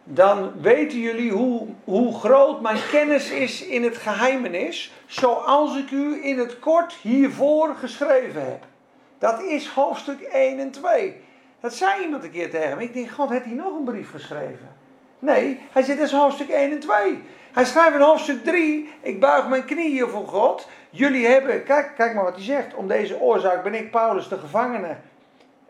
dan 0.04 0.52
weten 0.60 0.98
jullie 0.98 1.32
hoe, 1.32 1.66
hoe 1.84 2.18
groot 2.18 2.60
mijn 2.60 2.78
kennis 2.90 3.30
is 3.30 3.66
in 3.66 3.82
het 3.82 3.96
geheimenis, 3.96 4.92
zoals 5.06 5.76
ik 5.76 5.90
u 5.90 6.24
in 6.24 6.38
het 6.38 6.58
kort 6.58 6.92
hiervoor 6.92 7.74
geschreven 7.74 8.44
heb. 8.44 8.64
Dat 9.18 9.42
is 9.42 9.68
hoofdstuk 9.68 10.20
1 10.20 10.58
en 10.58 10.70
2. 10.70 11.16
Dat 11.60 11.74
zei 11.74 12.02
iemand 12.02 12.24
een 12.24 12.30
keer 12.30 12.50
tegen 12.50 12.76
me. 12.76 12.82
Ik 12.82 12.94
denk, 12.94 13.10
God, 13.10 13.30
heeft 13.30 13.44
hij 13.44 13.54
nog 13.54 13.78
een 13.78 13.84
brief 13.84 14.10
geschreven? 14.10 14.68
Nee, 15.18 15.60
hij 15.72 15.82
zit 15.82 15.98
in 15.98 16.16
hoofdstuk 16.16 16.48
1 16.48 16.70
en 16.70 16.80
2. 16.80 17.22
Hij 17.52 17.64
schrijft 17.64 17.94
in 17.94 18.00
hoofdstuk 18.00 18.44
3, 18.44 18.90
ik 19.00 19.20
buig 19.20 19.48
mijn 19.48 19.64
knieën 19.64 20.08
voor 20.08 20.26
God. 20.26 20.68
Jullie 20.90 21.26
hebben, 21.26 21.64
kijk, 21.64 21.92
kijk 21.96 22.14
maar 22.14 22.24
wat 22.24 22.34
hij 22.34 22.44
zegt. 22.44 22.74
Om 22.74 22.88
deze 22.88 23.20
oorzaak 23.20 23.62
ben 23.62 23.74
ik, 23.74 23.90
Paulus, 23.90 24.28
de 24.28 24.38
gevangene, 24.38 24.96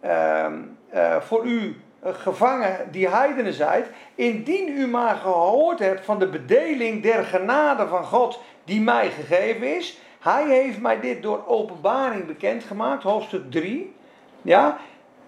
uh, 0.05 1.20
voor 1.20 1.47
u 1.47 1.76
gevangen 2.05 2.89
die 2.91 3.09
heidenen 3.09 3.53
zijt. 3.53 3.87
Indien 4.15 4.69
u 4.69 4.87
maar 4.87 5.17
gehoord 5.17 5.79
hebt 5.79 6.05
van 6.05 6.19
de 6.19 6.29
bedeling 6.29 7.03
der 7.03 7.25
genade 7.25 7.87
van 7.87 8.05
God 8.05 8.41
die 8.65 8.81
mij 8.81 9.11
gegeven 9.11 9.77
is. 9.77 9.99
Hij 10.21 10.49
heeft 10.49 10.81
mij 10.81 11.01
dit 11.01 11.23
door 11.23 11.47
openbaring 11.47 12.27
bekendgemaakt, 12.27 13.03
hoofdstuk 13.03 13.51
3. 13.51 13.95
Ja, 14.43 14.79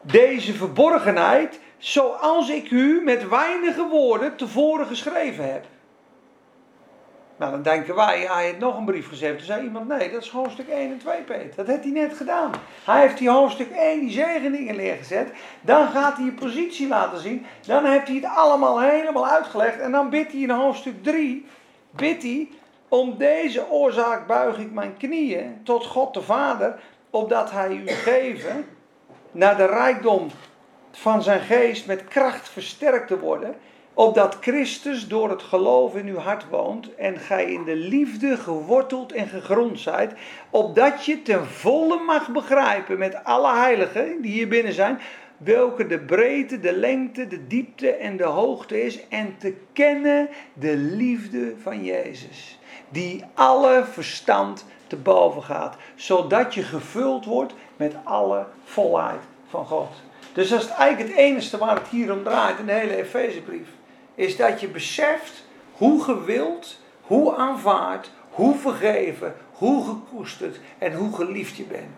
deze 0.00 0.52
verborgenheid, 0.52 1.60
zoals 1.78 2.48
ik 2.50 2.70
u 2.70 3.00
met 3.04 3.28
weinige 3.28 3.86
woorden 3.88 4.36
tevoren 4.36 4.86
geschreven 4.86 5.52
heb. 5.52 5.64
Nou, 7.36 7.50
dan 7.50 7.62
denken 7.62 7.94
wij, 7.94 8.26
hij 8.30 8.44
heeft 8.44 8.58
nog 8.58 8.76
een 8.76 8.84
brief 8.84 9.08
geschreven. 9.08 9.36
Toen 9.36 9.46
zei 9.46 9.62
iemand, 9.62 9.88
nee, 9.88 10.10
dat 10.10 10.22
is 10.22 10.28
hoofdstuk 10.28 10.68
1 10.68 10.90
en 10.90 10.98
2, 10.98 11.22
Peter. 11.22 11.56
Dat 11.56 11.66
heeft 11.66 11.82
hij 11.82 11.92
net 11.92 12.16
gedaan. 12.16 12.52
Hij 12.84 13.00
heeft 13.00 13.18
die 13.18 13.30
hoofdstuk 13.30 13.70
1, 13.70 14.00
die 14.00 14.10
zegeningen 14.10 14.76
neergezet. 14.76 15.32
Dan 15.60 15.88
gaat 15.88 16.16
hij 16.16 16.24
je 16.24 16.32
positie 16.32 16.88
laten 16.88 17.20
zien. 17.20 17.46
Dan 17.66 17.84
heeft 17.84 18.06
hij 18.06 18.16
het 18.16 18.24
allemaal 18.24 18.80
helemaal 18.80 19.26
uitgelegd. 19.26 19.80
En 19.80 19.92
dan 19.92 20.10
bidt 20.10 20.32
hij 20.32 20.40
in 20.40 20.50
hoofdstuk 20.50 21.02
3, 21.02 21.46
bidt 21.90 22.22
hij, 22.22 22.48
om 22.88 23.16
deze 23.16 23.70
oorzaak 23.70 24.26
buig 24.26 24.58
ik 24.58 24.72
mijn 24.72 24.96
knieën 24.96 25.60
tot 25.62 25.86
God 25.86 26.14
de 26.14 26.22
Vader, 26.22 26.78
opdat 27.10 27.50
hij 27.50 27.72
u 27.72 27.86
geven 27.86 28.66
naar 29.30 29.56
de 29.56 29.66
rijkdom 29.66 30.30
van 30.92 31.22
zijn 31.22 31.40
geest 31.40 31.86
met 31.86 32.04
kracht 32.04 32.48
versterkt 32.48 33.08
te 33.08 33.18
worden, 33.18 33.54
opdat 33.96 34.36
Christus 34.40 35.08
door 35.08 35.30
het 35.30 35.42
geloof 35.42 35.94
in 35.94 36.06
uw 36.06 36.18
hart 36.18 36.48
woont 36.48 36.94
en 36.94 37.18
gij 37.18 37.52
in 37.52 37.64
de 37.64 37.76
liefde 37.76 38.36
geworteld 38.36 39.12
en 39.12 39.28
gegrond 39.28 39.80
zijt, 39.80 40.12
opdat 40.50 41.04
je 41.04 41.22
ten 41.22 41.46
volle 41.46 42.02
mag 42.02 42.28
begrijpen 42.28 42.98
met 42.98 43.24
alle 43.24 43.54
heiligen 43.54 44.22
die 44.22 44.32
hier 44.32 44.48
binnen 44.48 44.72
zijn, 44.72 44.98
welke 45.36 45.86
de 45.86 45.98
breedte, 45.98 46.60
de 46.60 46.72
lengte, 46.72 47.26
de 47.26 47.46
diepte 47.46 47.90
en 47.90 48.16
de 48.16 48.24
hoogte 48.24 48.82
is, 48.82 49.08
en 49.08 49.34
te 49.38 49.54
kennen 49.72 50.28
de 50.52 50.76
liefde 50.76 51.54
van 51.62 51.84
Jezus, 51.84 52.58
die 52.88 53.24
alle 53.34 53.84
verstand 53.92 54.64
te 54.86 54.96
boven 54.96 55.42
gaat, 55.42 55.76
zodat 55.94 56.54
je 56.54 56.62
gevuld 56.62 57.24
wordt 57.24 57.54
met 57.76 57.94
alle 58.04 58.46
volheid 58.64 59.20
van 59.48 59.66
God. 59.66 59.90
Dus 60.32 60.48
dat 60.48 60.62
is 60.62 60.68
eigenlijk 60.68 61.08
het 61.08 61.18
enige 61.18 61.58
waar 61.58 61.76
het 61.76 61.88
hier 61.88 62.12
om 62.12 62.22
draait 62.22 62.58
in 62.58 62.66
de 62.66 62.72
hele 62.72 62.96
Efezebrief. 62.96 63.75
Is 64.16 64.36
dat 64.36 64.60
je 64.60 64.68
beseft 64.68 65.44
hoe 65.72 66.02
gewild, 66.02 66.78
hoe 67.00 67.36
aanvaard, 67.36 68.10
hoe 68.30 68.56
vergeven, 68.56 69.34
hoe 69.52 69.84
gekoesterd 69.84 70.60
en 70.78 70.94
hoe 70.94 71.14
geliefd 71.14 71.56
je 71.56 71.62
bent. 71.62 71.90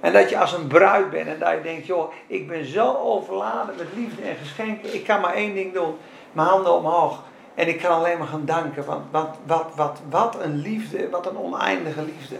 En 0.00 0.12
dat 0.12 0.30
je 0.30 0.38
als 0.38 0.52
een 0.52 0.66
bruid 0.66 1.10
bent 1.10 1.26
en 1.26 1.38
dat 1.38 1.52
je 1.52 1.60
denkt, 1.62 1.86
joh, 1.86 2.12
ik 2.26 2.48
ben 2.48 2.64
zo 2.64 2.94
overladen 2.94 3.74
met 3.76 3.86
liefde 3.94 4.22
en 4.22 4.36
geschenken. 4.36 4.94
Ik 4.94 5.04
kan 5.04 5.20
maar 5.20 5.34
één 5.34 5.54
ding 5.54 5.72
doen, 5.72 5.94
mijn 6.32 6.48
handen 6.48 6.74
omhoog. 6.74 7.22
En 7.54 7.68
ik 7.68 7.78
kan 7.78 7.90
alleen 7.90 8.18
maar 8.18 8.26
gaan 8.26 8.44
danken, 8.44 8.84
want 8.84 9.04
wat, 9.10 9.36
wat, 9.46 9.66
wat, 9.74 10.00
wat 10.10 10.40
een 10.40 10.56
liefde, 10.56 11.10
wat 11.10 11.26
een 11.26 11.38
oneindige 11.38 12.02
liefde. 12.02 12.36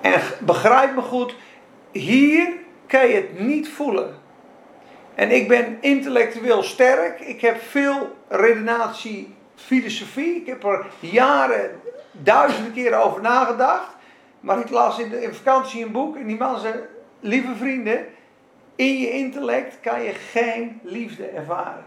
En 0.00 0.20
begrijp 0.40 0.94
me 0.94 1.02
goed, 1.02 1.34
hier 1.90 2.52
kan 2.86 3.08
je 3.08 3.14
het 3.14 3.38
niet 3.38 3.68
voelen. 3.68 4.14
En 5.16 5.30
ik 5.30 5.48
ben 5.48 5.78
intellectueel 5.80 6.62
sterk. 6.62 7.20
Ik 7.20 7.40
heb 7.40 7.60
veel 7.60 8.16
redenatie, 8.28 9.34
filosofie. 9.54 10.36
Ik 10.36 10.46
heb 10.46 10.64
er 10.64 10.86
jaren, 11.00 11.80
duizenden 12.12 12.72
keren 12.72 13.04
over 13.04 13.22
nagedacht. 13.22 13.96
Maar 14.40 14.58
ik 14.58 14.70
las 14.70 14.98
in, 14.98 15.08
de, 15.08 15.22
in 15.22 15.34
vakantie 15.34 15.84
een 15.84 15.92
boek 15.92 16.16
en 16.16 16.26
die 16.26 16.36
man 16.36 16.60
zei: 16.60 16.74
Lieve 17.20 17.54
vrienden, 17.54 18.06
in 18.74 18.98
je 18.98 19.10
intellect 19.10 19.80
kan 19.80 20.02
je 20.02 20.12
geen 20.12 20.80
liefde 20.82 21.26
ervaren. 21.26 21.84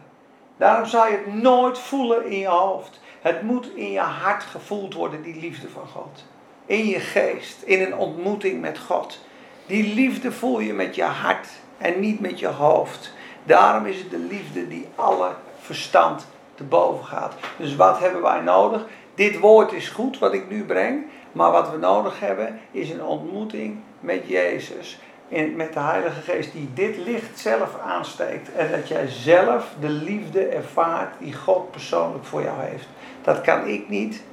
Daarom 0.57 0.85
zou 0.85 1.11
je 1.11 1.17
het 1.17 1.33
nooit 1.33 1.79
voelen 1.79 2.25
in 2.25 2.39
je 2.39 2.47
hoofd. 2.47 2.99
Het 3.21 3.41
moet 3.41 3.75
in 3.75 3.91
je 3.91 3.99
hart 3.99 4.43
gevoeld 4.43 4.93
worden, 4.93 5.21
die 5.21 5.39
liefde 5.39 5.69
van 5.69 5.87
God. 5.87 6.25
In 6.65 6.87
je 6.87 6.99
geest, 6.99 7.61
in 7.61 7.81
een 7.81 7.95
ontmoeting 7.95 8.61
met 8.61 8.79
God. 8.79 9.25
Die 9.65 9.93
liefde 9.93 10.31
voel 10.31 10.59
je 10.59 10.73
met 10.73 10.95
je 10.95 11.03
hart 11.03 11.47
en 11.77 11.99
niet 11.99 12.19
met 12.19 12.39
je 12.39 12.47
hoofd. 12.47 13.17
Daarom 13.49 13.85
is 13.85 13.97
het 13.97 14.09
de 14.09 14.17
liefde 14.17 14.67
die 14.67 14.87
alle 14.95 15.29
verstand 15.59 16.27
te 16.55 16.63
boven 16.63 17.05
gaat. 17.05 17.33
Dus 17.57 17.75
wat 17.75 17.99
hebben 17.99 18.21
wij 18.21 18.39
nodig? 18.39 18.85
Dit 19.15 19.39
woord 19.39 19.71
is 19.71 19.89
goed 19.89 20.19
wat 20.19 20.33
ik 20.33 20.49
nu 20.49 20.63
breng. 20.63 21.05
Maar 21.31 21.51
wat 21.51 21.71
we 21.71 21.77
nodig 21.77 22.19
hebben 22.19 22.59
is 22.71 22.89
een 22.89 23.03
ontmoeting 23.03 23.79
met 23.99 24.27
Jezus. 24.27 24.99
En 25.29 25.55
met 25.55 25.73
de 25.73 25.79
Heilige 25.79 26.21
Geest 26.21 26.51
die 26.51 26.69
dit 26.73 26.97
licht 26.97 27.39
zelf 27.39 27.79
aansteekt. 27.85 28.51
En 28.53 28.71
dat 28.71 28.87
jij 28.87 29.07
zelf 29.07 29.73
de 29.79 29.89
liefde 29.89 30.45
ervaart 30.45 31.13
die 31.19 31.33
God 31.33 31.71
persoonlijk 31.71 32.25
voor 32.25 32.41
jou 32.41 32.61
heeft. 32.61 32.87
Dat 33.21 33.41
kan 33.41 33.67
ik 33.67 33.89
niet. 33.89 34.23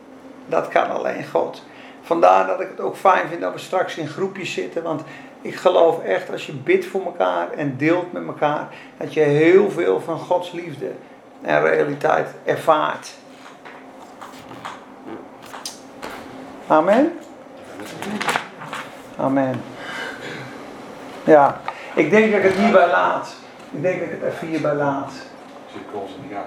Dat 0.46 0.68
kan 0.68 0.90
alleen 0.90 1.26
God. 1.26 1.64
Vandaar 2.02 2.46
dat 2.46 2.60
ik 2.60 2.68
het 2.68 2.80
ook 2.80 2.96
fijn 2.96 3.28
vind 3.28 3.40
dat 3.40 3.52
we 3.52 3.58
straks 3.58 3.96
in 3.96 4.08
groepjes 4.08 4.52
zitten. 4.52 4.82
Want 4.82 5.02
ik 5.46 5.56
geloof 5.56 6.02
echt 6.02 6.30
als 6.30 6.46
je 6.46 6.52
bidt 6.52 6.86
voor 6.86 7.04
elkaar 7.04 7.50
en 7.52 7.76
deelt 7.76 8.12
met 8.12 8.26
elkaar. 8.26 8.68
Dat 8.96 9.14
je 9.14 9.20
heel 9.20 9.70
veel 9.70 10.00
van 10.00 10.18
Gods 10.18 10.52
liefde 10.52 10.90
en 11.42 11.62
realiteit 11.62 12.28
ervaart. 12.44 13.14
Amen. 16.66 17.18
Amen. 19.16 19.62
Ja, 21.24 21.60
ik 21.94 22.10
denk 22.10 22.32
dat 22.32 22.40
ik 22.40 22.46
het 22.46 22.58
hierbij 22.58 22.86
laat. 22.86 23.34
Ik 23.70 23.82
denk 23.82 24.00
dat 24.00 24.08
ik 24.08 24.14
het 24.20 24.32
even 24.32 24.48
hierbij 24.48 24.74
laat. 24.74 25.12
Zit 25.72 25.82
constant 25.92 26.22
niet 26.22 26.36
aan. 26.36 26.44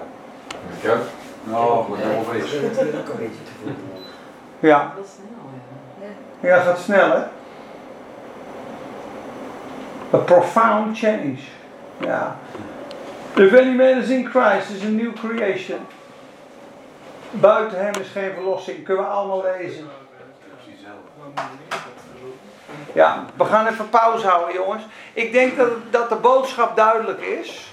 Ja? 0.82 0.96
Nou, 1.44 1.88
wat 1.88 1.98
over 2.18 2.34
is. 2.34 2.50
Dat 2.50 2.84
wil 2.84 3.00
ook 3.00 3.08
een 3.08 3.16
beetje 3.16 3.42
te 3.44 3.50
voelen. 3.58 3.76
Ja, 4.60 4.92
Heel 4.94 5.04
snel, 5.04 5.50
ja. 6.40 6.48
ja 6.48 6.62
gaat 6.62 6.78
snel 6.78 7.10
hè. 7.10 7.22
A 10.12 10.16
profound 10.16 10.98
change. 10.98 11.38
Ja. 12.00 12.36
If 13.36 13.54
any 13.54 13.74
man 13.74 14.02
in 14.02 14.26
Christ, 14.26 14.70
is 14.70 14.82
a 14.82 14.88
new 14.88 15.12
creation. 15.12 15.86
Buiten 17.30 17.78
hem 17.78 17.94
is 18.00 18.08
geen 18.08 18.32
verlossing. 18.34 18.84
Kunnen 18.84 19.04
we 19.04 19.10
allemaal 19.10 19.42
lezen. 19.42 19.88
Ja, 22.92 23.24
we 23.36 23.44
gaan 23.44 23.66
even 23.66 23.88
pauze 23.88 24.26
houden, 24.26 24.54
jongens. 24.54 24.82
Ik 25.12 25.32
denk 25.32 25.56
dat, 25.56 25.70
dat 25.90 26.08
de 26.08 26.14
boodschap 26.14 26.76
duidelijk 26.76 27.20
is. 27.20 27.68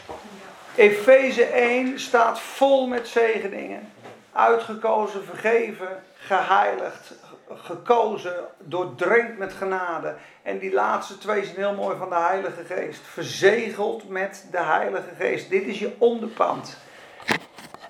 Efeze 0.76 1.44
1 1.44 2.00
staat 2.00 2.40
vol 2.40 2.88
met 2.88 3.08
zegeningen. 3.08 3.92
Uitgekozen, 4.34 5.26
vergeven, 5.26 6.04
geheiligd, 6.18 7.14
gekozen, 7.54 8.36
doordrenkt 8.60 9.38
met 9.38 9.54
genade. 9.54 10.16
En 10.44 10.60
die 10.60 10.74
laatste 10.74 11.18
twee 11.18 11.44
zijn 11.44 11.58
heel 11.58 11.74
mooi 11.74 11.98
van 11.98 12.10
de 12.10 12.16
Heilige 12.16 12.64
Geest. 12.64 13.02
Verzegeld 13.02 14.10
met 14.10 14.46
de 14.52 14.62
Heilige 14.64 15.16
Geest. 15.18 15.50
Dit 15.50 15.64
is 15.64 15.80
je 15.80 15.96
onderpand. 15.98 16.78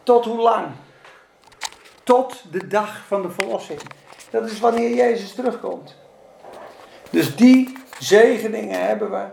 Tot 0.04 0.26
hoe 0.26 0.42
lang? 0.42 0.68
Tot 2.04 2.44
de 2.52 2.68
dag 2.68 3.02
van 3.08 3.22
de 3.22 3.30
verlossing. 3.30 3.82
Dat 4.30 4.50
is 4.50 4.60
wanneer 4.60 4.96
Jezus 4.96 5.34
terugkomt. 5.34 5.96
Dus 7.10 7.36
die 7.36 7.78
zegeningen 8.00 8.86
hebben 8.86 9.12
we. 9.12 9.26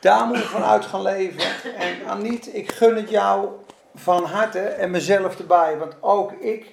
Daar 0.00 0.26
moeten 0.26 0.44
we 0.44 0.50
vanuit 0.50 0.84
gaan 0.84 1.02
leven. 1.02 1.74
En 1.76 2.06
Aniet, 2.06 2.54
ik 2.54 2.72
gun 2.72 2.96
het 2.96 3.10
jou 3.10 3.48
van 3.94 4.24
harte 4.24 4.60
en 4.60 4.90
mezelf 4.90 5.38
erbij. 5.38 5.78
Want 5.78 5.96
ook 6.00 6.32
ik 6.32 6.66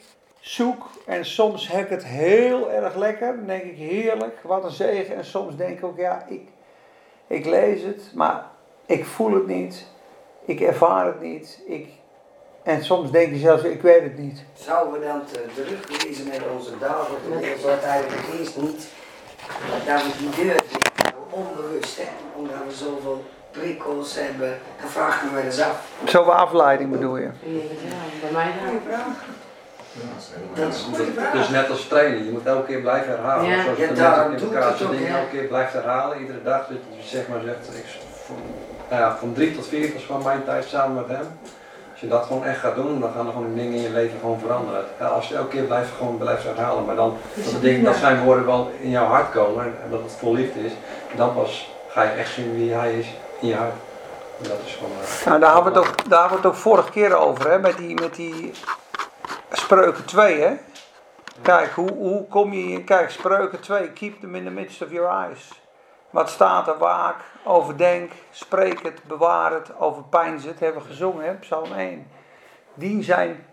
zoek 0.43 0.89
en 1.05 1.25
soms 1.25 1.67
heb 1.67 1.83
ik 1.83 1.89
het 1.89 2.05
heel 2.05 2.71
erg 2.71 2.95
lekker. 2.95 3.35
Dan 3.35 3.45
denk 3.45 3.63
ik 3.63 3.77
heerlijk, 3.77 4.39
wat 4.43 4.63
een 4.63 4.71
zegen. 4.71 5.15
En 5.15 5.25
soms 5.25 5.55
denk 5.55 5.77
ik 5.77 5.83
ook, 5.83 5.97
ja, 5.97 6.25
ik, 6.27 6.47
ik 7.27 7.45
lees 7.45 7.81
het, 7.81 8.11
maar 8.13 8.45
ik 8.85 9.05
voel 9.05 9.33
het 9.33 9.47
niet. 9.47 9.87
Ik 10.45 10.61
ervaar 10.61 11.05
het 11.05 11.21
niet. 11.21 11.59
Ik, 11.67 11.89
en 12.63 12.83
soms 12.83 13.11
denk 13.11 13.33
je 13.33 13.39
zelfs, 13.39 13.63
ik 13.63 13.81
weet 13.81 14.03
het 14.03 14.17
niet. 14.17 14.43
Zouden 14.53 14.99
we 14.99 15.05
dan 15.05 15.25
te 15.25 15.45
druk 15.55 16.03
lezen 16.03 16.27
met 16.27 16.41
onze 16.55 16.77
dagen, 16.77 17.15
terwijl 17.23 17.61
wat 17.61 17.83
eigenlijk 17.83 18.21
geest 18.21 18.57
niet, 18.57 18.87
dat 19.85 20.03
we 20.03 20.11
die 20.17 20.45
deur 20.45 20.63
onbewust, 21.29 21.97
hè, 21.97 22.07
omdat 22.35 22.55
we 22.67 22.73
zoveel 22.73 23.23
prikkels 23.51 24.15
hebben, 24.15 24.59
dan 24.81 24.89
vraag 24.89 25.23
ik 25.23 25.31
me 25.31 25.41
eens 25.41 25.61
af. 25.61 25.87
Zoveel 26.05 26.33
afleiding 26.33 26.91
bedoel 26.91 27.17
je? 27.17 27.29
Ja, 27.43 27.61
bij 28.21 28.31
mij 28.31 28.51
dan. 28.89 29.15
Dat 30.53 30.73
is 30.73 30.85
een 30.85 30.95
goede 30.95 31.11
Dus 31.33 31.49
net 31.49 31.69
als 31.69 31.87
trainen, 31.87 32.25
je 32.25 32.31
moet 32.31 32.45
elke 32.45 32.65
keer 32.65 32.79
blijven 32.79 33.09
herhalen. 33.15 33.49
Ja. 33.49 33.63
Zoals 33.63 33.77
Ja, 33.77 33.87
de 33.87 33.93
daarom 33.93 34.29
mensen 34.29 34.47
in 34.49 34.55
elkaar 34.55 34.77
dingen 34.77 35.01
ja. 35.01 35.17
elke 35.17 35.29
keer 35.29 35.43
blijft 35.43 35.73
herhalen, 35.73 36.19
iedere 36.19 36.43
dag. 36.43 36.67
Dus 36.67 36.77
je 36.89 37.17
zeg 37.17 37.27
maar 37.27 37.39
zegt, 37.45 37.77
ik, 37.77 37.85
van, 38.25 38.35
nou 38.89 39.01
ja, 39.01 39.15
van 39.17 39.33
drie 39.33 39.55
tot 39.55 39.67
vier 39.67 39.95
is 39.95 40.03
van 40.03 40.23
mijn 40.23 40.43
tijd 40.43 40.65
samen 40.65 40.95
met 40.95 41.17
hem. 41.17 41.27
Als 41.91 42.01
je 42.01 42.07
dat 42.07 42.25
gewoon 42.25 42.45
echt 42.45 42.59
gaat 42.59 42.75
doen, 42.75 42.99
dan 42.99 43.11
gaan 43.15 43.25
er 43.27 43.31
gewoon 43.31 43.55
dingen 43.55 43.73
in 43.73 43.81
je 43.81 43.89
leven 43.89 44.19
gewoon 44.19 44.39
veranderen. 44.39 44.83
Ja, 44.99 45.05
als 45.05 45.27
je 45.27 45.35
elke 45.35 45.47
keer 45.49 45.63
blijft, 45.63 45.89
gewoon 45.97 46.17
blijft 46.17 46.43
herhalen, 46.43 46.85
maar 46.85 46.95
dan 46.95 47.17
dat, 47.33 47.51
de 47.53 47.59
dingen, 47.59 47.83
dat 47.83 47.95
zijn 47.95 48.23
woorden 48.23 48.45
wel 48.45 48.71
in 48.79 48.89
jouw 48.89 49.05
hart 49.05 49.31
komen 49.31 49.63
en 49.63 49.89
dat 49.91 50.01
het 50.03 50.11
vol 50.19 50.33
liefde 50.33 50.65
is, 50.65 50.71
dan 51.15 51.33
pas 51.33 51.71
ga 51.89 52.03
je 52.03 52.09
echt 52.09 52.33
zien 52.33 52.55
wie 52.55 52.73
hij 52.73 52.93
is 52.93 53.07
in 53.39 53.47
je 53.47 53.55
hart. 53.55 53.73
En 54.41 54.49
dat 54.49 54.57
is 54.65 54.73
gewoon... 54.73 54.91
eh, 55.19 55.25
Nou, 55.25 55.39
daar 55.39 55.51
hadden 55.51 55.73
we 55.73 55.79
het 55.79 55.87
ook, 55.87 56.09
daar 56.09 56.19
hadden 56.19 56.37
we 56.41 56.47
het 56.47 56.55
ook 56.55 56.61
vorige 56.61 56.91
keer 56.91 57.15
over, 57.15 57.51
hè, 57.51 57.59
met 57.59 57.77
die, 57.77 58.01
met 58.01 58.15
die 58.15 58.51
spreuken 59.57 60.05
2, 60.05 60.41
hè. 60.41 60.53
Kijk, 61.41 61.71
hoe, 61.71 61.91
hoe 61.91 62.27
kom 62.27 62.53
je 62.53 62.61
hier, 62.61 62.83
kijk, 62.83 63.09
spreuken 63.09 63.59
2, 63.61 63.89
keep 63.89 64.19
them 64.19 64.35
in 64.35 64.43
the 64.43 64.49
midst 64.49 64.81
of 64.81 64.91
your 64.91 65.09
eyes. 65.09 65.61
Wat 66.09 66.29
staat 66.29 66.67
er, 66.67 66.77
waak, 66.77 67.15
overdenk, 67.43 68.11
spreek 68.31 68.83
het, 68.83 69.03
bewaar 69.07 69.51
het, 69.51 69.79
overpijns 69.79 70.43
het, 70.43 70.59
hebben 70.59 70.81
we 70.81 70.87
gezongen, 70.87 71.25
hè, 71.25 71.33
psalm 71.33 71.73
1. 71.73 72.07
Die 72.73 73.03
zijn, 73.03 73.45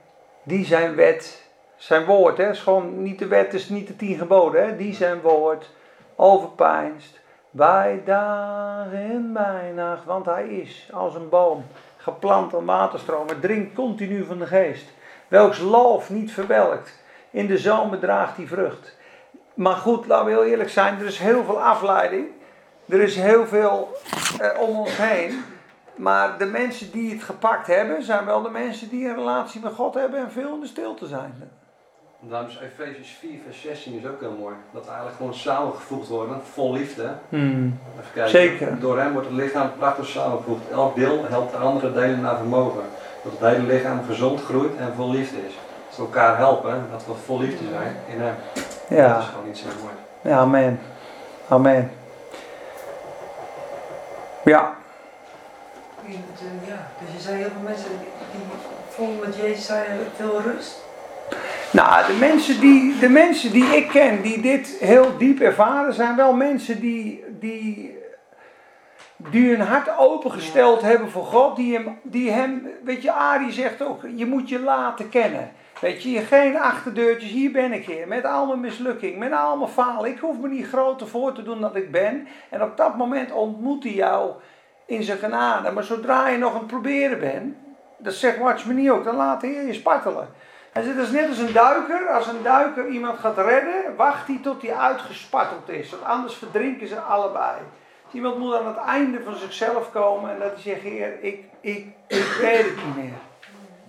die 0.42 0.64
zijn 0.64 0.94
wet, 0.94 1.48
zijn 1.76 2.04
woord, 2.04 2.36
hè, 2.36 2.50
is 2.50 2.60
gewoon 2.60 3.02
niet 3.02 3.18
de 3.18 3.26
wet, 3.26 3.54
is 3.54 3.68
niet 3.68 3.86
de 3.86 3.96
tien 3.96 4.18
geboden, 4.18 4.66
hè, 4.66 4.76
die 4.76 4.94
zijn 4.94 5.20
woord, 5.20 5.70
overpijnst, 6.16 7.20
bij 7.50 8.02
dag 8.04 8.92
en 8.92 9.32
bij 9.32 9.72
nacht, 9.74 10.04
want 10.04 10.26
hij 10.26 10.48
is 10.48 10.88
als 10.92 11.14
een 11.14 11.28
boom, 11.28 11.64
geplant 11.96 12.54
aan 12.54 12.64
waterstromen, 12.64 13.40
drinkt 13.40 13.74
continu 13.74 14.24
van 14.24 14.38
de 14.38 14.46
geest, 14.46 14.92
welks 15.30 15.58
loof 15.58 16.10
niet 16.10 16.32
verwelkt, 16.32 16.98
in 17.30 17.46
de 17.46 17.58
zomer 17.58 17.98
draagt 17.98 18.36
hij 18.36 18.46
vrucht. 18.46 18.96
Maar 19.54 19.76
goed, 19.76 20.06
laten 20.06 20.26
we 20.26 20.30
heel 20.30 20.44
eerlijk 20.44 20.70
zijn, 20.70 20.98
er 20.98 21.06
is 21.06 21.18
heel 21.18 21.44
veel 21.44 21.62
afleiding, 21.62 22.26
er 22.88 23.00
is 23.00 23.16
heel 23.16 23.46
veel 23.46 23.96
eh, 24.40 24.60
om 24.60 24.78
ons 24.78 24.96
heen, 24.96 25.44
maar 25.94 26.38
de 26.38 26.46
mensen 26.46 26.90
die 26.90 27.12
het 27.12 27.22
gepakt 27.22 27.66
hebben, 27.66 28.02
zijn 28.02 28.24
wel 28.24 28.42
de 28.42 28.50
mensen 28.50 28.88
die 28.88 29.08
een 29.08 29.14
relatie 29.14 29.60
met 29.60 29.72
God 29.72 29.94
hebben 29.94 30.20
en 30.20 30.30
veel 30.30 30.54
in 30.54 30.60
de 30.60 30.66
stilte 30.66 31.06
zijn. 31.06 31.50
Daarom 32.20 32.48
is 32.48 32.58
Efesius 32.58 33.16
4 33.20 33.30
vers 33.44 33.60
16 33.60 33.98
is 33.98 34.06
ook 34.06 34.20
heel 34.20 34.36
mooi. 34.38 34.54
Dat 34.72 34.82
we 34.82 34.88
eigenlijk 34.88 35.16
gewoon 35.16 35.34
samengevoegd 35.34 36.08
worden, 36.08 36.40
vol 36.52 36.72
liefde. 36.72 37.14
Even 37.30 38.12
kijken. 38.12 38.30
Zeker. 38.30 38.80
Door 38.80 38.98
hem 38.98 39.12
wordt 39.12 39.28
het 39.28 39.36
lichaam 39.36 39.70
prachtig 39.78 40.06
samengevoegd. 40.06 40.70
Elk 40.70 40.94
deel 40.94 41.24
helpt 41.28 41.52
de 41.52 41.56
andere 41.56 41.92
delen 41.92 42.20
naar 42.20 42.36
vermogen. 42.36 42.82
Dat 43.22 43.32
het 43.38 43.50
hele 43.54 43.66
lichaam 43.72 44.00
gezond 44.08 44.40
groeit 44.44 44.76
en 44.78 44.92
vol 44.96 45.10
liefde 45.10 45.36
is. 45.46 45.54
Dat 45.88 45.96
we 45.96 46.02
elkaar 46.02 46.36
helpen, 46.36 46.86
dat 46.90 47.06
we 47.06 47.12
vol 47.24 47.38
liefde 47.40 47.64
zijn 47.72 47.96
in 48.08 48.20
hem. 48.20 48.34
Dat 48.54 48.98
Ja, 48.98 49.18
is 49.18 49.24
gewoon 49.24 49.48
iets 49.48 49.62
heel 49.62 49.72
moois. 49.82 49.94
ja, 50.22 50.38
amen. 50.38 50.80
Amen. 51.48 51.90
Ja, 54.44 54.74
Ja, 56.66 56.86
dus 57.04 57.14
je 57.16 57.20
zei 57.20 57.36
heel 57.36 57.48
veel 57.50 57.62
mensen 57.64 57.88
die 58.32 58.40
vonden 58.88 59.28
met 59.28 59.36
Jezus 59.36 59.66
zei 59.66 59.84
veel 60.16 60.40
rust. 60.40 60.84
Nou, 61.70 62.06
de 62.06 62.12
mensen, 62.12 62.60
die, 62.60 62.98
de 62.98 63.08
mensen 63.08 63.52
die 63.52 63.64
ik 63.76 63.88
ken, 63.88 64.22
die 64.22 64.40
dit 64.42 64.76
heel 64.80 65.16
diep 65.18 65.40
ervaren, 65.40 65.94
zijn 65.94 66.16
wel 66.16 66.32
mensen 66.32 66.80
die, 66.80 67.24
die, 67.40 67.98
die 69.30 69.56
hun 69.56 69.66
hart 69.66 69.98
opengesteld 69.98 70.80
hebben 70.80 71.10
voor 71.10 71.24
God. 71.24 71.56
Die 71.56 71.74
hem, 71.74 71.98
die 72.02 72.30
hem, 72.30 72.68
weet 72.84 73.02
je, 73.02 73.12
Arie 73.12 73.52
zegt 73.52 73.82
ook, 73.82 74.00
je 74.16 74.26
moet 74.26 74.48
je 74.48 74.60
laten 74.60 75.08
kennen. 75.08 75.52
Weet 75.80 76.02
je, 76.02 76.20
geen 76.20 76.58
achterdeurtjes, 76.58 77.30
hier 77.30 77.52
ben 77.52 77.72
ik 77.72 77.86
hier, 77.86 78.08
met 78.08 78.24
al 78.24 78.46
mijn 78.46 78.60
mislukking, 78.60 79.18
met 79.18 79.32
al 79.32 79.56
mijn 79.56 79.70
falen. 79.70 80.10
Ik 80.10 80.18
hoef 80.18 80.38
me 80.38 80.48
niet 80.48 80.68
groter 80.68 81.08
voor 81.08 81.32
te 81.32 81.42
doen 81.42 81.60
dan 81.60 81.76
ik 81.76 81.90
ben. 81.90 82.28
En 82.48 82.62
op 82.62 82.76
dat 82.76 82.96
moment 82.96 83.32
ontmoet 83.32 83.82
hij 83.82 83.92
jou 83.92 84.32
in 84.86 85.02
zijn 85.02 85.18
genade. 85.18 85.70
Maar 85.70 85.84
zodra 85.84 86.28
je 86.28 86.38
nog 86.38 86.52
aan 86.52 86.58
het 86.58 86.66
proberen 86.66 87.20
bent, 87.20 87.56
dat 87.98 88.14
zegt 88.14 88.38
Watchman 88.38 88.90
ook, 88.90 89.04
dan 89.04 89.16
laat 89.16 89.40
de 89.40 89.46
Heer 89.46 89.66
je 89.66 89.72
spartelen. 89.72 90.28
Hij 90.72 90.82
zegt, 90.82 90.96
dat 90.96 91.06
is 91.06 91.12
net 91.12 91.28
als 91.28 91.38
een 91.38 91.52
duiker. 91.52 92.08
Als 92.08 92.26
een 92.26 92.42
duiker 92.42 92.88
iemand 92.88 93.18
gaat 93.18 93.36
redden, 93.36 93.96
wacht 93.96 94.26
hij 94.26 94.38
tot 94.42 94.62
hij 94.62 94.74
uitgespatteld 94.74 95.68
is. 95.68 95.90
Want 95.90 96.04
anders 96.04 96.34
verdrinken 96.34 96.88
ze 96.88 97.00
allebei. 97.00 97.56
Iemand 98.12 98.38
moet 98.38 98.54
aan 98.54 98.66
het 98.66 98.76
einde 98.76 99.20
van 99.24 99.34
zichzelf 99.36 99.90
komen 99.92 100.30
en 100.30 100.38
dat 100.38 100.52
hij 100.52 100.62
zegt, 100.62 100.80
Heer, 100.80 101.18
ik, 101.20 101.44
ik, 101.60 101.86
ik 102.06 102.36
weet 102.40 102.64
het 102.64 102.76
niet 102.84 102.96
meer. 102.96 103.18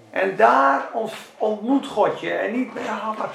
En 0.10 0.36
daar 0.36 0.88
ont- 0.94 1.14
ontmoet 1.38 1.88
God 1.88 2.20
je. 2.20 2.32
En 2.34 2.52
niet, 2.52 2.70
ja, 2.86 3.14
maar 3.18 3.30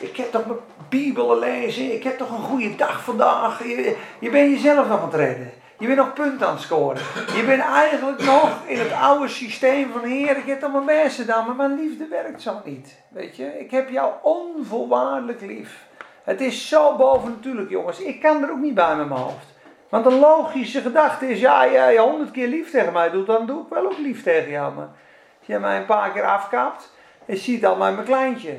ik 0.00 0.16
heb 0.16 0.30
toch 0.32 0.46
mijn 0.46 0.58
Bijbel 0.88 1.38
lezen. 1.38 1.94
Ik 1.94 2.02
heb 2.02 2.18
toch 2.18 2.30
een 2.30 2.44
goede 2.44 2.74
dag 2.76 3.04
vandaag. 3.04 3.62
Je, 3.64 3.96
je 4.18 4.30
bent 4.30 4.50
jezelf 4.50 4.88
nog 4.88 4.98
aan 4.98 5.04
het 5.04 5.14
redden. 5.14 5.50
Je 5.78 5.86
bent 5.86 5.98
nog 5.98 6.12
punten 6.12 6.46
aan 6.46 6.52
het 6.52 6.62
scoren. 6.62 7.02
Je 7.36 7.44
bent 7.46 7.62
eigenlijk 7.62 8.22
nog 8.24 8.48
in 8.66 8.78
het 8.78 8.92
oude 8.92 9.28
systeem 9.28 9.92
van 9.92 10.04
Heer, 10.04 10.36
ik 10.36 10.46
heb 10.46 10.72
mijn 10.72 10.84
best 10.84 11.16
gedaan, 11.16 11.46
maar 11.46 11.54
mijn 11.54 11.80
liefde 11.80 12.06
werkt 12.08 12.42
zo 12.42 12.60
niet. 12.64 12.96
Weet 13.08 13.36
je, 13.36 13.58
ik 13.58 13.70
heb 13.70 13.88
jou 13.90 14.12
onvoorwaardelijk 14.22 15.40
lief. 15.40 15.84
Het 16.22 16.40
is 16.40 16.68
zo 16.68 16.96
bovennatuurlijk, 16.96 17.70
jongens. 17.70 17.98
Ik 18.00 18.20
kan 18.20 18.42
er 18.42 18.50
ook 18.50 18.58
niet 18.58 18.74
bij 18.74 18.96
met 18.96 19.08
mijn 19.08 19.20
hoofd. 19.20 19.46
Want 19.92 20.06
een 20.06 20.18
logische 20.18 20.80
gedachte 20.80 21.28
is, 21.28 21.40
ja, 21.40 21.70
jij 21.70 21.98
honderd 21.98 22.30
keer 22.30 22.46
lief 22.46 22.70
tegen 22.70 22.92
mij 22.92 23.10
doet, 23.10 23.26
dan 23.26 23.46
doe 23.46 23.62
ik 23.62 23.68
wel 23.68 23.84
ook 23.84 23.98
lief 23.98 24.22
tegen 24.22 24.50
jou. 24.50 24.74
Maar 24.74 24.88
als 25.38 25.46
jij 25.46 25.58
mij 25.60 25.76
een 25.76 25.86
paar 25.86 26.10
keer 26.12 26.24
afkapt, 26.24 26.92
je 27.24 27.36
ziet 27.36 27.66
al 27.66 27.76
maar 27.76 27.92
mijn 27.92 28.06
kleintje. 28.06 28.56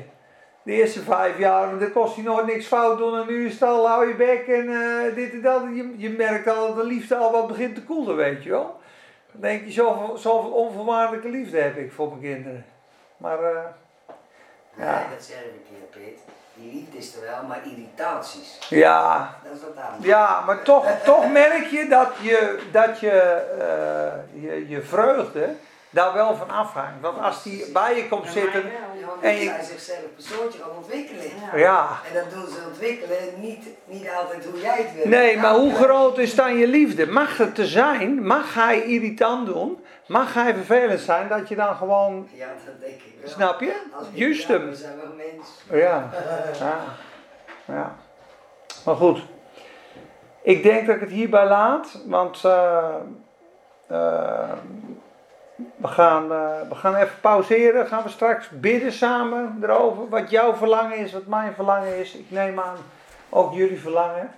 De 0.62 0.72
eerste 0.72 1.00
vijf 1.00 1.38
jaar, 1.38 1.78
dan 1.78 1.92
kost 1.92 2.14
hij 2.14 2.24
nog 2.24 2.46
niks 2.46 2.66
fout 2.66 2.98
doen 2.98 3.18
en 3.18 3.26
nu 3.26 3.46
is 3.46 3.52
het 3.52 3.62
al, 3.62 3.88
hou 3.88 4.08
je 4.08 4.14
bek 4.14 4.46
en 4.46 4.68
eh, 4.68 5.14
dit 5.14 5.32
en 5.32 5.40
dat. 5.40 5.62
Je, 5.62 5.94
je 5.96 6.10
merkt 6.10 6.48
al 6.48 6.66
dat 6.66 6.76
de 6.76 6.84
liefde 6.84 7.16
al 7.16 7.32
wat 7.32 7.46
begint 7.46 7.74
te 7.74 7.82
koelen, 7.84 8.16
weet 8.16 8.42
je 8.42 8.50
wel. 8.50 8.80
Dan 9.32 9.40
denk 9.40 9.64
je, 9.64 9.70
zoveel, 9.72 10.16
zoveel 10.16 10.50
onvoorwaardelijke 10.50 11.28
liefde 11.28 11.58
heb 11.58 11.76
ik 11.76 11.92
voor 11.92 12.08
mijn 12.08 12.20
kinderen. 12.20 12.64
Maar, 13.16 13.42
eh, 13.42 13.60
Nee, 14.76 14.86
Ja. 14.86 15.06
dat 15.14 15.22
zeg 15.24 15.38
ik 15.38 15.66
niet, 15.70 15.90
Peet. 15.90 16.20
Die 16.56 16.72
liefde 16.72 16.98
is 16.98 17.14
er 17.16 17.20
wel, 17.20 17.42
maar 17.48 17.60
irritaties. 17.64 18.58
ja, 18.68 19.34
Dat 19.44 19.52
is 19.52 19.60
wat 19.60 19.84
anders. 19.90 20.06
ja, 20.06 20.42
maar 20.46 20.62
toch, 20.62 20.86
toch 21.04 21.30
merk 21.32 21.66
je 21.66 21.86
dat 21.88 22.08
je, 22.20 22.58
dat 22.72 23.00
je, 23.00 23.10
eh, 23.58 24.42
je, 24.42 24.68
je 24.68 24.82
vreugde 24.82 25.54
daar 25.90 26.12
wel 26.12 26.36
van 26.36 26.50
afhangt. 26.50 27.00
Want 27.00 27.20
als 27.20 27.42
die 27.42 27.70
bij 27.72 27.96
je 27.96 28.08
komt 28.08 28.28
zitten, 28.32 28.62
En 29.20 29.32
niet 29.34 29.42
je- 29.42 29.48
zijn 29.48 29.64
zichzelf 29.64 29.98
persoonlijk 30.14 30.54
gaan 30.60 30.76
ontwikkelen. 30.76 31.22
ja. 31.54 31.88
En 32.08 32.14
dat 32.14 32.30
doen 32.30 32.46
ze 32.54 32.58
ontwikkelen, 32.68 33.18
niet, 33.36 33.64
niet 33.84 34.08
altijd 34.20 34.44
hoe 34.44 34.60
jij 34.60 34.76
het 34.76 34.94
wil. 34.94 35.08
Nee, 35.08 35.36
maar 35.38 35.54
hoe 35.54 35.74
groot 35.74 36.18
is 36.18 36.34
dan 36.34 36.56
je 36.56 36.66
liefde? 36.66 37.06
Mag 37.06 37.36
het 37.36 37.54
te 37.54 37.66
zijn? 37.66 38.26
Mag 38.26 38.54
hij 38.54 38.82
irritant 38.82 39.46
doen? 39.46 39.83
Mag 40.06 40.34
hij 40.34 40.54
vervelend 40.54 41.00
zijn 41.00 41.28
dat 41.28 41.48
je 41.48 41.56
dan 41.56 41.74
gewoon, 41.74 42.28
Ja, 42.32 42.46
dat 42.66 42.80
denk 42.80 42.94
ik 42.94 43.14
wel. 43.20 43.30
snap 43.30 43.60
je? 43.60 43.82
Juist 44.12 44.48
ja, 44.48 44.54
hem. 44.54 44.68
We 44.68 44.74
zijn 44.74 44.96
wel 44.96 45.14
mensen. 45.16 45.78
Ja, 45.78 46.10
ja, 46.58 46.78
ja. 47.64 47.94
Maar 48.84 48.96
goed. 48.96 49.22
Ik 50.42 50.62
denk 50.62 50.86
dat 50.86 50.94
ik 50.94 51.00
het 51.00 51.10
hierbij 51.10 51.46
laat, 51.48 52.02
want 52.06 52.44
eh, 52.44 52.94
we, 55.76 55.88
gaan, 55.88 56.32
eh, 56.32 56.60
we 56.68 56.74
gaan 56.74 56.94
even 56.94 57.20
pauzeren. 57.20 57.86
Gaan 57.86 58.02
we 58.02 58.08
straks 58.08 58.48
bidden 58.48 58.92
samen 58.92 59.58
erover. 59.62 60.08
Wat 60.08 60.30
jouw 60.30 60.54
verlangen 60.54 60.96
is, 60.98 61.12
wat 61.12 61.26
mijn 61.26 61.54
verlangen 61.54 61.98
is. 61.98 62.14
Ik 62.14 62.30
neem 62.30 62.60
aan 62.60 62.76
ook 63.28 63.52
jullie 63.52 63.80
verlangen. 63.80 64.30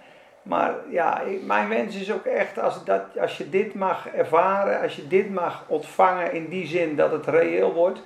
Maar 0.46 0.74
ja, 0.88 1.22
mijn 1.42 1.68
wens 1.68 1.96
is 1.96 2.12
ook 2.12 2.24
echt 2.24 2.58
als, 2.58 2.84
dat, 2.84 3.02
als 3.20 3.36
je 3.36 3.50
dit 3.50 3.74
mag 3.74 4.08
ervaren, 4.08 4.80
als 4.80 4.96
je 4.96 5.06
dit 5.06 5.30
mag 5.30 5.64
ontvangen 5.66 6.32
in 6.32 6.48
die 6.48 6.66
zin 6.66 6.96
dat 6.96 7.10
het 7.10 7.26
reëel 7.26 7.72
wordt, 7.72 8.00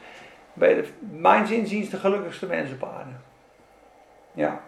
ben 0.53 0.68
je 0.68 0.74
de, 0.74 0.88
mijn 1.01 1.47
zinziens 1.47 1.91
de 1.91 1.97
gelukkigste 1.97 2.47
mens 2.47 2.72
op 2.72 2.84
aarde. 2.84 3.11
Ja. 4.32 4.61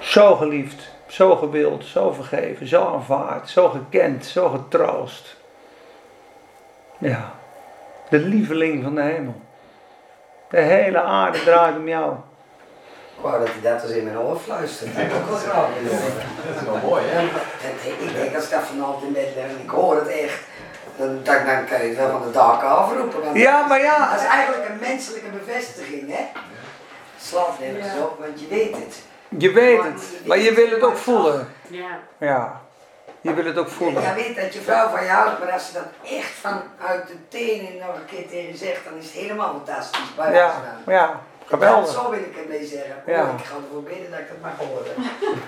Zo 0.00 0.34
geliefd, 0.34 0.92
zo 1.06 1.36
gewild, 1.36 1.84
zo 1.84 2.12
vergeven, 2.12 2.66
zo 2.66 2.84
aanvaard, 2.94 3.48
zo 3.48 3.68
gekend, 3.68 4.24
zo 4.24 4.48
getroost. 4.48 5.36
Ja, 6.98 7.32
de 8.08 8.18
lieveling 8.18 8.82
van 8.82 8.94
de 8.94 9.02
hemel. 9.02 9.40
De 10.48 10.60
hele 10.60 11.00
aarde 11.00 11.38
draait 11.38 11.76
om 11.76 11.88
jou. 11.88 12.14
Ik 13.16 13.22
wou 13.22 13.38
dat 13.38 13.48
hij 13.52 13.72
dat 13.72 13.82
eens 13.82 13.92
in 13.92 14.04
mijn 14.04 14.18
oor 14.18 14.38
fluistert. 14.38 14.94
Dat 14.94 15.02
heb 15.02 15.10
ik 15.12 15.16
ook 15.16 15.28
wel 15.28 15.38
graag. 15.38 15.68
Dat 16.46 16.56
is 16.62 16.62
wel 16.68 16.76
mooi, 16.90 17.02
hè? 17.06 17.18
En 17.18 17.28
Ik 18.06 18.14
denk 18.14 18.34
als 18.34 18.44
ik 18.44 18.50
dat 18.50 18.62
vanavond 18.62 19.02
in 19.02 19.12
bed 19.12 19.28
lig 19.36 19.44
en 19.44 19.60
ik 19.64 19.70
hoor 19.70 19.96
het 19.96 20.08
echt, 20.08 20.40
dan, 20.96 21.08
dan, 21.22 21.44
dan 21.46 21.66
kan 21.66 21.82
je 21.82 21.88
het 21.88 21.96
wel 21.96 22.10
van 22.10 22.22
de 22.22 22.30
daken 22.30 22.68
afroepen. 22.68 23.24
want 23.24 23.36
Ja, 23.36 23.66
maar 23.66 23.80
ja. 23.82 24.10
Dat 24.10 24.20
is 24.20 24.26
eigenlijk 24.26 24.68
een 24.68 24.78
menselijke 24.80 25.28
bevestiging, 25.28 26.10
hè? 26.16 26.24
Slaat 27.20 27.58
nergens 27.58 27.94
Ja. 27.94 28.02
op, 28.02 28.18
want 28.18 28.40
je 28.40 28.46
weet 28.48 28.74
het. 28.76 28.96
Je 29.38 29.52
weet 29.52 29.82
het, 29.82 30.02
maar 30.26 30.38
je 30.38 30.52
wil 30.54 30.70
het 30.70 30.82
ook 30.82 30.96
voelen. 30.96 31.48
Ja. 31.68 31.98
Ja, 32.18 32.60
je 33.20 33.34
wil 33.34 33.44
het 33.44 33.58
ook 33.58 33.66
Je 33.68 33.72
voelen. 33.72 34.14
weet 34.14 34.36
dat 34.36 34.54
je 34.54 34.60
vrouw 34.60 34.88
van 34.88 35.02
je 35.04 35.08
houdt, 35.10 35.38
maar 35.38 35.52
als 35.52 35.66
ze 35.66 35.72
dat 35.72 35.82
echt 36.10 36.30
vanuit 36.40 37.06
de 37.06 37.28
tenen 37.28 37.76
nog 37.86 37.94
een 37.96 38.04
keer 38.06 38.28
tegen 38.28 38.48
je 38.50 38.56
zegt, 38.56 38.84
dan 38.84 38.98
is 38.98 39.04
het 39.04 39.14
helemaal 39.14 39.50
fantastisch. 39.52 40.14
Bij 40.16 40.32
Ja, 40.34 40.52
ja, 40.86 41.20
geweldig. 41.46 41.92
Zo 41.92 42.10
wil 42.10 42.18
ik 42.18 42.36
ermee 42.36 42.66
zeggen. 42.66 43.02
Ja. 43.06 43.22
Oh, 43.22 43.38
ik 43.38 43.44
ga 43.44 43.54
ervoor 43.56 43.82
bidden 43.82 44.10
dat 44.10 44.20
ik 44.20 44.28
dat 44.28 44.40
mag 44.40 44.56
horen. 44.56 44.94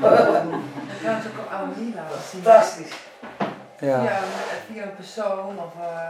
Dan 0.01 0.63
gaan 1.03 1.23
ze 1.23 1.29
ook 1.41 1.53
aan 1.53 1.73
die 1.77 1.95
laten 1.95 2.21
zien. 2.31 2.43
Fantastisch. 2.43 2.93
Ja, 3.81 4.23
via 4.73 4.83
een 4.83 4.95
persoon 4.95 5.59
of... 5.59 5.73
eh 5.81 6.09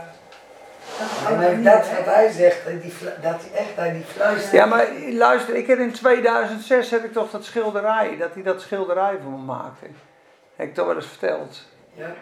dat 0.98 1.40
is 1.40 1.46
En 1.46 1.62
dat 1.62 1.90
wat 1.90 2.14
hij 2.14 2.30
zegt, 2.30 2.64
dat 2.64 2.72
hij, 2.82 3.12
dat 3.20 3.40
echt 3.54 3.76
naar 3.76 3.92
die 3.92 4.04
fluistert. 4.04 4.52
Ja, 4.52 4.66
maar 4.66 4.86
luister, 5.10 5.54
ik 5.54 5.66
heb 5.66 5.78
in 5.78 5.92
2006 5.92 6.90
heb 6.90 7.04
ik 7.04 7.12
toch 7.12 7.30
dat 7.30 7.44
schilderij, 7.44 8.16
dat 8.16 8.34
hij 8.34 8.42
dat 8.42 8.60
schilderij 8.60 9.18
voor 9.22 9.32
me 9.32 9.38
maakte. 9.38 9.86
Heb 10.56 10.68
ik 10.68 10.74
toch 10.74 10.86
wel 10.86 10.94
eens 10.94 11.06
verteld. 11.06 11.64
Ja. 11.94 12.14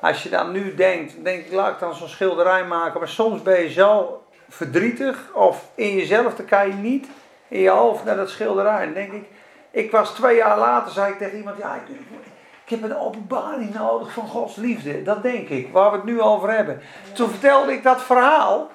Als 0.00 0.22
je 0.22 0.28
dan 0.28 0.52
nu 0.52 0.74
denkt, 0.74 1.24
denk 1.24 1.46
ik, 1.46 1.52
laat 1.52 1.72
ik 1.72 1.78
dan 1.78 1.94
zo'n 1.94 2.08
schilderij 2.08 2.64
maken. 2.64 2.98
Maar 2.98 3.08
soms 3.08 3.42
ben 3.42 3.60
je 3.62 3.70
zo 3.70 4.21
verdrietig 4.52 5.30
of 5.34 5.64
in 5.74 5.94
jezelf, 5.96 6.34
dan 6.34 6.46
kan 6.46 6.66
je 6.66 6.74
niet 6.74 7.06
in 7.48 7.60
je 7.60 7.68
hoofd 7.68 8.04
naar 8.04 8.16
dat 8.16 8.30
schilderij. 8.30 8.84
Dan 8.84 8.94
denk 8.94 9.12
ik, 9.12 9.24
ik 9.70 9.90
was 9.90 10.14
twee 10.14 10.36
jaar 10.36 10.58
later, 10.58 10.92
zei 10.92 11.12
ik 11.12 11.18
tegen 11.18 11.38
iemand, 11.38 11.58
ja, 11.58 11.74
ik, 11.74 11.96
ik 12.64 12.70
heb 12.70 12.82
een 12.82 12.98
openbaring 12.98 13.74
nodig 13.74 14.12
van 14.12 14.28
Gods 14.28 14.56
liefde. 14.56 15.02
Dat 15.02 15.22
denk 15.22 15.48
ik, 15.48 15.72
waar 15.72 15.90
we 15.90 15.96
het 15.96 16.06
nu 16.06 16.20
over 16.20 16.50
hebben. 16.50 16.82
Toen 17.12 17.30
vertelde 17.30 17.72
ik 17.72 17.82
dat 17.82 18.02
verhaal. 18.02 18.70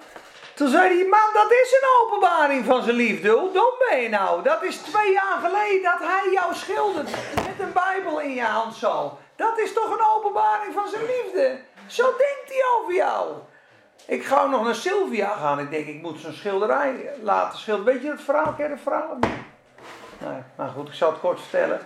Toen 0.54 0.68
zei 0.68 0.90
die 0.90 1.08
man, 1.08 1.34
dat 1.34 1.52
is 1.52 1.80
een 1.82 1.90
openbaring 2.02 2.66
van 2.66 2.84
zijn 2.84 2.96
liefde. 2.96 3.30
Hoe 3.30 3.52
dom 3.52 3.74
ben 3.90 4.02
je 4.02 4.10
nou? 4.10 4.44
Dat 4.44 4.64
is 4.64 4.78
twee 4.78 5.12
jaar 5.12 5.40
geleden 5.44 5.84
dat 5.84 6.00
hij 6.00 6.32
jou 6.32 6.56
schildert 6.56 7.10
met 7.36 7.60
een 7.60 7.74
Bijbel 7.74 8.22
in 8.22 8.34
je 8.34 8.42
hand 8.42 8.76
zo. 8.76 9.18
Dat 9.36 9.60
is 9.60 9.74
toch 9.74 9.92
een 9.92 10.06
openbaring 10.16 10.74
van 10.74 10.88
zijn 10.88 11.06
liefde? 11.06 11.60
Zo 11.88 12.04
denkt 12.04 12.48
hij 12.48 12.64
over 12.78 12.94
jou. 12.94 13.28
Ik 14.06 14.26
ga 14.26 14.46
nog 14.46 14.64
naar 14.64 14.76
Sylvia 14.76 15.30
gaan. 15.30 15.60
Ik 15.60 15.70
denk, 15.70 15.88
ik 15.88 16.02
moet 16.02 16.20
zo'n 16.20 16.34
schilderij 16.34 17.10
laten 17.22 17.60
schilderen. 17.60 17.94
Weet 17.94 18.04
je 18.04 18.10
het 18.10 18.22
verhaal? 18.22 18.54
Ken 18.54 18.66
je 18.66 18.72
het 18.72 18.82
verhaal? 18.82 19.18
Nee, 20.20 20.42
maar 20.56 20.70
goed, 20.70 20.88
ik 20.88 20.94
zal 20.94 21.10
het 21.10 21.20
kort 21.20 21.40
vertellen. 21.42 21.80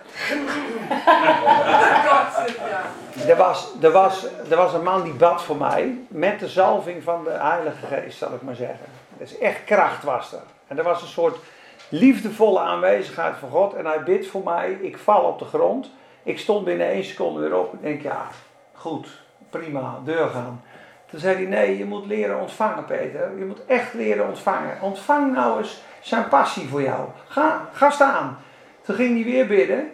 Er 3.26 3.36
was, 3.36 3.72
er, 3.80 3.90
was, 3.90 4.26
er 4.50 4.56
was 4.56 4.74
een 4.74 4.82
man 4.82 5.02
die 5.02 5.12
bad 5.12 5.42
voor 5.42 5.56
mij 5.56 5.98
met 6.08 6.40
de 6.40 6.48
zalving 6.48 7.02
van 7.02 7.24
de 7.24 7.30
Heilige 7.30 7.86
Geest, 7.86 8.18
zal 8.18 8.34
ik 8.34 8.42
maar 8.42 8.54
zeggen. 8.54 8.86
Dus 9.18 9.38
echt 9.38 9.64
kracht 9.64 10.02
was 10.02 10.32
er. 10.32 10.42
En 10.66 10.78
er 10.78 10.84
was 10.84 11.02
een 11.02 11.08
soort 11.08 11.36
liefdevolle 11.88 12.58
aanwezigheid 12.58 13.36
van 13.36 13.50
God. 13.50 13.74
En 13.74 13.86
hij 13.86 14.02
bidt 14.02 14.26
voor 14.26 14.42
mij. 14.44 14.72
Ik 14.80 14.98
val 14.98 15.22
op 15.22 15.38
de 15.38 15.44
grond. 15.44 15.90
Ik 16.22 16.38
stond 16.38 16.64
binnen 16.64 16.86
één 16.86 17.04
seconde 17.04 17.40
weer 17.40 17.58
op. 17.58 17.72
Ik 17.72 17.82
denk, 17.82 18.02
ja, 18.02 18.26
goed, 18.72 19.08
prima, 19.50 19.98
deur 20.04 20.28
gaan. 20.28 20.62
Toen 21.12 21.20
zei 21.20 21.34
hij, 21.34 21.44
nee, 21.44 21.78
je 21.78 21.84
moet 21.84 22.06
leren 22.06 22.40
ontvangen, 22.40 22.84
Peter. 22.84 23.38
Je 23.38 23.44
moet 23.44 23.64
echt 23.66 23.94
leren 23.94 24.28
ontvangen. 24.28 24.80
Ontvang 24.80 25.32
nou 25.32 25.58
eens 25.58 25.82
zijn 26.00 26.28
passie 26.28 26.68
voor 26.68 26.82
jou. 26.82 27.08
Ga, 27.28 27.68
ga 27.72 27.90
staan. 27.90 28.38
Toen 28.82 28.94
ging 28.94 29.14
hij 29.14 29.32
weer 29.32 29.46
bidden. 29.46 29.90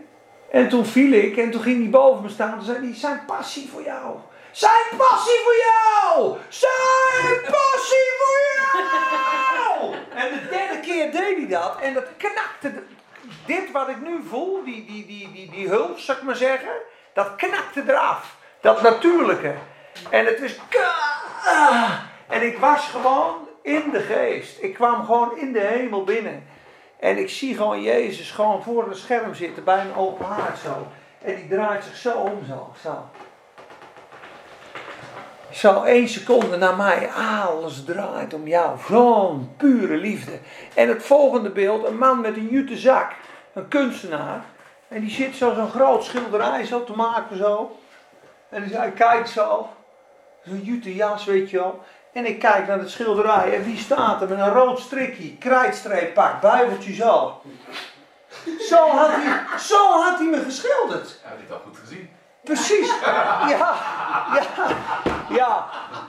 En 0.51 0.69
toen 0.69 0.87
viel 0.87 1.13
ik 1.13 1.37
en 1.37 1.51
toen 1.51 1.63
ging 1.63 1.81
hij 1.81 1.91
boven 1.91 2.23
me 2.23 2.29
staan. 2.29 2.57
Toen 2.57 2.65
zei 2.65 2.79
hij, 2.79 2.95
zijn 2.95 3.21
passie 3.27 3.69
voor 3.73 3.83
jou. 3.83 4.17
Zijn 4.51 4.97
passie 4.97 5.41
voor 5.45 5.57
jou! 5.67 6.37
Zijn 6.49 7.41
passie 7.41 8.11
voor 8.19 8.39
jou! 8.57 9.95
En 10.15 10.33
de 10.33 10.49
derde 10.51 10.81
keer 10.81 11.13
deed 11.13 11.37
hij 11.37 11.47
dat. 11.49 11.77
En 11.81 11.95
dat 11.95 12.07
knakte. 12.17 12.83
dit 13.47 13.71
wat 13.71 13.89
ik 13.89 14.01
nu 14.01 14.23
voel, 14.29 14.65
die, 14.65 14.87
die, 14.87 15.07
die, 15.07 15.33
die, 15.33 15.51
die 15.51 15.69
hulp, 15.69 15.99
zou 15.99 16.19
ik 16.19 16.25
maar 16.25 16.37
zeggen. 16.37 16.73
Dat 17.13 17.37
knakte 17.37 17.83
eraf. 17.87 18.37
Dat 18.61 18.83
natuurlijke. 18.83 19.55
En 20.11 20.27
het 20.27 20.41
is... 20.41 20.59
En 22.29 22.43
ik 22.43 22.59
was 22.59 22.89
gewoon 22.89 23.49
in 23.63 23.91
de 23.91 24.01
geest. 24.01 24.63
Ik 24.63 24.75
kwam 24.75 25.05
gewoon 25.05 25.39
in 25.39 25.53
de 25.53 25.61
hemel 25.61 26.05
binnen. 26.05 26.47
En 26.99 27.19
ik 27.19 27.31
zie 27.31 27.57
gewoon 27.57 27.83
Jezus 27.83 28.31
gewoon 28.31 28.63
voor 28.63 28.89
een 28.89 28.97
scherm 28.97 29.35
zitten 29.35 29.65
bij 29.65 29.81
een 29.81 29.95
open 29.95 30.27
haard 30.27 30.59
zo. 30.59 30.87
En 31.23 31.35
die 31.35 31.49
draait 31.49 31.85
zich 31.85 31.97
zo 31.97 32.13
om 32.13 32.45
zo. 32.49 32.73
Zo, 32.83 33.05
zo 35.51 35.83
één 35.83 36.09
seconde 36.09 36.57
naar 36.57 36.77
mij. 36.77 37.11
Alles 37.11 37.85
draait 37.85 38.35
om 38.35 38.47
jou. 38.47 38.79
Zo'n 38.89 39.55
pure 39.57 39.97
liefde. 39.97 40.39
En 40.75 40.89
het 40.89 41.03
volgende 41.03 41.51
beeld. 41.51 41.87
Een 41.87 41.99
man 41.99 42.21
met 42.21 42.37
een 42.37 42.49
jute 42.49 42.77
zak. 42.77 43.13
Een 43.53 43.69
kunstenaar. 43.69 44.45
En 44.89 45.01
die 45.01 45.11
zit 45.11 45.35
zo 45.35 45.55
zo'n 45.55 45.71
groot 45.71 46.05
schilderij 46.05 46.65
zo 46.65 46.85
te 46.85 46.97
maken 46.97 47.37
zo. 47.37 47.79
En 48.49 48.63
hij 48.63 48.91
kijkt 48.91 49.29
zo. 49.29 49.69
Zo'n 50.49 50.61
jute 50.63 50.95
jas 50.95 51.25
weet 51.25 51.51
je 51.51 51.57
wel. 51.57 51.83
En 52.13 52.27
ik 52.27 52.39
kijk 52.39 52.67
naar 52.67 52.79
het 52.79 52.91
schilderij 52.91 53.55
en 53.55 53.65
wie 53.65 53.77
staat 53.77 54.23
er 54.23 54.29
met 54.29 54.39
een 54.39 54.53
rood 54.53 54.79
strikje, 54.81 55.37
krijtstreep 55.37 56.15
pak, 56.15 56.41
bijbeltje 56.41 56.95
zo. 56.95 57.41
Zo 58.69 58.89
had 58.89 59.11
hij, 59.11 59.59
zo 59.59 59.91
had 60.03 60.19
hij 60.19 60.27
me 60.27 60.43
geschilderd. 60.43 61.21
Ja, 61.25 61.31
dit 61.41 61.53
al 61.53 61.61
goed 61.67 61.77
gezien. 61.77 62.11
Precies. 62.45 63.01
Ja, 63.01 63.49
ja, 64.35 64.47
ja. 65.29 65.67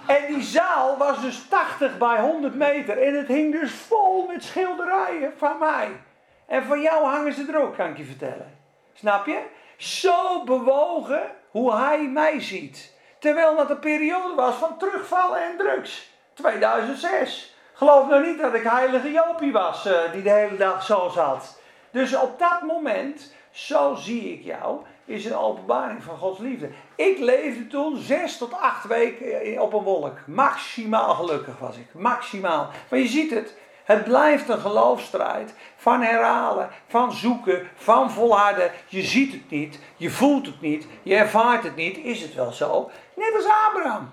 En 0.08 0.34
die 0.34 0.44
zaal 0.44 0.98
was 0.98 1.22
dus 1.22 1.48
80 1.50 1.98
bij 1.98 2.20
100 2.20 2.56
meter. 2.56 2.98
En 3.02 3.18
het 3.18 3.28
hing 3.28 3.60
dus 3.60 3.72
vol 3.72 4.26
met 4.28 4.44
schilderijen 4.44 5.34
van 5.38 5.58
mij. 5.60 6.02
En 6.46 6.64
van 6.64 6.82
jou 6.82 7.06
hangen 7.06 7.34
ze 7.34 7.46
er 7.52 7.62
ook, 7.62 7.76
kan 7.76 7.90
ik 7.90 7.98
je 7.98 8.06
vertellen. 8.06 8.58
Snap 8.94 9.26
je? 9.26 9.42
Zo 9.78 10.44
bewogen 10.44 11.22
hoe 11.52 11.76
hij 11.76 12.08
mij 12.08 12.42
ziet. 12.42 12.94
Terwijl 13.20 13.56
dat 13.56 13.70
een 13.70 13.80
periode 13.80 14.36
was 14.36 14.56
van 14.56 14.78
terugvallen 14.78 15.44
en 15.44 15.58
drugs. 15.58 16.12
2006. 16.34 17.56
Geloof 17.74 18.08
nou 18.08 18.28
niet 18.28 18.40
dat 18.40 18.54
ik 18.54 18.64
heilige 18.64 19.12
Jopie 19.12 19.52
was 19.52 19.86
eh, 19.86 20.12
die 20.12 20.22
de 20.22 20.30
hele 20.30 20.58
dag 20.58 20.84
zo 20.84 21.10
zat. 21.14 21.62
Dus 21.92 22.16
op 22.16 22.40
dat 22.40 22.62
moment, 22.62 23.34
zo 23.52 23.96
zie 23.96 24.34
ik 24.34 24.44
jou, 24.44 24.82
is 25.06 25.26
een 25.26 25.36
openbaring 25.36 26.04
van 26.04 26.18
Gods 26.18 26.40
liefde. 26.40 26.70
Ik 26.96 27.20
leefde 27.20 27.68
toen 27.68 27.98
zes 27.98 28.38
tot 28.38 28.54
acht 28.54 28.88
weken 28.88 29.62
op 29.62 29.74
een 29.74 29.84
wolk. 29.84 30.18
Maximaal 30.26 31.14
gelukkig 31.14 31.60
was 31.60 31.76
ik. 31.78 31.94
Maximaal. 31.94 32.70
Maar 32.90 33.00
je 33.00 33.08
ziet 33.08 33.32
het. 33.32 33.58
Het 33.90 34.04
blijft 34.04 34.50
een 34.50 34.60
geloofstrijd 34.60 35.54
van 35.76 36.02
herhalen, 36.02 36.70
van 36.88 37.12
zoeken, 37.12 37.70
van 37.76 38.12
volharden. 38.12 38.72
Je 38.88 39.02
ziet 39.02 39.32
het 39.32 39.50
niet, 39.50 39.80
je 39.98 40.10
voelt 40.10 40.46
het 40.46 40.62
niet, 40.62 40.88
je 41.04 41.16
ervaart 41.16 41.64
het 41.64 41.76
niet. 41.76 41.98
Is 41.98 42.22
het 42.22 42.36
wel 42.36 42.52
zo? 42.52 42.90
Net 43.16 43.36
als 43.36 43.46
Abraham. 43.68 44.12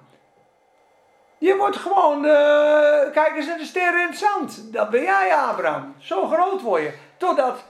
Je 1.39 1.57
wordt 1.57 1.77
gewoon, 1.77 2.25
eh, 2.25 3.13
kijk 3.13 3.33
eens 3.37 3.47
naar 3.47 3.59
de 3.59 3.65
sterren 3.65 4.01
in 4.01 4.09
het 4.09 4.19
zand. 4.19 4.73
Dat 4.73 4.91
ben 4.91 5.03
jij, 5.03 5.35
Abraham. 5.35 5.95
Zo 5.99 6.27
groot 6.27 6.63
word 6.63 6.83
je. 6.83 6.93
Totdat 7.17 7.65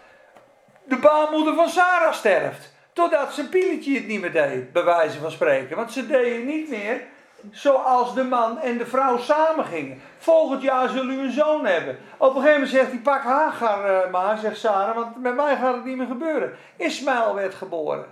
de 0.85 0.97
baarmoeder 0.97 1.55
van 1.55 1.69
Sarah 1.69 2.13
sterft. 2.13 2.75
Totdat 2.93 3.33
zijn 3.33 3.49
pieletje 3.49 3.95
het 3.95 4.07
niet 4.07 4.21
meer 4.21 4.33
deed, 4.33 4.73
bij 4.73 4.85
wijze 4.85 5.19
van 5.19 5.31
spreken. 5.31 5.77
Want 5.77 5.93
ze 5.93 6.07
deden 6.07 6.47
niet 6.47 6.69
meer 6.69 7.03
zoals 7.51 8.15
de 8.15 8.25
man 8.25 8.59
en 8.59 8.79
de 8.79 8.87
vrouw 8.87 9.19
samen 9.19 9.65
gingen. 9.65 10.01
Volgend 10.19 10.63
jaar 10.63 10.89
zullen 10.89 11.19
u 11.19 11.21
een 11.21 11.33
zoon 11.33 11.67
hebben. 11.67 11.99
Op 12.17 12.29
een 12.29 12.43
gegeven 12.43 12.53
moment 12.53 12.71
zegt 12.71 12.91
hij, 12.91 12.99
pak 12.99 13.23
Hagar 13.23 13.85
eh, 13.85 14.11
maar, 14.11 14.39
zegt 14.39 14.59
Sarah, 14.59 14.95
want 14.95 15.23
met 15.23 15.35
mij 15.35 15.57
gaat 15.57 15.75
het 15.75 15.85
niet 15.85 15.97
meer 15.97 16.07
gebeuren. 16.07 16.57
Ismaël 16.77 17.35
werd 17.35 17.55
geboren. 17.55 18.07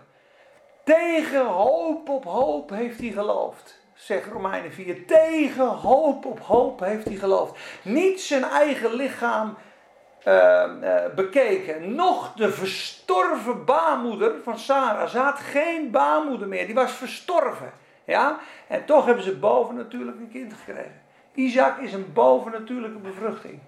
Tegen 0.85 1.47
hoop 1.47 2.09
op 2.09 2.25
hoop 2.25 2.71
heeft 2.71 2.99
hij 2.99 3.11
geloofd. 3.11 3.83
Zegt 3.95 4.33
Romeinen 4.33 4.73
4. 4.73 5.07
Tegen 5.07 5.67
hoop 5.67 6.27
op 6.27 6.41
hoop 6.41 6.81
heeft 6.81 7.05
hij 7.05 7.17
geloofd. 7.17 7.59
Niet 7.83 8.21
zijn 8.21 8.45
eigen 8.45 8.95
lichaam 8.95 9.57
eh, 10.23 10.63
eh, 10.63 11.15
bekeken. 11.15 11.95
Nog 11.95 12.33
de 12.33 12.51
verstorven 12.51 13.65
baarmoeder 13.65 14.33
van 14.43 14.59
Sarah. 14.59 15.09
Ze 15.09 15.19
had 15.19 15.39
geen 15.39 15.91
baarmoeder 15.91 16.49
meer. 16.49 16.67
Die 16.67 16.75
was 16.75 16.93
verstorven. 16.93 17.73
Ja? 18.05 18.39
En 18.67 18.85
toch 18.85 19.07
hebben 19.07 19.25
ze 19.25 19.37
bovennatuurlijk 19.37 20.17
een 20.19 20.31
kind 20.31 20.53
gekregen. 20.53 21.03
Isaac 21.35 21.79
is 21.79 21.93
een 21.93 22.13
bovennatuurlijke 22.13 22.99
bevruchting. 22.99 23.61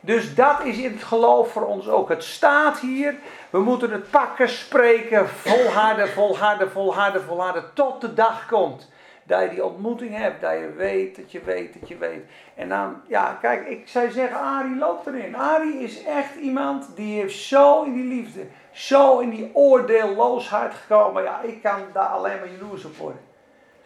Dus 0.00 0.34
dat 0.34 0.64
is 0.64 0.78
in 0.78 0.92
het 0.92 1.02
geloof 1.02 1.52
voor 1.52 1.66
ons 1.66 1.88
ook. 1.88 2.08
Het 2.08 2.24
staat 2.24 2.78
hier. 2.78 3.14
We 3.50 3.58
moeten 3.58 3.90
het 3.90 4.10
pakken, 4.10 4.48
spreken, 4.48 5.28
volharden, 5.28 6.08
volharden, 6.08 6.70
volharden, 6.70 7.22
volharden. 7.22 7.64
Tot 7.74 8.00
de 8.00 8.14
dag 8.14 8.46
komt. 8.46 8.90
Dat 9.22 9.42
je 9.42 9.48
die 9.48 9.64
ontmoeting 9.64 10.16
hebt. 10.16 10.40
Dat 10.40 10.52
je 10.52 10.72
weet, 10.76 11.16
dat 11.16 11.32
je 11.32 11.40
weet, 11.44 11.80
dat 11.80 11.88
je 11.88 11.96
weet. 11.96 12.24
En 12.54 12.68
dan, 12.68 13.00
ja, 13.06 13.38
kijk, 13.40 13.68
ik 13.68 13.88
zou 13.88 14.10
zeggen, 14.10 14.40
Arie 14.40 14.76
loopt 14.76 15.06
erin. 15.06 15.36
Arie 15.36 15.78
is 15.78 16.04
echt 16.04 16.34
iemand 16.34 16.96
die 16.96 17.20
heeft 17.20 17.38
zo 17.38 17.82
in 17.82 17.92
die 17.92 18.04
liefde, 18.04 18.46
zo 18.72 19.18
in 19.18 19.30
die 19.30 19.50
oordeelloosheid 19.52 20.74
gekomen. 20.74 21.22
Ja, 21.22 21.40
ik 21.40 21.62
kan 21.62 21.80
daar 21.92 22.06
alleen 22.06 22.38
maar 22.38 22.50
jaloers 22.58 22.84
op 22.84 22.96
worden. 22.96 23.20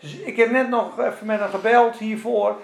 Dus 0.00 0.16
ik 0.16 0.36
heb 0.36 0.50
net 0.50 0.68
nog 0.68 0.98
even 0.98 1.26
met 1.26 1.40
hem 1.40 1.48
gebeld 1.48 1.96
hiervoor. 1.96 2.56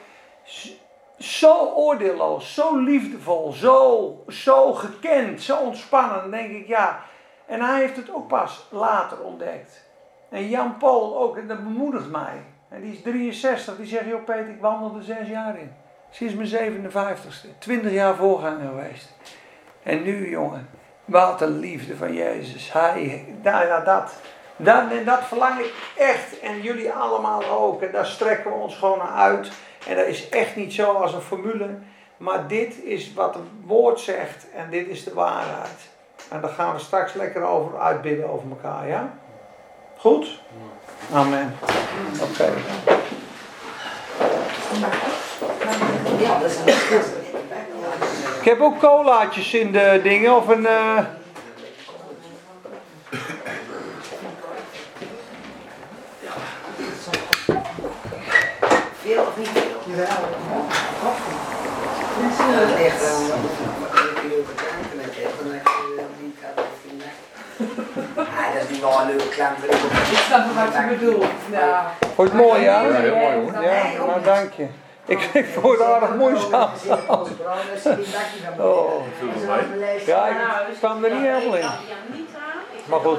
Zo 1.19 1.73
oordeelloos, 1.75 2.55
zo 2.55 2.77
liefdevol, 2.77 3.53
zo, 3.53 4.25
zo 4.29 4.73
gekend, 4.73 5.43
zo 5.43 5.57
ontspannen. 5.57 6.31
Denk 6.31 6.51
ik, 6.51 6.67
ja. 6.67 7.03
En 7.47 7.61
hij 7.61 7.81
heeft 7.81 7.97
het 7.97 8.15
ook 8.15 8.29
pas 8.29 8.67
later 8.71 9.21
ontdekt. 9.21 9.85
En 10.29 10.49
Jan 10.49 10.77
Paul 10.77 11.19
ook, 11.19 11.37
en 11.37 11.49
dat 11.49 11.65
bemoedigt 11.65 12.11
mij. 12.11 12.43
En 12.69 12.81
die 12.81 12.93
is 12.93 13.03
63, 13.03 13.77
die 13.77 13.87
zegt, 13.87 14.07
joh 14.07 14.25
Peter, 14.25 14.49
ik 14.49 14.61
wandel 14.61 14.97
er 14.97 15.03
zes 15.03 15.29
jaar 15.29 15.59
in. 15.59 15.73
Sinds 16.11 16.35
mijn 16.35 16.73
57ste, 16.73 17.59
20 17.59 17.93
jaar 17.93 18.15
voorganger 18.15 18.69
geweest. 18.69 19.15
En 19.83 20.03
nu, 20.03 20.31
jongen, 20.31 20.69
wat 21.05 21.41
een 21.41 21.59
liefde 21.59 21.97
van 21.97 22.13
Jezus. 22.13 22.73
Hij, 22.73 23.35
nou 23.43 23.67
ja, 23.67 23.81
dat. 23.81 24.21
Dat, 24.57 24.91
en 24.91 25.05
dat 25.05 25.21
verlang 25.25 25.59
ik 25.61 25.73
echt. 25.97 26.41
En 26.41 26.63
jullie 26.63 26.93
allemaal 26.93 27.45
ook. 27.45 27.83
En 27.83 27.93
daar 27.93 28.07
strekken 28.07 28.51
we 28.51 28.57
ons 28.57 28.77
gewoon 28.77 28.99
naar 28.99 29.13
uit. 29.13 29.49
En 29.89 29.97
dat 29.97 30.07
is 30.07 30.29
echt 30.29 30.57
niet 30.57 30.73
zo 30.75 30.93
als 30.93 31.13
een 31.13 31.21
formule. 31.21 31.69
Maar 32.17 32.47
dit 32.47 32.83
is 32.85 33.13
wat 33.15 33.35
het 33.35 33.43
woord 33.65 34.01
zegt. 34.01 34.47
En 34.55 34.71
dit 34.71 34.87
is 34.89 35.05
de 35.05 35.15
waarheid. 35.15 35.89
En 36.31 36.41
daar 36.41 36.51
gaan 36.51 36.75
we 36.75 36.81
straks 36.81 37.13
lekker 37.13 37.43
over 37.43 37.81
uitbidden 37.81 38.31
over 38.31 38.49
elkaar, 38.51 38.89
ja? 38.89 39.11
Goed? 39.97 40.41
Amen. 41.13 41.57
Oké. 42.23 42.53
Ik 48.41 48.45
heb 48.53 48.61
ook 48.61 48.79
colaatjes 48.79 49.55
in 49.55 49.73
de 49.73 50.01
dingen. 50.03 50.37
Of 50.37 50.49
een... 50.49 50.67
eh, 50.67 50.99
Veel 59.03 59.23
of 59.23 59.37
Jawel. 59.97 60.09
Dat 61.03 62.69
wel. 63.01 63.29
Dan 63.29 63.45
heb 63.49 64.23
je 64.23 64.29
die. 64.29 64.45
Ja, 68.17 68.53
dat 68.53 68.63
is 68.63 68.69
niet 68.71 68.81
wel 68.81 69.01
een 69.01 69.07
leuke 69.07 69.29
klank. 69.29 69.57
Ik 69.59 70.19
snap 70.27 70.45
wat 70.55 70.73
je 70.75 70.97
bedoelt. 70.99 71.25
Ja. 71.51 71.93
Vond 72.15 72.31
je 72.31 72.37
het 72.37 72.47
mooi, 72.47 72.63
ja? 72.63 72.83
Ja, 72.83 72.93
heel 72.93 73.17
mooi, 73.17 73.35
hoor. 73.35 73.63
Ja, 73.63 74.05
nou 74.07 74.23
dank 74.23 74.53
je. 74.53 74.67
Ik, 75.05 75.21
ik 75.33 75.47
vond 75.47 75.79
het 75.79 75.87
aardig 75.87 76.15
mooi 76.15 76.37
samen. 76.51 76.71
Oh. 78.59 79.03
Ja, 80.07 80.27
ik 80.71 80.77
kwam 80.79 81.05
er 81.05 81.11
niet 81.11 81.23
helemaal 81.23 81.57
in. 81.57 81.67
Maar 82.85 83.01
goed. 83.01 83.19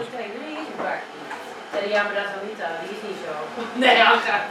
Ja, 1.93 1.99
maar 2.05 2.15
dat 2.19 2.25
is 2.29 2.33
Anita, 2.39 2.67
die 2.81 2.91
is 2.95 3.01
niet 3.07 3.19
zo. 3.25 3.33
Nee, 3.83 3.95
ja, 4.01 4.09
graag. 4.25 4.43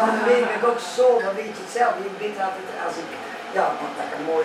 Van 0.00 0.10
de 0.16 0.22
week 0.30 0.42
ben 0.48 0.58
ik 0.60 0.66
ook 0.70 0.82
zo, 0.96 1.06
dan 1.24 1.34
weet 1.40 1.54
je 1.56 1.62
het 1.66 1.72
zelf. 1.78 1.92
Je 2.06 2.10
bent 2.22 2.38
altijd 2.46 2.68
als 2.86 2.96
ik, 3.02 3.08
ja, 3.56 3.64
want 3.80 3.92
dat 3.96 4.04
ik 4.08 4.12
een 4.18 4.26
mooi 4.32 4.44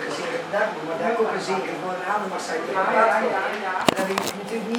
dag 0.54 0.66
doe, 0.74 0.82
maar 0.86 0.98
dat 1.00 1.08
ik 1.12 1.18
ook 1.22 1.32
een 1.36 1.46
zeker 1.52 1.74
voor 1.82 1.92
een 1.98 2.08
ander 2.14 2.28
mag 2.34 2.42
zijn. 2.48 2.60
Ja, 2.76 2.84
ja, 2.98 3.06
ja, 3.34 3.42
ja. 3.66 3.74
Dan 3.96 4.04
weet 4.10 4.24
je 4.28 4.34
natuurlijk 4.42 4.62
niet. 4.64 4.74